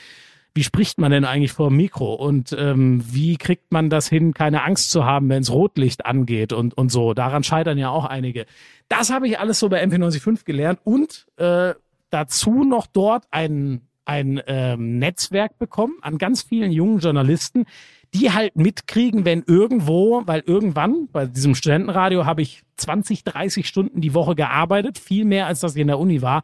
[0.54, 4.34] wie spricht man denn eigentlich vor dem Mikro und ähm, wie kriegt man das hin,
[4.34, 7.14] keine Angst zu haben, wenn es Rotlicht angeht und, und so.
[7.14, 8.44] Daran scheitern ja auch einige.
[8.88, 11.74] Das habe ich alles so bei MP95 gelernt und äh,
[12.10, 17.66] dazu noch dort ein, ein ähm, Netzwerk bekommen an ganz vielen jungen Journalisten,
[18.14, 24.00] die halt mitkriegen, wenn irgendwo, weil irgendwann bei diesem Studentenradio habe ich 20, 30 Stunden
[24.00, 26.42] die Woche gearbeitet, viel mehr als das in der Uni war.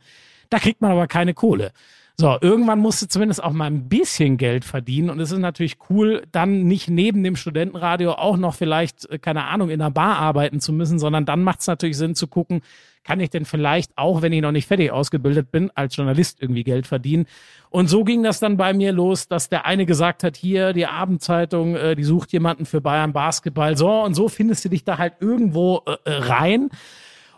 [0.50, 1.72] Da kriegt man aber keine Kohle.
[2.16, 5.78] So, irgendwann musst du zumindest auch mal ein bisschen Geld verdienen und es ist natürlich
[5.90, 10.18] cool, dann nicht neben dem Studentenradio auch noch vielleicht, äh, keine Ahnung, in einer Bar
[10.18, 12.60] arbeiten zu müssen, sondern dann macht es natürlich Sinn zu gucken,
[13.02, 16.62] kann ich denn vielleicht, auch wenn ich noch nicht fertig ausgebildet bin, als Journalist irgendwie
[16.62, 17.26] Geld verdienen?
[17.68, 20.86] Und so ging das dann bei mir los, dass der eine gesagt hat, hier, die
[20.86, 23.76] Abendzeitung, äh, die sucht jemanden für Bayern Basketball.
[23.76, 26.70] So, und so findest du dich da halt irgendwo äh, äh rein.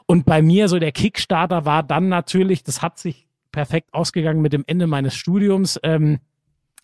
[0.05, 3.26] Und bei mir so der Kickstarter war dann natürlich, das hat sich
[3.57, 5.81] perfekt ausgegangen mit dem Ende meines Studiums.
[5.83, 6.19] Ähm,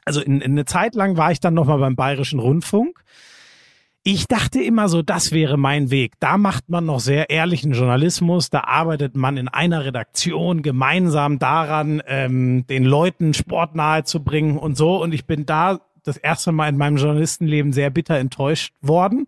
[0.07, 3.05] also in, in eine Zeit lang war ich dann nochmal beim Bayerischen Rundfunk.
[4.05, 6.15] Ich dachte immer so, das wäre mein Weg.
[6.19, 8.49] Da macht man noch sehr ehrlichen Journalismus.
[8.49, 14.57] Da arbeitet man in einer Redaktion gemeinsam daran, ähm, den Leuten Sport nahe zu bringen
[14.57, 15.01] und so.
[15.03, 19.27] Und ich bin da das erste Mal in meinem Journalistenleben sehr bitter enttäuscht worden,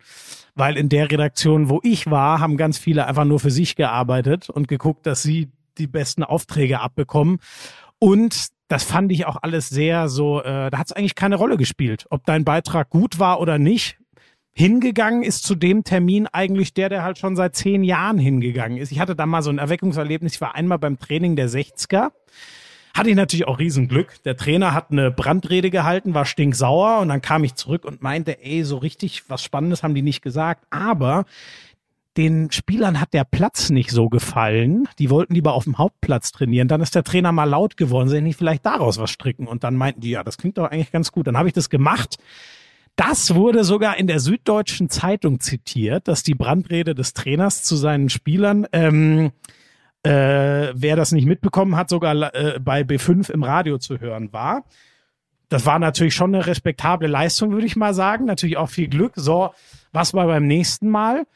[0.54, 4.48] weil in der Redaktion, wo ich war, haben ganz viele einfach nur für sich gearbeitet
[4.48, 7.38] und geguckt, dass sie die besten Aufträge abbekommen.
[7.98, 11.56] Und das fand ich auch alles sehr so, äh, da hat es eigentlich keine Rolle
[11.56, 13.98] gespielt, ob dein Beitrag gut war oder nicht.
[14.52, 18.92] Hingegangen ist zu dem Termin eigentlich der, der halt schon seit zehn Jahren hingegangen ist.
[18.92, 20.34] Ich hatte da mal so ein Erweckungserlebnis.
[20.34, 22.12] Ich war einmal beim Training der 60er.
[22.94, 24.22] Hatte ich natürlich auch Riesenglück.
[24.22, 28.44] Der Trainer hat eine Brandrede gehalten, war stinksauer und dann kam ich zurück und meinte,
[28.44, 30.64] ey, so richtig was Spannendes haben die nicht gesagt.
[30.70, 31.24] Aber
[32.16, 34.88] den Spielern hat der Platz nicht so gefallen.
[34.98, 36.68] Die wollten lieber auf dem Hauptplatz trainieren.
[36.68, 39.46] Dann ist der Trainer mal laut geworden, sie nicht vielleicht daraus was stricken.
[39.46, 41.26] Und dann meinten die, ja, das klingt doch eigentlich ganz gut.
[41.26, 42.16] Dann habe ich das gemacht.
[42.96, 48.08] Das wurde sogar in der Süddeutschen Zeitung zitiert, dass die Brandrede des Trainers zu seinen
[48.08, 49.32] Spielern, ähm,
[50.04, 54.64] äh, wer das nicht mitbekommen hat, sogar äh, bei B5 im Radio zu hören war.
[55.48, 58.24] Das war natürlich schon eine respektable Leistung, würde ich mal sagen.
[58.24, 59.14] Natürlich auch viel Glück.
[59.16, 59.50] So,
[59.92, 61.26] was war beim nächsten Mal?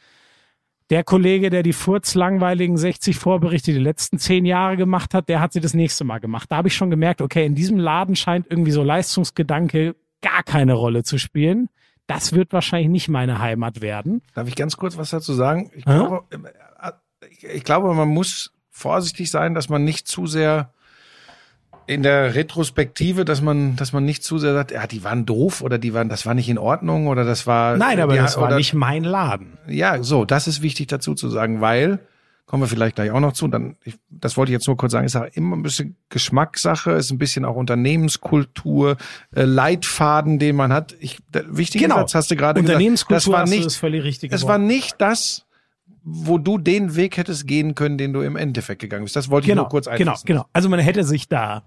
[0.90, 5.52] Der Kollege, der die furzlangweiligen 60 Vorberichte die letzten zehn Jahre gemacht hat, der hat
[5.52, 6.50] sie das nächste Mal gemacht.
[6.50, 10.72] Da habe ich schon gemerkt, okay, in diesem Laden scheint irgendwie so Leistungsgedanke gar keine
[10.72, 11.68] Rolle zu spielen.
[12.06, 14.22] Das wird wahrscheinlich nicht meine Heimat werden.
[14.34, 15.70] Darf ich ganz kurz was dazu sagen?
[15.74, 20.72] Ich, glaube, äh, ich glaube, man muss vorsichtig sein, dass man nicht zu sehr
[21.88, 25.62] in der Retrospektive, dass man, dass man nicht zu sehr sagt, ja, die waren doof
[25.62, 27.78] oder die waren, das war nicht in Ordnung oder das war.
[27.78, 29.56] Nein, aber ja, das war oder, nicht mein Laden.
[29.66, 31.98] Ja, so, das ist wichtig dazu zu sagen, weil,
[32.44, 34.92] kommen wir vielleicht gleich auch noch zu, dann, ich, das wollte ich jetzt nur kurz
[34.92, 38.98] sagen, ist auch immer ein bisschen Geschmackssache, ist ein bisschen auch Unternehmenskultur,
[39.34, 40.94] äh, Leitfaden, den man hat.
[41.00, 42.00] Ich, der, wichtige genau.
[42.00, 43.44] Satz hast du gerade Unternehmenskultur gesagt.
[43.44, 44.30] Das war nicht, das völlig richtig.
[44.30, 45.46] Es war nicht das,
[46.02, 49.16] wo du den Weg hättest gehen können, den du im Endeffekt gegangen bist.
[49.16, 50.26] Das wollte genau, ich nur kurz einfassen.
[50.26, 50.50] Genau, genau.
[50.52, 51.64] Also man hätte sich da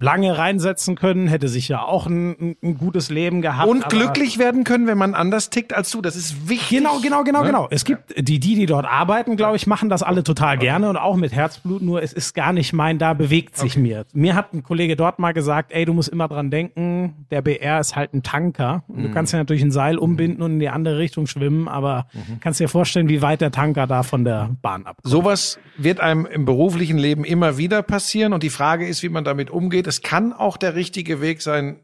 [0.00, 3.68] lange reinsetzen können, hätte sich ja auch ein, ein gutes Leben gehabt.
[3.68, 6.00] Und glücklich werden können, wenn man anders tickt als du.
[6.00, 6.78] Das ist wichtig.
[6.78, 7.46] Genau, genau, genau, ne?
[7.46, 7.68] genau.
[7.70, 10.96] Es gibt die, die, die dort arbeiten, glaube ich, machen das alle total gerne und
[10.96, 11.82] auch mit Herzblut.
[11.82, 13.80] Nur es ist gar nicht mein, da bewegt sich okay.
[13.80, 14.06] mir.
[14.14, 17.78] Mir hat ein Kollege dort mal gesagt, ey, du musst immer dran denken, der BR
[17.78, 18.82] ist halt ein Tanker.
[18.88, 19.02] Mhm.
[19.02, 22.40] Du kannst ja natürlich ein Seil umbinden und in die andere Richtung schwimmen, aber mhm.
[22.40, 25.10] kannst dir vorstellen, wie weit der Tanker da von der Bahn abkommt.
[25.10, 29.24] Sowas wird einem im beruflichen Leben immer wieder passieren und die Frage ist, wie man
[29.24, 31.80] damit umgeht es kann auch der richtige Weg sein,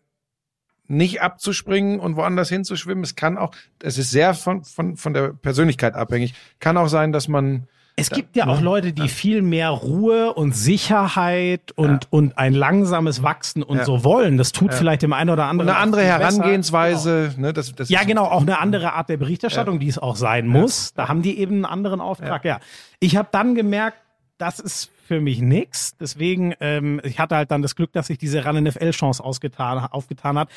[0.87, 3.03] nicht abzuspringen und woanders hinzuschwimmen.
[3.03, 3.51] Es kann auch,
[3.83, 6.33] es ist sehr von, von, von der Persönlichkeit abhängig.
[6.61, 7.67] Kann auch sein, dass man
[7.99, 12.09] es gibt ja auch Leute, die viel mehr Ruhe und Sicherheit und, ja.
[12.11, 13.85] und ein langsames Wachsen und ja.
[13.87, 14.37] so wollen.
[14.37, 14.77] Das tut ja.
[14.77, 15.71] vielleicht dem einen oder anderen.
[15.71, 17.31] Und eine andere Herangehensweise.
[17.35, 17.47] Genau.
[17.47, 20.47] Ne, das, das ja, genau, auch eine andere Art der Berichterstattung, die es auch sein
[20.47, 20.93] muss.
[20.93, 22.45] Da haben die eben einen anderen Auftrag.
[22.45, 22.61] Ja.
[23.01, 23.97] Ich habe dann gemerkt,
[24.37, 25.97] das ist für mich nix.
[25.99, 30.39] Deswegen, ähm, ich hatte halt dann das Glück, dass sich diese Run NFL-Chance ausgetan, aufgetan
[30.39, 30.49] hat.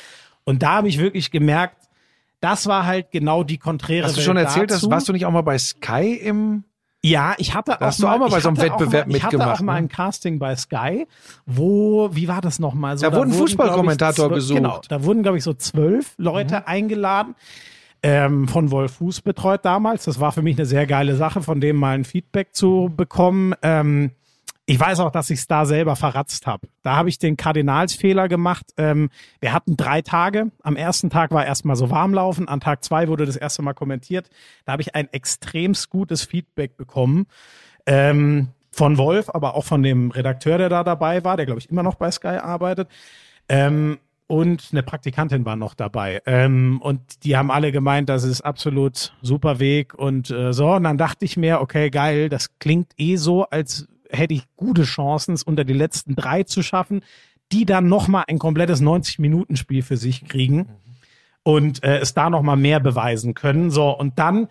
[0.44, 1.76] Und da habe ich wirklich gemerkt,
[2.40, 4.86] das war halt genau die konträre Hast du Welt schon erzählt, dazu.
[4.86, 6.64] dass, warst du nicht auch mal bei Sky im.
[7.02, 9.16] Ja, ich hatte auch, hast du auch mal bei ich so einem hatte Wettbewerb mal,
[9.16, 9.78] Ich hatte mitgemacht, auch mal ne?
[9.78, 11.06] ein Casting bei Sky,
[11.46, 12.98] wo, wie war das nochmal?
[12.98, 14.56] So, Da wurden glaub ich, Fußballkommentator gesucht.
[14.56, 17.34] Genau, da wurden, glaube ich, so zwölf Leute eingeladen.
[18.02, 20.04] Ähm, von Wolf Fuß betreut damals.
[20.04, 23.54] Das war für mich eine sehr geile Sache, von dem mal ein Feedback zu bekommen.
[23.62, 24.12] Ähm,
[24.70, 26.68] ich weiß auch, dass ich es da selber verratzt habe.
[26.84, 28.66] Da habe ich den Kardinalsfehler gemacht.
[28.76, 29.10] Ähm,
[29.40, 30.52] wir hatten drei Tage.
[30.62, 32.46] Am ersten Tag war erstmal so warmlaufen.
[32.46, 34.30] An Tag zwei wurde das erste Mal kommentiert.
[34.64, 37.26] Da habe ich ein extremst gutes Feedback bekommen.
[37.84, 41.68] Ähm, von Wolf, aber auch von dem Redakteur, der da dabei war, der glaube ich
[41.68, 42.86] immer noch bei Sky arbeitet.
[43.48, 43.98] Ähm,
[44.28, 46.22] und eine Praktikantin war noch dabei.
[46.26, 50.70] Ähm, und die haben alle gemeint, das ist absolut super Weg und äh, so.
[50.74, 54.82] Und dann dachte ich mir, okay, geil, das klingt eh so, als hätte ich gute
[54.82, 57.02] Chancen, es unter die letzten drei zu schaffen,
[57.52, 60.68] die dann nochmal ein komplettes 90-Minuten-Spiel für sich kriegen
[61.42, 63.70] und äh, es da nochmal mehr beweisen können.
[63.70, 64.48] So, und dann,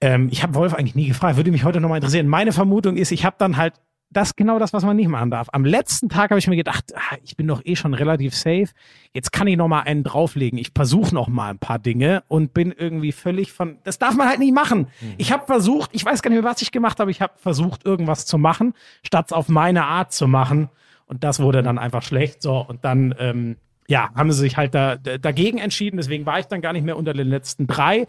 [0.00, 2.26] ähm, ich habe Wolf eigentlich nie gefragt, würde mich heute nochmal interessieren.
[2.26, 3.74] Meine Vermutung ist, ich habe dann halt
[4.10, 5.48] das genau das, was man nicht machen darf.
[5.52, 8.68] Am letzten Tag habe ich mir gedacht, ah, ich bin doch eh schon relativ safe.
[9.12, 10.58] Jetzt kann ich noch mal einen drauflegen.
[10.58, 13.78] Ich versuche noch mal ein paar Dinge und bin irgendwie völlig von.
[13.84, 14.86] Das darf man halt nicht machen.
[15.18, 17.10] Ich habe versucht, ich weiß gar nicht mehr, was ich gemacht habe.
[17.10, 20.68] Ich habe versucht, irgendwas zu machen, statt es auf meine Art zu machen.
[21.06, 22.42] Und das wurde dann einfach schlecht.
[22.42, 23.56] So und dann ähm,
[23.88, 25.96] ja haben sie sich halt da, dagegen entschieden.
[25.96, 28.06] Deswegen war ich dann gar nicht mehr unter den letzten drei.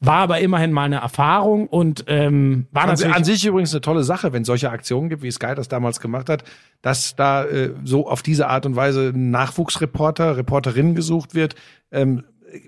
[0.00, 3.80] War aber immerhin mal eine Erfahrung und ähm, war An, natürlich an sich übrigens eine
[3.80, 6.44] tolle Sache, wenn es solche Aktionen gibt, wie Sky das damals gemacht hat,
[6.82, 11.56] dass da äh, so auf diese Art und Weise ein Nachwuchsreporter, Reporterin gesucht wird,
[11.90, 12.22] ähm,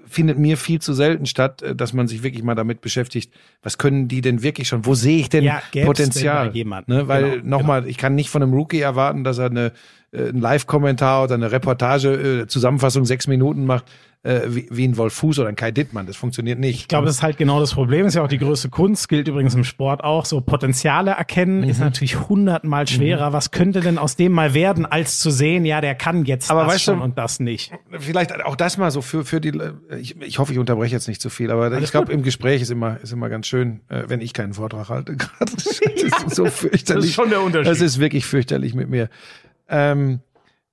[0.07, 3.32] findet mir viel zu selten statt, äh, dass man sich wirklich mal damit beschäftigt,
[3.62, 6.47] was können die denn wirklich schon, wo sehe ich denn Ja, Potenzial?
[6.47, 6.93] denn jemanden?
[6.93, 9.73] Ne, weil Genau, nochmal, ich kann nicht von einem Rookie erwarten, dass er eine,
[10.12, 13.85] äh, einen Live-Kommentar oder eine Reportage, äh, Zusammenfassung sechs Minuten macht,
[14.22, 16.06] äh, wie, wie ein Wolf Fuß oder ein Kai Dittmann.
[16.06, 16.76] Das funktioniert nicht.
[16.80, 18.05] Ich glaube, das ist halt genau das Problem.
[18.05, 20.26] Ist ja auch die größte Kunst, gilt übrigens im Sport auch.
[20.26, 23.32] So Potenziale erkennen ist natürlich hundertmal schwerer.
[23.32, 26.64] Was könnte denn aus dem mal werden, als zu sehen, ja, der kann jetzt Aber
[26.64, 27.72] das weißt du- schon und das nicht.
[27.98, 29.59] vielleicht auch das mal so für für die
[30.01, 32.70] ich, ich hoffe ich unterbreche jetzt nicht zu viel aber ich glaube im Gespräch ist
[32.70, 36.47] immer ist immer ganz schön äh, wenn ich keinen Vortrag halte gerade das ist so
[36.47, 37.70] fürchterlich Das ist schon der Unterschied.
[37.70, 39.09] das ist wirklich fürchterlich mit mir
[39.68, 40.20] ähm,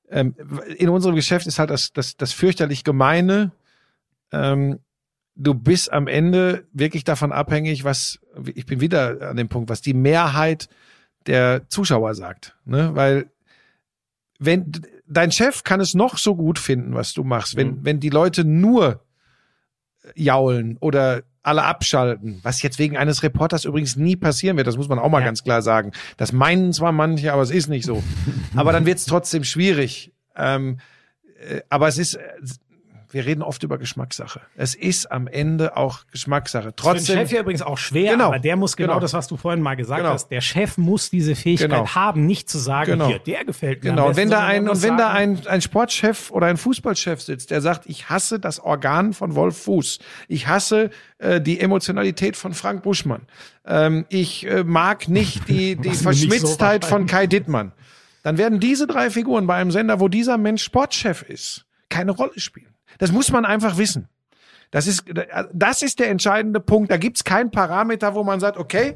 [0.10, 0.36] ähm,
[0.78, 3.52] in unserem Geschäft ist halt das das das fürchterlich gemeine.
[4.32, 4.80] Ähm,
[5.36, 8.20] du bist am Ende wirklich davon abhängig was
[8.56, 10.68] ich bin wieder an dem Punkt was die Mehrheit
[11.28, 12.96] der Zuschauer sagt ne?
[12.96, 13.30] Weil
[14.40, 14.72] wenn
[15.08, 17.80] dein Chef kann es noch so gut finden, was du machst, wenn, Mhm.
[17.84, 19.04] wenn die Leute nur
[20.16, 24.90] jaulen oder alle abschalten, was jetzt wegen eines Reporters übrigens nie passieren wird, das muss
[24.90, 25.26] man auch mal Ja.
[25.26, 25.92] ganz klar sagen.
[26.18, 28.04] Das meinen zwar manche, aber es ist nicht so.
[28.56, 30.12] aber dann wird es trotzdem schwierig.
[30.36, 30.80] Ähm,
[31.50, 32.20] äh, aber es ist, äh,
[33.10, 34.42] wir reden oft über Geschmackssache.
[34.56, 36.66] Es ist am Ende auch Geschmackssache.
[36.66, 38.28] Für den Trotzdem, Chef ja übrigens auch schwer, Genau.
[38.28, 39.00] aber der muss genau, Genau.
[39.00, 40.14] das, was du vorhin mal gesagt Genau.
[40.14, 40.30] hast.
[40.30, 41.88] Der Chef muss diese Fähigkeit Genau.
[41.96, 43.08] haben, nicht zu sagen, Genau.
[43.08, 43.92] hier, der gefällt mir.
[43.92, 46.58] Genau, und besten, wenn da ein, und wenn da sagen, ein, ein Sportchef oder ein
[46.58, 50.90] Fußballchef sitzt, der sagt, ich hasse das Organ von Wolf Fuß, ich hasse
[51.20, 53.22] äh, die Emotionalität von Frank Buschmann,
[53.66, 56.90] ähm, ich äh, mag nicht die, die so Verschmitztheit war.
[56.90, 57.72] von Kai Dittmann,
[58.24, 62.40] dann werden diese drei Figuren bei einem Sender, wo dieser Mensch Sportchef ist, keine Rolle
[62.40, 62.74] spielen.
[62.98, 64.08] Das muss man einfach wissen.
[64.72, 65.06] Das ist,
[65.54, 66.92] das ist der entscheidende Punkt.
[66.92, 68.96] Da gibt's keinen Parameter, wo man sagt, okay,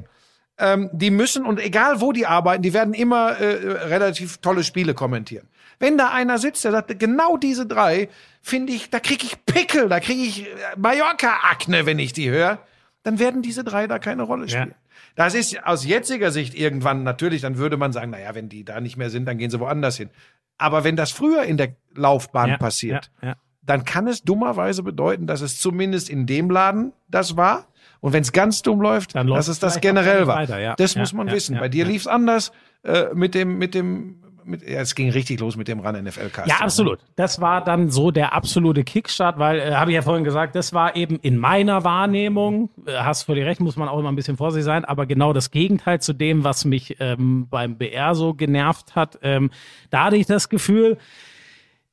[0.58, 4.94] ähm, die müssen, und egal wo die arbeiten, die werden immer äh, relativ tolle Spiele
[4.94, 5.48] kommentieren.
[5.80, 8.10] Wenn da einer sitzt, der sagt, genau diese drei,
[8.42, 10.48] finde ich, da kriege ich Pickel, da kriege ich äh,
[10.78, 12.60] Mallorca-Akne, wenn ich die höre,
[13.04, 14.62] dann werden diese drei da keine Rolle Ja.
[14.62, 14.76] spielen.
[15.16, 18.80] Das ist aus jetziger Sicht irgendwann natürlich, dann würde man sagen, naja, wenn die da
[18.80, 20.10] nicht mehr sind, dann gehen sie woanders hin.
[20.58, 23.36] Aber wenn das früher in der Laufbahn ja, passiert, Ja, ja.
[23.62, 27.68] Dann kann es dummerweise bedeuten, dass es zumindest in dem Laden das war.
[28.00, 30.38] Und wenn es ganz dumm läuft, Dann dass es es das generell war.
[30.38, 30.76] weiter, ja.
[30.76, 31.60] Das Ja, muss man ja, wissen.
[31.60, 31.92] Bei dir ja.
[31.92, 32.52] lief's anders
[32.84, 36.30] äh, mit dem, mit dem, mit, ja, es ging richtig los mit dem Run NFL
[36.30, 36.48] Cast.
[36.50, 36.98] Ja, absolut.
[37.16, 40.74] Das war dann so der absolute Kickstart, weil, äh, habe ich ja vorhin gesagt, das
[40.74, 44.36] war eben in meiner Wahrnehmung, äh, hast völlig recht, muss man auch immer ein bisschen
[44.36, 48.96] vorsichtig sein, aber genau das Gegenteil zu dem, was mich ähm, beim BR so genervt
[48.96, 49.20] hat.
[49.22, 49.52] Ähm,
[49.92, 50.98] da hatte ich das Gefühl,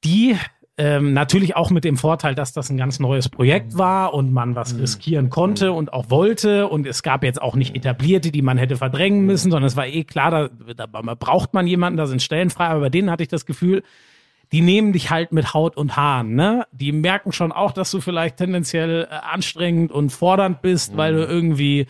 [0.04, 0.36] die
[0.80, 4.54] ähm, natürlich auch mit dem Vorteil, dass das ein ganz neues Projekt war und man
[4.54, 6.68] was riskieren konnte und auch wollte.
[6.68, 9.88] Und es gab jetzt auch nicht etablierte, die man hätte verdrängen müssen, sondern es war
[9.88, 12.66] eh klar, da, da braucht man jemanden, da sind Stellen frei.
[12.66, 13.82] Aber bei denen hatte ich das Gefühl,
[14.52, 16.64] die nehmen dich halt mit Haut und Haaren, ne?
[16.70, 21.24] Die merken schon auch, dass du vielleicht tendenziell äh, anstrengend und fordernd bist, weil du
[21.24, 21.86] irgendwie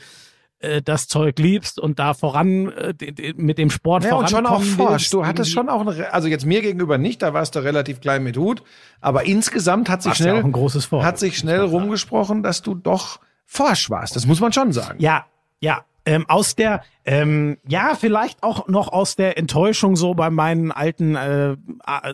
[0.61, 4.63] äh, das Zeug liebst und da voran äh, mit dem Sport Ja, und schon auch
[4.63, 5.11] vorankommen forsch.
[5.11, 8.25] Du hattest schon auch, eine, also jetzt mir gegenüber nicht, da warst du relativ klein
[8.25, 8.63] mit Hut,
[9.01, 13.89] aber insgesamt hat sich ja schnell, Vorbild, hat sich schnell rumgesprochen, dass du doch forsch
[13.89, 14.17] warst.
[14.17, 15.01] Das muss man schon sagen.
[15.01, 15.27] Ja,
[15.61, 15.85] ja.
[16.09, 21.17] Ähm, aus der, ähm, ja, vielleicht auch noch aus der Enttäuschung so bei meinen alten
[21.17, 21.57] äh,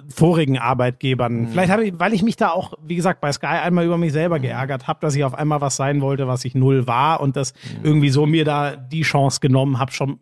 [0.09, 1.43] vorigen Arbeitgebern.
[1.43, 1.49] Mhm.
[1.49, 4.11] Vielleicht habe ich, weil ich mich da auch, wie gesagt, bei Sky einmal über mich
[4.11, 4.15] Mhm.
[4.15, 7.37] selber geärgert habe, dass ich auf einmal was sein wollte, was ich null war und
[7.37, 7.85] das Mhm.
[7.85, 10.19] irgendwie so mir da die Chance genommen habe, schon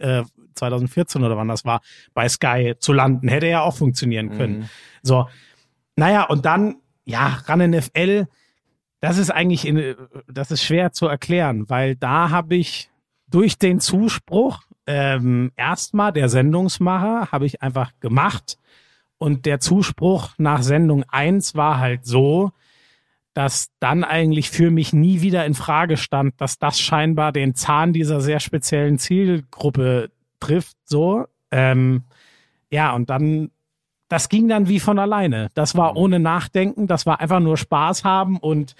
[0.00, 0.22] äh,
[0.54, 1.80] 2014 oder wann das war,
[2.12, 3.28] bei Sky zu landen.
[3.28, 4.58] Hätte ja auch funktionieren können.
[4.58, 4.68] Mhm.
[5.02, 5.28] So.
[5.96, 6.76] Naja, und dann,
[7.06, 8.26] ja, ran NFL,
[9.00, 9.94] das ist eigentlich, in,
[10.30, 12.90] das ist schwer zu erklären, weil da habe ich
[13.34, 18.58] durch den Zuspruch ähm, erstmal der Sendungsmacher habe ich einfach gemacht
[19.18, 22.52] und der Zuspruch nach Sendung 1 war halt so,
[23.32, 27.92] dass dann eigentlich für mich nie wieder in Frage stand, dass das scheinbar den Zahn
[27.92, 31.24] dieser sehr speziellen Zielgruppe trifft, so.
[31.50, 32.04] Ähm,
[32.70, 33.50] ja, und dann,
[34.08, 35.50] das ging dann wie von alleine.
[35.54, 38.76] Das war ohne Nachdenken, das war einfach nur Spaß haben und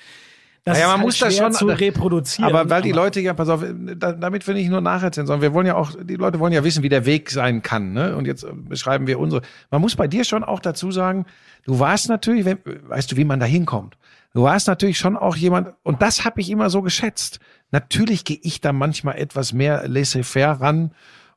[0.64, 2.50] das Naja, man halt muss das schon- zu reproduzieren.
[2.54, 3.62] Aber weil die Leute ja, pass auf,
[3.96, 6.64] da, damit wir nicht nur nacherzählen, sondern wir wollen ja auch, die Leute wollen ja
[6.64, 7.92] wissen, wie der Weg sein kann.
[7.92, 8.16] Ne?
[8.16, 9.42] Und jetzt äh, beschreiben wir unsere.
[9.70, 11.26] Man muss bei dir schon auch dazu sagen,
[11.64, 13.98] du warst natürlich, wenn, weißt du, wie man da hinkommt.
[14.32, 17.40] Du warst natürlich schon auch jemand, und das habe ich immer so geschätzt.
[17.70, 20.92] Natürlich gehe ich da manchmal etwas mehr laissez-faire ran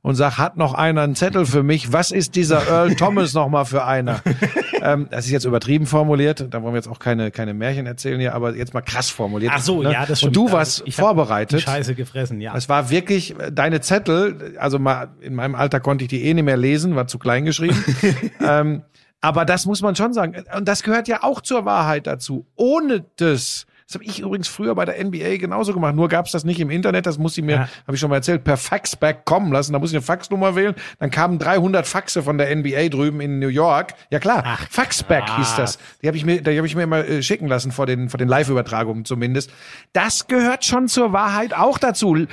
[0.07, 1.91] und sag, hat noch einer einen Zettel für mich?
[1.91, 4.21] Was ist dieser Earl Thomas noch mal für einer?
[4.81, 6.47] ähm, das ist jetzt übertrieben formuliert.
[6.49, 9.51] Da wollen wir jetzt auch keine, keine Märchen erzählen hier, aber jetzt mal krass formuliert.
[9.53, 9.91] Ach so, ne?
[9.91, 10.29] ja, das stimmt.
[10.29, 11.59] Und du Also warst ich hab vorbereitet.
[11.59, 12.55] Scheiße gefressen, ja.
[12.55, 16.33] Es war wirklich, äh, deine Zettel, also mal, in meinem Alter konnte ich die eh
[16.33, 17.83] nicht mehr lesen, war zu klein geschrieben.
[18.39, 18.83] ähm,
[19.19, 20.41] aber das muss man schon sagen.
[20.55, 22.45] Und das gehört ja auch zur Wahrheit dazu.
[22.55, 26.43] Ohne das, das habe ich übrigens früher bei der NBA genauso gemacht, nur gab's das
[26.43, 27.69] nicht im Internet, das muss ich mir, Ja.
[27.87, 29.71] habe ich schon mal erzählt, per Faxback kommen lassen.
[29.71, 30.75] Da muss ich eine Faxnummer wählen.
[30.99, 33.93] Dann kamen 300 Faxe von der NBA drüben in New York.
[34.09, 35.79] Ja klar, Ach, Faxback hieß das.
[36.01, 38.17] Die habe ich mir, die habe ich mir immer äh, schicken lassen vor den, vor
[38.17, 39.51] den Live-Übertragungen zumindest.
[39.93, 42.27] Das gehört schon zur Wahrheit auch dazu.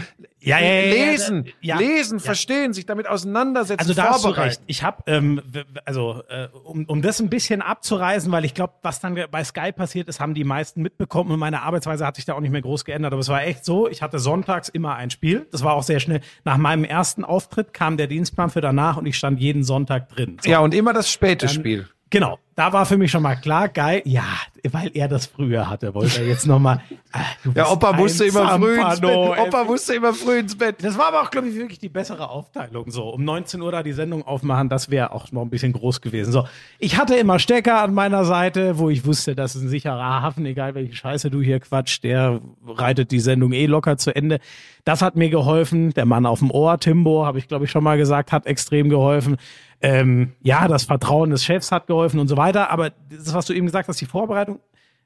[0.45, 1.79] Ja, ja, ja, lesen, ja.
[1.79, 4.37] lesen, verstehen, sich damit auseinandersetzen, Also da hast du recht.
[4.37, 4.65] vorbereiten.
[4.67, 5.41] Ich habe, ähm,
[5.85, 9.73] also äh, um, um das ein bisschen abzureißen, weil ich glaube, was dann bei Sky
[9.73, 12.63] passiert ist, haben die meisten mitbekommen und meine Arbeitsweise hat sich da auch nicht mehr
[12.63, 13.13] groß geändert.
[13.13, 15.47] Aber es war echt so, ich hatte sonntags immer ein Spiel.
[15.51, 16.21] Das war auch sehr schnell.
[16.45, 20.37] Nach meinem ersten Auftritt kam der Dienstplan für danach und ich stand jeden Sonntag drin.
[20.43, 20.51] So.
[20.51, 21.89] Ja, und immer das späte Spiel.
[22.15, 24.23] Genau, da war für mich schon mal klar, geil, ja,
[24.71, 26.81] weil er das früher hatte, wollte er jetzt nochmal.
[27.57, 29.17] Ja, Opa musste immer früh ins Bett.
[29.17, 30.77] Opa musste immer früh ins Bett.
[30.81, 32.89] Das war aber auch, glaube ich, wirklich die bessere Aufteilung.
[32.89, 36.03] So, um 19 Uhr da die Sendung aufmachen, das wäre auch noch ein bisschen groß
[36.03, 36.31] gewesen.
[36.31, 36.47] So,
[36.79, 40.47] ich hatte immer Stecker an meiner Seite, wo ich wusste, das ist ein sicherer Hafen,
[40.47, 44.39] egal welche Scheiße du hier quatscht, der reitet die Sendung eh locker zu Ende.
[44.85, 45.93] Das hat mir geholfen.
[45.95, 48.89] Der Mann auf dem Ohr, Timbo, habe ich, glaube ich, schon mal gesagt, hat extrem
[48.89, 49.37] geholfen.
[49.85, 52.71] Ähm, ja, das Vertrauen des Chefs hat geholfen und so weiter.
[52.71, 54.61] Aber das, was du eben gesagt hast, die Vorbereitung,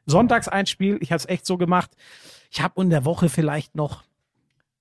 [0.07, 1.91] Sonntags ein Spiel, ich habe es echt so gemacht.
[2.53, 4.05] Ich habe in der Woche vielleicht noch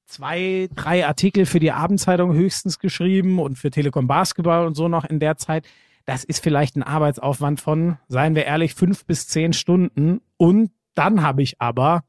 [0.06, 5.04] zwei, drei Artikel für die Abendzeitung höchstens geschrieben und für Telekom Basketball und so noch
[5.04, 5.68] in der Zeit.
[6.06, 10.22] Das ist vielleicht ein Arbeitsaufwand von, seien wir ehrlich, fünf bis zehn Stunden.
[10.38, 12.04] Und dann habe ich aber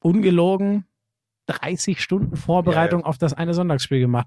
[0.00, 0.84] ungelogen
[1.46, 4.26] 30 Stunden Vorbereitung auf das eine Sonntagsspiel gemacht.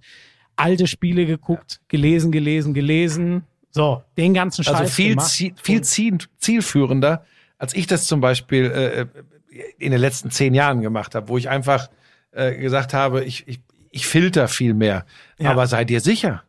[0.60, 3.44] Alte Spiele geguckt, gelesen, gelesen, gelesen.
[3.72, 5.28] So, den ganzen Scheiß Also viel, gemacht.
[5.28, 7.24] zie- viel ziel, zielführender,
[7.58, 9.06] als ich das zum Beispiel äh,
[9.78, 11.90] in den letzten zehn Jahren gemacht habe, wo ich einfach
[12.32, 13.60] äh, gesagt habe, ich, ich,
[13.92, 15.06] ich filter viel mehr.
[15.38, 15.52] Ja.
[15.52, 16.44] Aber sei dir sicher,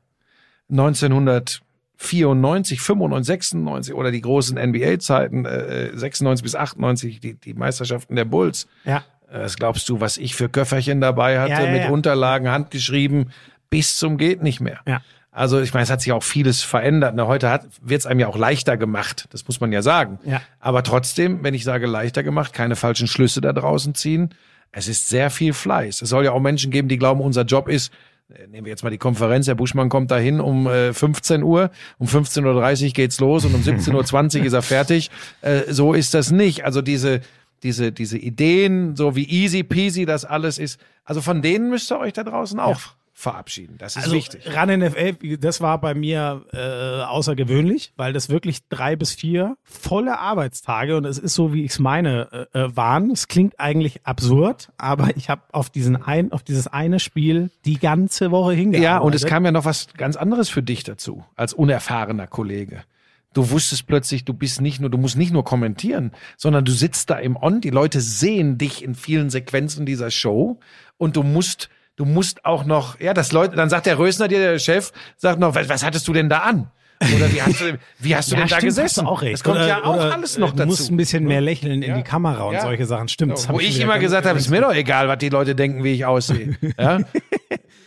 [1.99, 8.25] 1994, 95, 96 oder die großen NBA-Zeiten, äh, 96 bis 98, die, die Meisterschaften der
[8.25, 8.99] Bulls, ja.
[9.31, 11.91] Äh, Was glaubst du, was ich für Köfferchen dabei hatte, Ja, ja, mit.
[11.91, 13.31] Unterlagen, handgeschrieben,
[13.71, 14.81] bis zum geht nicht mehr.
[14.87, 15.01] Ja.
[15.33, 17.15] Also ich meine, es hat sich auch vieles verändert.
[17.15, 20.19] Ne, heute wird es einem ja auch leichter gemacht, das muss man ja sagen.
[20.25, 20.43] Ja.
[20.59, 24.31] Aber trotzdem, wenn ich sage leichter gemacht, keine falschen Schlüsse da draußen ziehen.
[24.73, 26.03] Es ist sehr viel Fleiß.
[26.03, 27.93] Es soll ja auch Menschen geben, die glauben, unser Job ist,
[28.29, 31.71] äh, nehmen wir jetzt mal die Konferenz, Herr Buschmann kommt dahin um äh, 15 Uhr,
[31.99, 35.11] um 15.30 Uhr geht's los und um 17.20 Uhr ist er fertig.
[35.43, 36.65] Äh, so ist das nicht.
[36.65, 37.21] Also diese,
[37.63, 41.99] diese, diese Ideen, so wie easy peasy das alles ist, also von denen müsst ihr
[41.99, 43.77] euch da draußen auch verabschieden.
[43.79, 44.43] Das ist Also wichtig.
[44.55, 50.19] ran NFL, das war bei mir äh, außergewöhnlich, weil das wirklich drei bis vier volle
[50.19, 53.11] Arbeitstage und es ist so, wie ich es meine, äh, äh, waren.
[53.11, 57.79] Es klingt eigentlich absurd, aber ich habe auf diesen ein, auf dieses eine Spiel die
[57.79, 58.83] ganze Woche hingearbeitet.
[58.83, 62.85] Ja, und es kam ja noch was ganz anderes für dich dazu, als unerfahrener Kollege.
[63.33, 67.11] Du wusstest plötzlich, du bist nicht nur, du musst nicht nur kommentieren, sondern du sitzt
[67.11, 70.59] da im On, die Leute sehen dich in vielen Sequenzen dieser Show
[70.99, 71.69] und du musst,
[72.01, 75.39] du musst auch noch, ja, das Leute, dann sagt der Rösner dir, der Chef, sagt
[75.39, 76.71] noch, was, was hattest du denn da an?
[77.03, 79.05] Oder wie hast du, wie hast du denn da stimmt, hast gesessen?
[79.05, 79.35] du auch recht.
[79.35, 80.63] Das kommt Oder- ja auch alles noch äh, dazu.
[80.63, 81.97] Du musst ein bisschen mehr lächeln in Ja.
[81.97, 82.63] die Kamera und Ja.
[82.63, 83.09] solche Sachen.
[83.09, 83.37] Stimmt.
[83.49, 85.85] hab Wo ich wieder immer gesagt habe, ist mir doch egal, was die Leute denken,
[85.85, 86.57] wie ich aussehe.
[86.79, 87.01] Ja?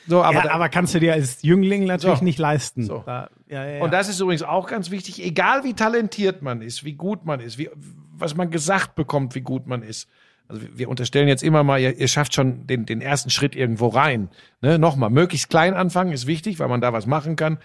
[0.07, 2.23] So, aber, ja, da- aber kannst du dir als Jüngling natürlich So.
[2.25, 2.83] nicht leisten.
[2.83, 3.03] So.
[3.05, 3.83] Da, ja, ja, ja.
[3.83, 7.39] Und das ist übrigens auch ganz wichtig, egal wie talentiert man ist, wie gut man
[7.39, 7.69] ist, wie,
[8.15, 10.09] was man gesagt bekommt, wie gut man ist.
[10.47, 13.87] Also wir- unterstellen jetzt immer mal, ihr, ihr schafft schon den, den ersten Schritt irgendwo
[13.87, 14.29] rein.
[14.61, 14.77] Ne?
[14.79, 17.57] Nochmal, möglichst klein anfangen ist wichtig, weil man da was machen kann.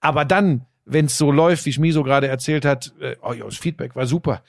[0.00, 3.56] Aber dann, wenn es so läuft, wie Schmiso gerade erzählt hat, äh, oh ja, das
[3.56, 4.42] Feedback war super.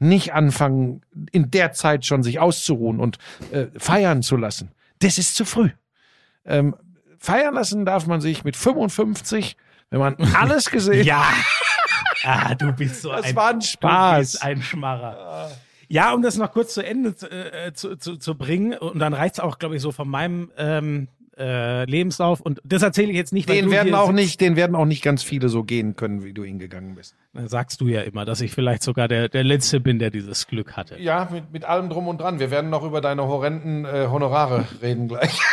[0.00, 3.18] Nicht anfangen, in der Zeit schon sich auszuruhen und
[3.52, 4.72] äh, feiern zu lassen.
[5.00, 5.70] Das ist zu früh.
[6.44, 6.74] Ähm,
[7.18, 9.56] feiern lassen darf man sich mit 55,
[9.90, 11.24] wenn man alles gesehen ja.
[12.24, 14.18] ah, du bist so Das ein, war ein Du Spaß.
[14.32, 15.50] bist ein Schmarrer.
[15.94, 19.14] Ja, um das noch kurz zu Ende zu, äh, zu, zu, zu bringen, und dann
[19.14, 21.06] reicht's auch, glaube ich, so von meinem ähm,
[21.38, 22.40] äh, Lebenslauf.
[22.40, 24.16] Und das erzähle ich jetzt nicht, Den werden auch sitzt.
[24.16, 27.14] nicht, den werden auch nicht ganz viele so gehen können, wie du ihn gegangen bist.
[27.32, 30.72] Sagst du ja immer, dass ich vielleicht sogar der, der Letzte bin, der dieses Glück
[30.76, 30.98] hatte.
[31.00, 32.40] Ja, mit, mit allem drum und dran.
[32.40, 35.38] Wir werden noch über deine horrenden äh, Honorare reden gleich.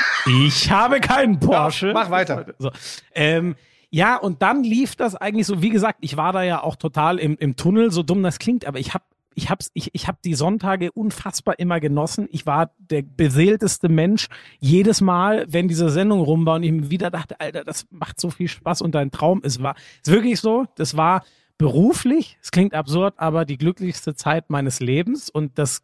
[0.46, 1.88] Ich habe keinen Porsche.
[1.88, 2.46] Ja, mach weiter.
[2.58, 2.72] So.
[3.14, 3.56] Ähm,
[3.92, 7.20] ja, und dann lief das eigentlich so, wie gesagt, ich war da ja auch total
[7.20, 10.22] im, im Tunnel, so dumm das klingt, aber ich habe ich hab's, ich, ich hab
[10.22, 12.28] die Sonntage unfassbar immer genossen.
[12.32, 14.28] Ich war der beseelteste Mensch
[14.60, 18.20] jedes Mal, wenn diese Sendung rum war und ich mir wieder dachte, Alter, das macht
[18.20, 19.42] so viel Spaß und dein Traum.
[19.44, 21.24] Es war, ist wirklich so, das war
[21.58, 25.84] beruflich, es klingt absurd, aber die glücklichste Zeit meines Lebens und das,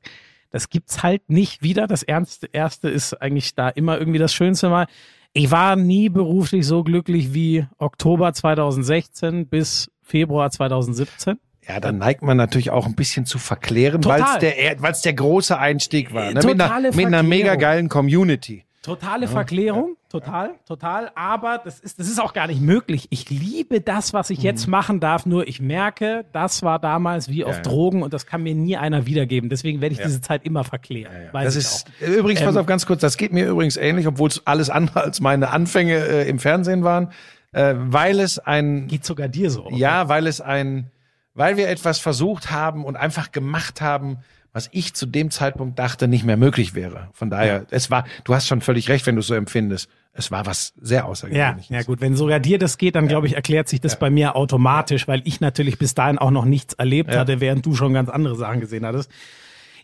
[0.49, 1.87] das gibt's halt nicht wieder.
[1.87, 4.87] Das Ernste, erste ist eigentlich da immer irgendwie das Schönste mal.
[5.33, 11.37] Ich war nie beruflich so glücklich wie Oktober 2016 bis Februar 2017.
[11.67, 15.13] Ja, dann neigt man natürlich auch ein bisschen zu verklären, weil es der, weil's der
[15.13, 16.31] große Einstieg war.
[16.31, 16.41] Ne?
[16.45, 18.63] Mit, einer, mit einer mega geilen Community.
[18.83, 21.11] Totale Verklärung, total, total.
[21.13, 23.07] Aber das ist, das ist auch gar nicht möglich.
[23.09, 25.25] Ich liebe das, was ich jetzt machen darf.
[25.25, 27.61] Nur ich merke, das war damals wie auf ja.
[27.63, 29.49] Drogen und das kann mir nie einer wiedergeben.
[29.49, 31.11] Deswegen werde ich diese Zeit immer verklären.
[31.33, 32.07] Weiß Das ist auch.
[32.07, 35.01] übrigens, pass Ähm, auf ganz kurz, das geht mir übrigens ähnlich, obwohl es alles andere
[35.01, 37.11] als meine Anfänge äh, im Fernsehen waren,
[37.51, 39.67] äh, weil es ein Geht sogar dir so.
[39.71, 40.91] Ja, weil es ein,
[41.37, 44.17] weil wir etwas versucht haben und einfach gemacht haben,
[44.53, 47.09] was ich zu dem Zeitpunkt dachte, nicht mehr möglich wäre.
[47.13, 49.87] Von daher, es war, du hast schon völlig recht, wenn du es so empfindest.
[50.13, 51.69] Es war was sehr Ja, außergewöhnliches.
[51.69, 54.35] ja gut, wenn sogar dir das geht, dann glaube ich, erklärt sich das bei mir
[54.35, 57.19] automatisch, weil ich natürlich bis dahin auch noch nichts erlebt Ja.
[57.19, 59.11] hatte, während du schon ganz andere Sachen gesehen hattest.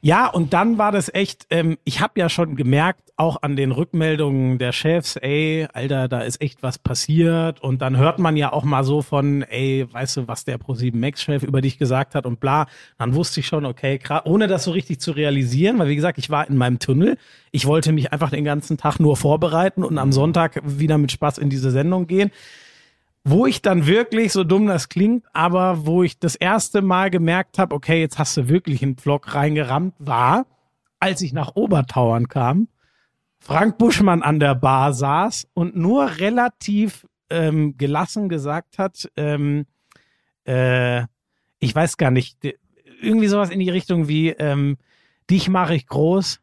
[0.05, 3.71] Ja, und dann war das echt, ähm, ich habe ja schon gemerkt, auch an den
[3.71, 7.63] Rückmeldungen der Chefs, ey, Alter, da ist echt was passiert.
[7.63, 10.97] Und dann hört man ja auch mal so von, ey, weißt du, was der Pro7
[10.97, 12.67] Max-Chef über dich gesagt hat und bla.
[12.97, 16.30] Dann wusste ich schon, okay, ohne das so richtig zu realisieren, weil wie gesagt, ich
[16.30, 17.17] war in meinem Tunnel.
[17.51, 21.38] Ich wollte mich einfach den ganzen Tag nur vorbereiten und am Sonntag wieder mit Spaß
[21.38, 22.30] in diese Sendung gehen
[23.24, 27.58] wo ich dann wirklich, so dumm das klingt, aber wo ich das erste Mal gemerkt
[27.58, 30.45] habe, okay, jetzt hast du wirklich einen Vlog reingerammt, war,
[31.00, 32.68] als ich nach Obertauern kam,
[33.40, 39.66] Frank Buschmann an der Bar saß und nur relativ ähm, gelassen gesagt hat, ähm,
[40.45, 41.04] äh,
[41.60, 42.38] ich weiß gar nicht,
[43.02, 44.78] irgendwie sowas in die Richtung wie, ähm,
[45.30, 46.40] dich mache ich groß.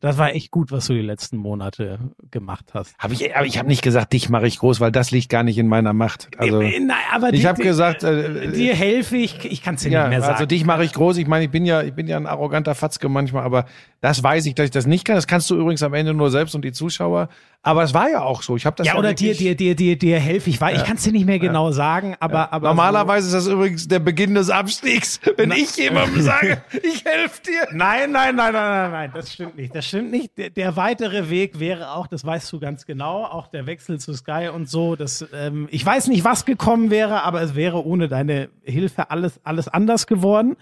[0.00, 1.98] Das war echt gut, was du die letzten Monate
[2.30, 2.96] gemacht hast.
[2.98, 5.42] Hab ich, aber ich habe nicht gesagt, dich mache ich groß, weil das liegt gar
[5.42, 6.28] nicht in meiner Macht.
[6.38, 9.90] Also Äh, Nein, aber ich habe gesagt, äh, Dir helfe ich, ich kann es dir
[9.90, 10.34] ja, nicht mehr sagen.
[10.34, 11.16] also dich mache ich groß.
[11.16, 13.64] Ich meine, ich bin ja, ich bin ja ein arroganter Fatzke manchmal, aber
[14.00, 15.16] das weiß ich, dass ich das nicht kann.
[15.16, 17.28] Das kannst du übrigens am Ende nur selbst und die Zuschauer.
[17.62, 18.54] Aber es war ja auch so.
[18.54, 20.60] Ich habe das ja, oder dir, dir, dir, dir, dir helfe ich.
[20.60, 23.88] Weil Ich kann es dir nicht mehr genau sagen, aber, aber Normalerweise ist das übrigens
[23.88, 27.66] der Beginn des Abstiegs, wenn ich jemandem sage, ich helfe dir.
[27.68, 29.74] So, nein, nein, nein, nein, nein, nein, das stimmt nicht.
[29.74, 30.38] Das stimmt nicht.
[30.38, 34.14] Der, der weitere Weg wäre auch, das weißt du ganz genau, auch der Wechsel zu
[34.14, 34.94] Sky und so.
[34.94, 39.40] Das, ähm, ich weiß nicht, was gekommen wäre, aber es wäre ohne deine Hilfe alles,
[39.42, 40.56] alles anders geworden.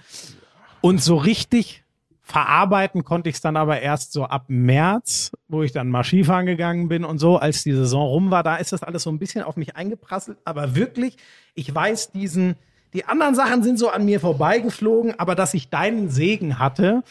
[0.80, 1.84] Und so richtig
[2.27, 6.44] verarbeiten konnte ich es dann aber erst so ab März, wo ich dann mal Skifahren
[6.44, 9.20] gegangen bin und so, als die Saison rum war, da ist das alles so ein
[9.20, 10.36] bisschen auf mich eingeprasselt.
[10.44, 11.16] Aber wirklich,
[11.55, 12.57] ich weiß diesen,
[12.94, 17.05] die anderen Sachen sind so an mir vorbeigeflogen, aber dass ich deinen Segen hatte,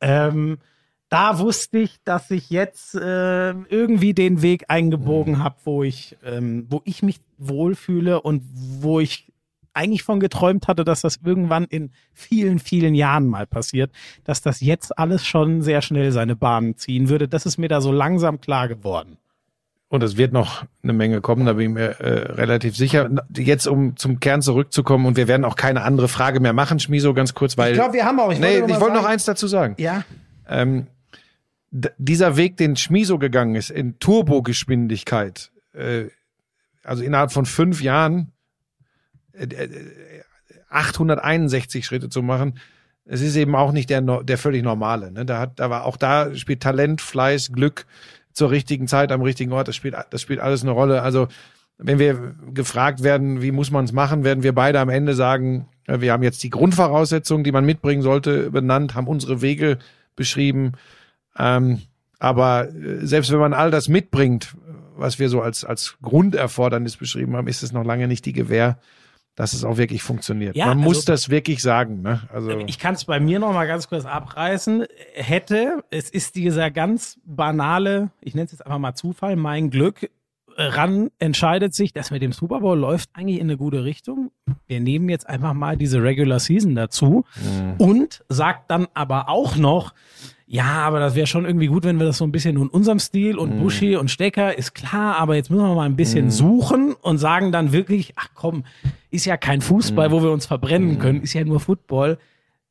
[0.00, 0.56] ähm,
[1.10, 6.66] da wusste ich, dass ich jetzt äh, irgendwie den Weg eingebogen habe, wo ich, ähm,
[6.70, 8.42] wo ich mich wohlfühle und
[8.80, 9.31] wo ich
[9.74, 13.90] eigentlich von geträumt hatte, dass das irgendwann in vielen, vielen Jahren mal passiert,
[14.24, 17.28] dass das jetzt alles schon sehr schnell seine Bahnen ziehen würde.
[17.28, 19.18] Das ist mir da so langsam klar geworden.
[19.88, 23.10] Und es wird noch eine Menge kommen, da bin ich mir äh, relativ sicher.
[23.36, 27.12] Jetzt, um zum Kern zurückzukommen, und wir werden auch keine andere Frage mehr machen, Schmiso,
[27.12, 27.72] ganz kurz, weil.
[27.72, 28.32] Ich glaube, wir haben auch.
[28.32, 29.74] Ich nee, wollte ich noch wollte noch eins dazu sagen.
[29.76, 30.04] Ja.
[30.48, 30.86] Ähm,
[31.70, 36.04] dieser Weg, den Schmiso gegangen ist, in Turbogeschwindigkeit, äh,
[36.82, 38.31] also innerhalb von fünf Jahren
[40.68, 42.58] 861 Schritte zu machen,
[43.04, 45.10] es ist eben auch nicht der, der völlig normale.
[45.10, 45.24] Ne?
[45.24, 47.86] Da, hat, da war auch da spielt Talent, Fleiß, Glück
[48.32, 49.68] zur richtigen Zeit am richtigen Ort.
[49.68, 51.02] Das spielt, das spielt alles eine Rolle.
[51.02, 51.28] Also
[51.78, 55.68] wenn wir gefragt werden, wie muss man es machen, werden wir beide am Ende sagen,
[55.86, 59.78] äh, wir haben jetzt die Grundvoraussetzungen, die man mitbringen sollte, benannt, haben unsere Wege
[60.14, 60.72] beschrieben.
[61.36, 61.82] Ähm,
[62.18, 64.54] aber äh, selbst wenn man all das mitbringt,
[64.96, 68.78] was wir so als, als Grunderfordernis beschrieben haben, ist es noch lange nicht die Gewähr,
[69.34, 70.56] dass es auch wirklich funktioniert.
[70.56, 72.02] Ja, man also- muss das wirklich sagen.
[72.02, 72.20] Ne?
[72.32, 74.84] Also Ich kann es bei mir noch mal ganz kurz abreißen.
[75.14, 80.10] Hätte, es ist dieser ganz banale, ich nenne es jetzt einfach mal Zufall, mein Glück,
[80.56, 84.30] ran entscheidet sich, dass mit dem Super Bowl läuft eigentlich in eine gute Richtung.
[84.66, 87.24] Wir nehmen jetzt einfach mal diese Regular Season dazu
[87.78, 89.94] und sagt dann aber auch noch,
[90.46, 92.98] ja, aber das wäre schon irgendwie gut, wenn wir das so ein bisschen in unserem
[92.98, 96.94] Stil und Buschi und Stecker ist klar, aber jetzt müssen wir mal ein bisschen suchen
[97.00, 98.64] und sagen dann wirklich, ach komm,
[99.10, 102.18] ist ja kein Fußball, wo wir uns verbrennen können, ist ja nur Football.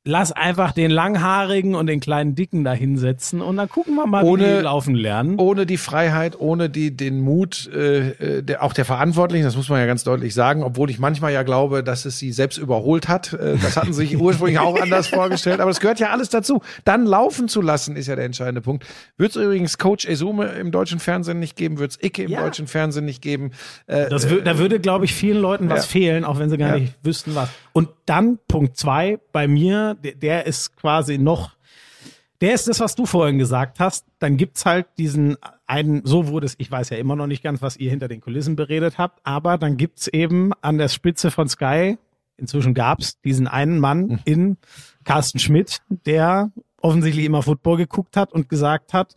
[0.04, 4.24] Lass einfach den Langhaarigen und den kleinen Dicken da hinsetzen und dann gucken wir mal,
[4.24, 5.38] wie Ohne- die laufen lernen.
[5.38, 9.70] ohne die Freiheit, ohne die, den Mut, äh, äh, der, auch der Verantwortlichen, das muss
[9.70, 13.08] man ja ganz deutlich sagen, obwohl ich manchmal ja glaube, dass es sie selbst überholt
[13.10, 13.34] hat.
[13.34, 16.62] Äh, das hatten sie sich ursprünglich auch anders vorgestellt, aber es gehört ja alles dazu.
[16.84, 18.88] Dann laufen zu lassen, ist ja der entscheidende Punkt.
[19.18, 22.42] Wird es übrigens Coach Esume im deutschen Fernsehen nicht geben, wird es Icke im Ja.
[22.42, 23.52] deutschen Fernsehen nicht geben.
[23.86, 25.92] Äh, Das da würde, glaube ich, vielen Leuten was Ja.
[25.92, 26.80] fehlen, auch wenn sie gar Ja.
[26.80, 27.50] nicht wüssten, was.
[27.74, 31.52] Und dann Punkt zwei bei mir, der, der ist quasi noch,
[32.42, 34.06] der ist das, was du vorhin gesagt hast.
[34.20, 35.38] Dann gibt's halt diesen
[35.68, 38.22] einen, so wurde es, ich weiß ja immer noch nicht ganz, was ihr hinter den
[38.22, 41.98] Kulissen beredet habt, aber dann gibt's eben an der Spitze von Sky,
[42.38, 44.58] inzwischen gab's diesen einen Mann in
[45.04, 46.52] Carsten Schmidt, der
[46.82, 49.16] offensichtlich immer Football geguckt hat und gesagt hat,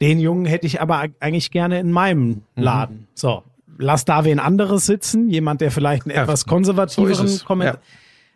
[0.00, 3.08] den Jungen hätte ich aber eigentlich gerne in meinem Laden.
[3.14, 3.42] So,
[3.78, 7.44] lass da wen anderes sitzen, jemand, der vielleicht einen Ja, etwas so konservativeren es.
[7.44, 7.76] Kommentar.
[7.76, 7.80] Ja.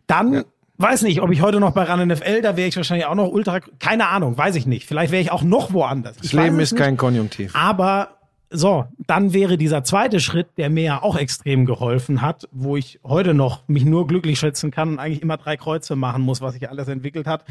[0.07, 0.44] Dann
[0.78, 3.28] weiß nicht, ob ich heute noch bei RAN NFL, da wäre ich wahrscheinlich auch noch
[3.28, 4.86] ultra, keine Ahnung, weiß ich nicht.
[4.86, 6.16] Vielleicht wäre ich auch noch woanders.
[6.16, 7.55] das Leben ist kein Konjunktiv.
[7.55, 8.16] Aber
[8.51, 13.01] so, dann wäre dieser zweite Schritt, der mir ja auch extrem geholfen hat, wo ich
[13.03, 16.55] heute noch mich nur glücklich schätzen kann und eigentlich immer drei Kreuze machen muss, was
[16.55, 17.44] sich alles entwickelt hat.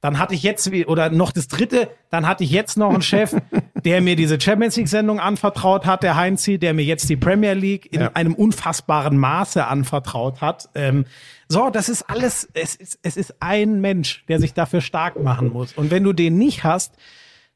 [0.00, 3.34] Dann hatte ich jetzt, oder noch das dritte, dann hatte ich jetzt noch einen Chef,
[3.84, 7.54] der mir diese Champions League Sendung anvertraut hat, der Heinzi, der mir jetzt die Premier
[7.54, 8.10] League in Ja.
[8.14, 10.68] einem unfassbaren Maße anvertraut hat.
[10.74, 11.04] Ähm,
[11.48, 15.52] so, das ist alles, es ist, es ist ein Mensch, der sich dafür stark machen
[15.52, 15.72] muss.
[15.72, 16.94] Und wenn du den nicht hast,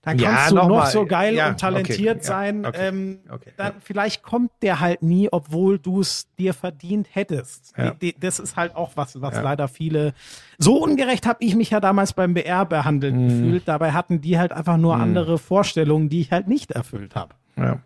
[0.04, 2.66] dann Ja, kannst du noch noch so geil Ja, und talentiert okay, ja, sein.
[2.66, 3.78] okay, ähm, okay, dann ja.
[3.82, 7.72] vielleicht kommt der halt nie, obwohl du es dir verdient hättest.
[7.78, 7.94] Ja.
[8.18, 9.42] Das ist halt auch was, was Ja.
[9.42, 10.12] leider viele.
[10.58, 13.28] So ungerecht habe ich mich ja damals beim BR behandelt Mhm.
[13.28, 13.62] gefühlt.
[13.68, 17.34] Dabei hatten die halt einfach nur andere Vorstellungen, die ich halt nicht erfüllt habe.
[17.56, 17.78] Ja.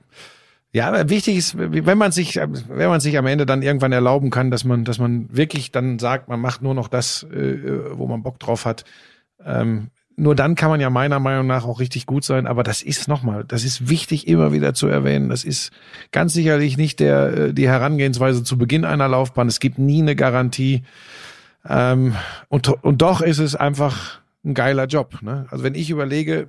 [0.73, 4.29] Ja, aber wichtig ist, wenn man sich, wenn man sich am Ende dann irgendwann erlauben
[4.31, 8.07] kann, dass man, dass man wirklich dann sagt, man macht nur noch das, äh, wo
[8.07, 8.85] man Bock drauf hat.
[9.43, 12.47] Ähm, nur dann kann man ja meiner Meinung nach auch richtig gut sein.
[12.47, 15.29] Aber das ist nochmal, das ist wichtig immer wieder zu erwähnen.
[15.29, 15.73] Das ist
[16.11, 19.47] ganz sicherlich nicht der, äh, die Herangehensweise zu Beginn einer Laufbahn.
[19.47, 20.85] Es gibt nie eine Garantie.
[21.69, 22.15] Ähm,
[22.49, 25.21] und, und doch ist es einfach ein geiler Job.
[25.21, 25.47] Ne?
[25.51, 26.49] Also wenn ich überlege,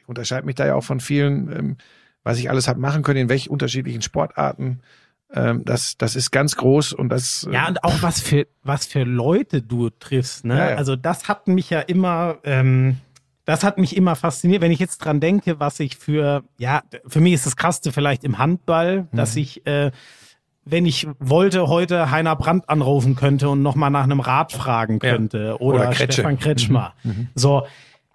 [0.00, 1.76] ich unterscheide mich da ja auch von vielen, ähm,
[2.22, 4.80] was ich alles habe machen können, in welchen unterschiedlichen Sportarten.
[5.32, 7.46] Ähm, das, das ist ganz groß und das.
[7.48, 10.58] äh, Ja, und auch was für, was für Leute du triffst, ne?
[10.58, 10.76] Ja, ja.
[10.76, 12.96] Also das hat mich ja immer, ähm,
[13.44, 17.20] das hat mich immer fasziniert, wenn ich jetzt dran denke, was ich für, ja, für
[17.20, 19.40] mich ist das krasseste vielleicht im Handball, dass Mhm.
[19.42, 19.90] ich, äh,
[20.64, 25.12] wenn ich wollte, heute Heiner Brandt anrufen könnte und nochmal nach einem Rat fragen Ja.
[25.12, 26.04] könnte oder, Oder Kretsche.
[26.06, 26.12] Mhm.
[26.12, 26.92] Stefan Kretschmer.
[27.34, 27.66] So,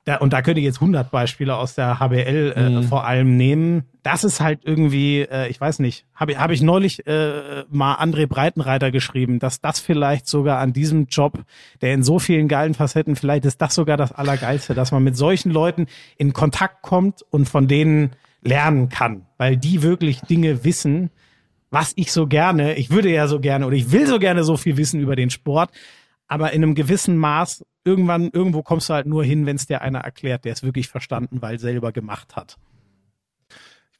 [0.03, 2.83] da, und da könnte ich jetzt 100 Beispiele aus der HBL äh, Mhm.
[2.83, 3.85] vor allem nehmen.
[4.06, 7.95] Das ist halt irgendwie, äh, ich weiß nicht, habe ich, hab ich neulich äh, mal
[7.95, 11.44] André Breitenreiter geschrieben, dass das vielleicht sogar an diesem Job,
[11.82, 15.18] der in so vielen geilen Facetten, vielleicht ist das sogar das Allergeilste, dass man mit
[15.18, 15.88] solchen Leuten
[16.18, 18.11] in Kontakt kommt und von denen
[18.41, 21.10] lernen kann, weil die wirklich Dinge wissen,
[21.72, 24.56] was ich so gerne, ich würde ja so gerne oder ich will so gerne so
[24.56, 25.72] viel wissen über den Sport,
[26.27, 29.82] aber in einem gewissen Maß, irgendwann, irgendwo kommst du halt nur hin, wenn es dir
[29.82, 32.57] einer erklärt, der es wirklich verstanden, weil selber gemacht hat.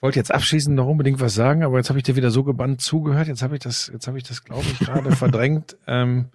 [0.06, 2.44] Ich wollte jetzt abschließend noch unbedingt was sagen, aber jetzt habe ich dir wieder so
[2.44, 3.28] gebannt zugehört.
[3.28, 5.78] Jetzt habe ich das, jetzt habe ich das, glaube ich, gerade verdrängt.
[5.88, 6.26] Ähm,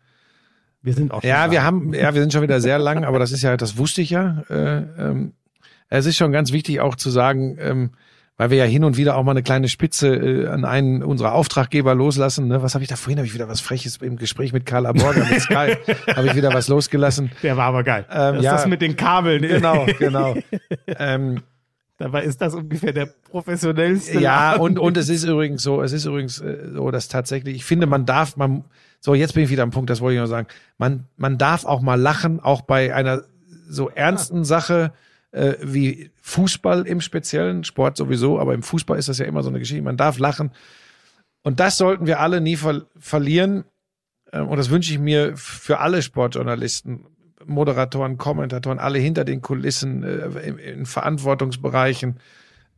[0.83, 1.53] Wir sind auch schon ja, da.
[1.53, 4.03] wir haben, ja, wir sind schon wieder sehr lang, aber das ist ja, das wusste
[4.03, 4.43] ich ja.
[4.51, 5.35] Äh, ähm,
[5.89, 7.91] es ist schon ganz wichtig auch zu sagen, ähm,
[8.37, 11.35] weil wir ja hin und wieder auch mal eine kleine Spitze äh, an einen unserer
[11.35, 12.49] Auftraggeber loslassen.
[12.49, 12.63] Ne?
[12.65, 13.19] Was habe ich da vorhin?
[13.19, 15.77] Habe ich wieder was Freches im Gespräch mit Carla Borger mit Sky.
[16.17, 17.31] habe ich wieder was losgelassen.
[17.45, 18.05] Der war aber geil.
[18.11, 18.55] Ähm, das ja.
[18.55, 19.43] ist das mit den Kabeln.
[19.43, 20.35] Genau, genau.
[20.87, 21.43] ähm,
[22.01, 24.21] Dabei ist das ungefähr der professionellste.
[24.21, 24.63] ja, Laden.
[24.63, 27.87] und, und es ist übrigens so, es ist übrigens äh, so, dass tatsächlich, ich finde,
[27.87, 28.65] man darf, man,
[29.01, 30.49] so jetzt bin ich wieder am Punkt, das wollte ich noch sagen,
[30.79, 33.25] man, man darf auch mal lachen, auch bei einer
[33.69, 34.95] so ernsten Sache
[35.33, 39.51] äh, wie Fußball im speziellen, Sport sowieso, aber im Fußball ist das ja immer so
[39.51, 40.53] eine Geschichte, man darf lachen.
[41.43, 43.65] Und das sollten wir alle nie ver verlieren.
[44.33, 47.05] Ähm, Und das wünsche ich mir für alle Sportjournalisten,
[47.47, 52.19] Moderatoren, Kommentatoren, alle hinter den Kulissen, äh, in, in Verantwortungsbereichen,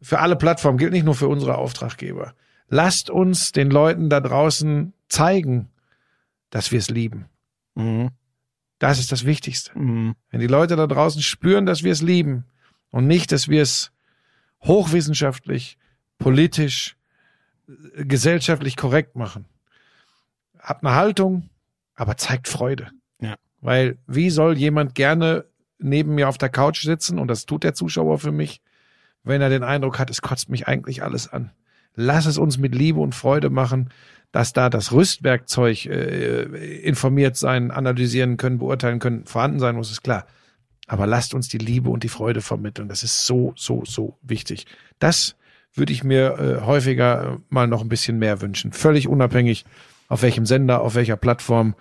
[0.01, 2.35] für alle Plattformen, gilt nicht nur für unsere Auftraggeber.
[2.69, 5.69] Lasst uns den Leuten da draußen zeigen,
[6.51, 7.27] dass wir es lieben.
[7.75, 8.11] Mhm.
[8.79, 9.79] Das ist das Wichtigste.
[9.79, 10.15] Mhm.
[10.31, 12.47] Wenn die Leute da draußen spüren, dass wir es lieben
[12.91, 13.93] und nicht, dass wir es
[14.65, 15.79] hochwissenschaftlich,
[16.19, 16.97] politisch,
[17.69, 19.45] äh, gesellschaftlich korrekt machen.
[20.59, 21.51] Habt eine Haltung,
[21.95, 22.91] aber zeigt Freude.
[23.63, 25.47] Weil wie soll jemand gerne
[25.79, 28.61] neben mir auf der Couch sitzen, und das tut der Zuschauer für mich,
[29.25, 31.53] wenn er den Eindruck hat, es kotzt mich eigentlich alles an.
[31.95, 33.91] Lass es uns mit Liebe und Freude machen,
[34.33, 36.43] dass da das Rüstwerkzeug äh,
[36.81, 40.27] informiert sein, analysieren können, beurteilen können, vorhanden sein muss, ist klar.
[40.89, 42.89] Aber lasst uns die Liebe und die Freude vermitteln.
[42.89, 44.67] Das ist so, so, so wichtig.
[44.99, 45.37] Das
[45.75, 48.73] würde ich mir äh, häufiger äh, mal noch ein bisschen mehr wünschen.
[48.73, 49.65] Völlig unabhängig,
[50.09, 51.75] auf welchem Sender, auf welcher Plattform.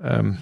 [0.00, 0.38] Ähm,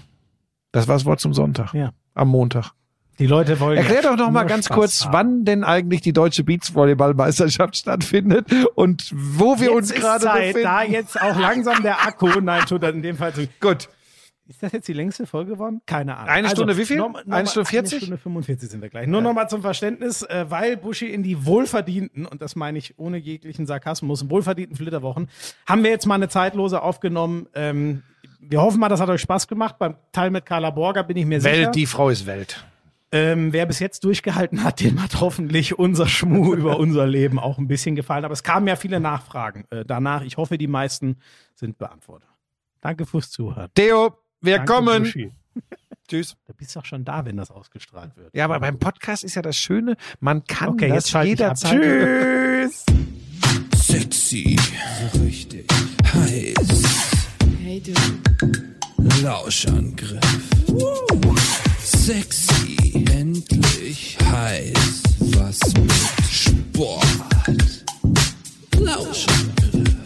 [0.73, 1.75] das war das Wort zum Sonntag.
[1.75, 1.91] Ja.
[2.15, 2.73] Am Montag.
[3.19, 3.77] Die Leute wollen.
[3.77, 5.13] Erklär doch noch mal ganz Spaß kurz, haben.
[5.13, 10.55] wann denn eigentlich die deutsche Beachvolleyballmeisterschaft stattfindet und wo wir jetzt uns ist gerade Zeit,
[10.55, 10.63] befinden.
[10.63, 13.47] da jetzt auch langsam der Akku, nein, tut er in dem Fall zu.
[13.61, 13.89] Gut.
[14.51, 15.81] Ist das jetzt die längste Folge geworden?
[15.87, 16.29] Keine Ahnung.
[16.29, 16.97] Eine Stunde wie viel?
[16.97, 17.93] noch- noch Eine Stunde 40?
[17.95, 19.07] Eine Stunde 45 sind wir gleich.
[19.07, 22.99] Nur noch mal zum Verständnis, äh, weil Buschi in die wohlverdienten, und das meine ich
[22.99, 25.29] ohne jeglichen Sarkasmus, wohlverdienten Flitterwochen,
[25.67, 27.47] haben wir jetzt mal eine zeitlose aufgenommen.
[27.55, 28.03] Ähm,
[28.41, 29.79] wir hoffen mal, das hat euch Spaß gemacht.
[29.79, 31.55] Beim Teil mit Carla Borger bin ich mir sicher.
[31.55, 32.67] Welt, die Frau ist Welt.
[33.13, 37.59] Ähm, wer bis jetzt durchgehalten hat, dem hat hoffentlich unser Schmuh über unser Leben auch
[37.59, 38.25] ein bisschen gefallen.
[38.25, 40.23] Aber es kamen ja viele Nachfragen äh, danach.
[40.23, 41.19] Ich hoffe, die meisten
[41.55, 42.29] sind beantwortet.
[42.81, 43.69] Danke fürs Zuhören.
[43.75, 45.03] Theo, wir Danke, kommen.
[45.05, 45.33] Buschi.
[46.09, 46.37] Tschüss.
[46.47, 48.35] Du bist doch schon da, wenn das ausgestrahlt wird.
[48.35, 51.81] Ja, aber beim Podcast ist ja das Schöne, man kann Okay, das jederzeit.
[51.81, 52.85] Tschüss.
[53.77, 54.57] Sexy,
[55.13, 55.67] so richtig
[56.13, 56.83] heiß.
[57.63, 57.93] Hey du,
[59.23, 60.21] Lauschangriff.
[61.81, 65.03] Sexy, endlich heiß.
[65.37, 65.93] Was mit
[66.31, 67.05] Sport.
[68.79, 70.00] Lauschangriff.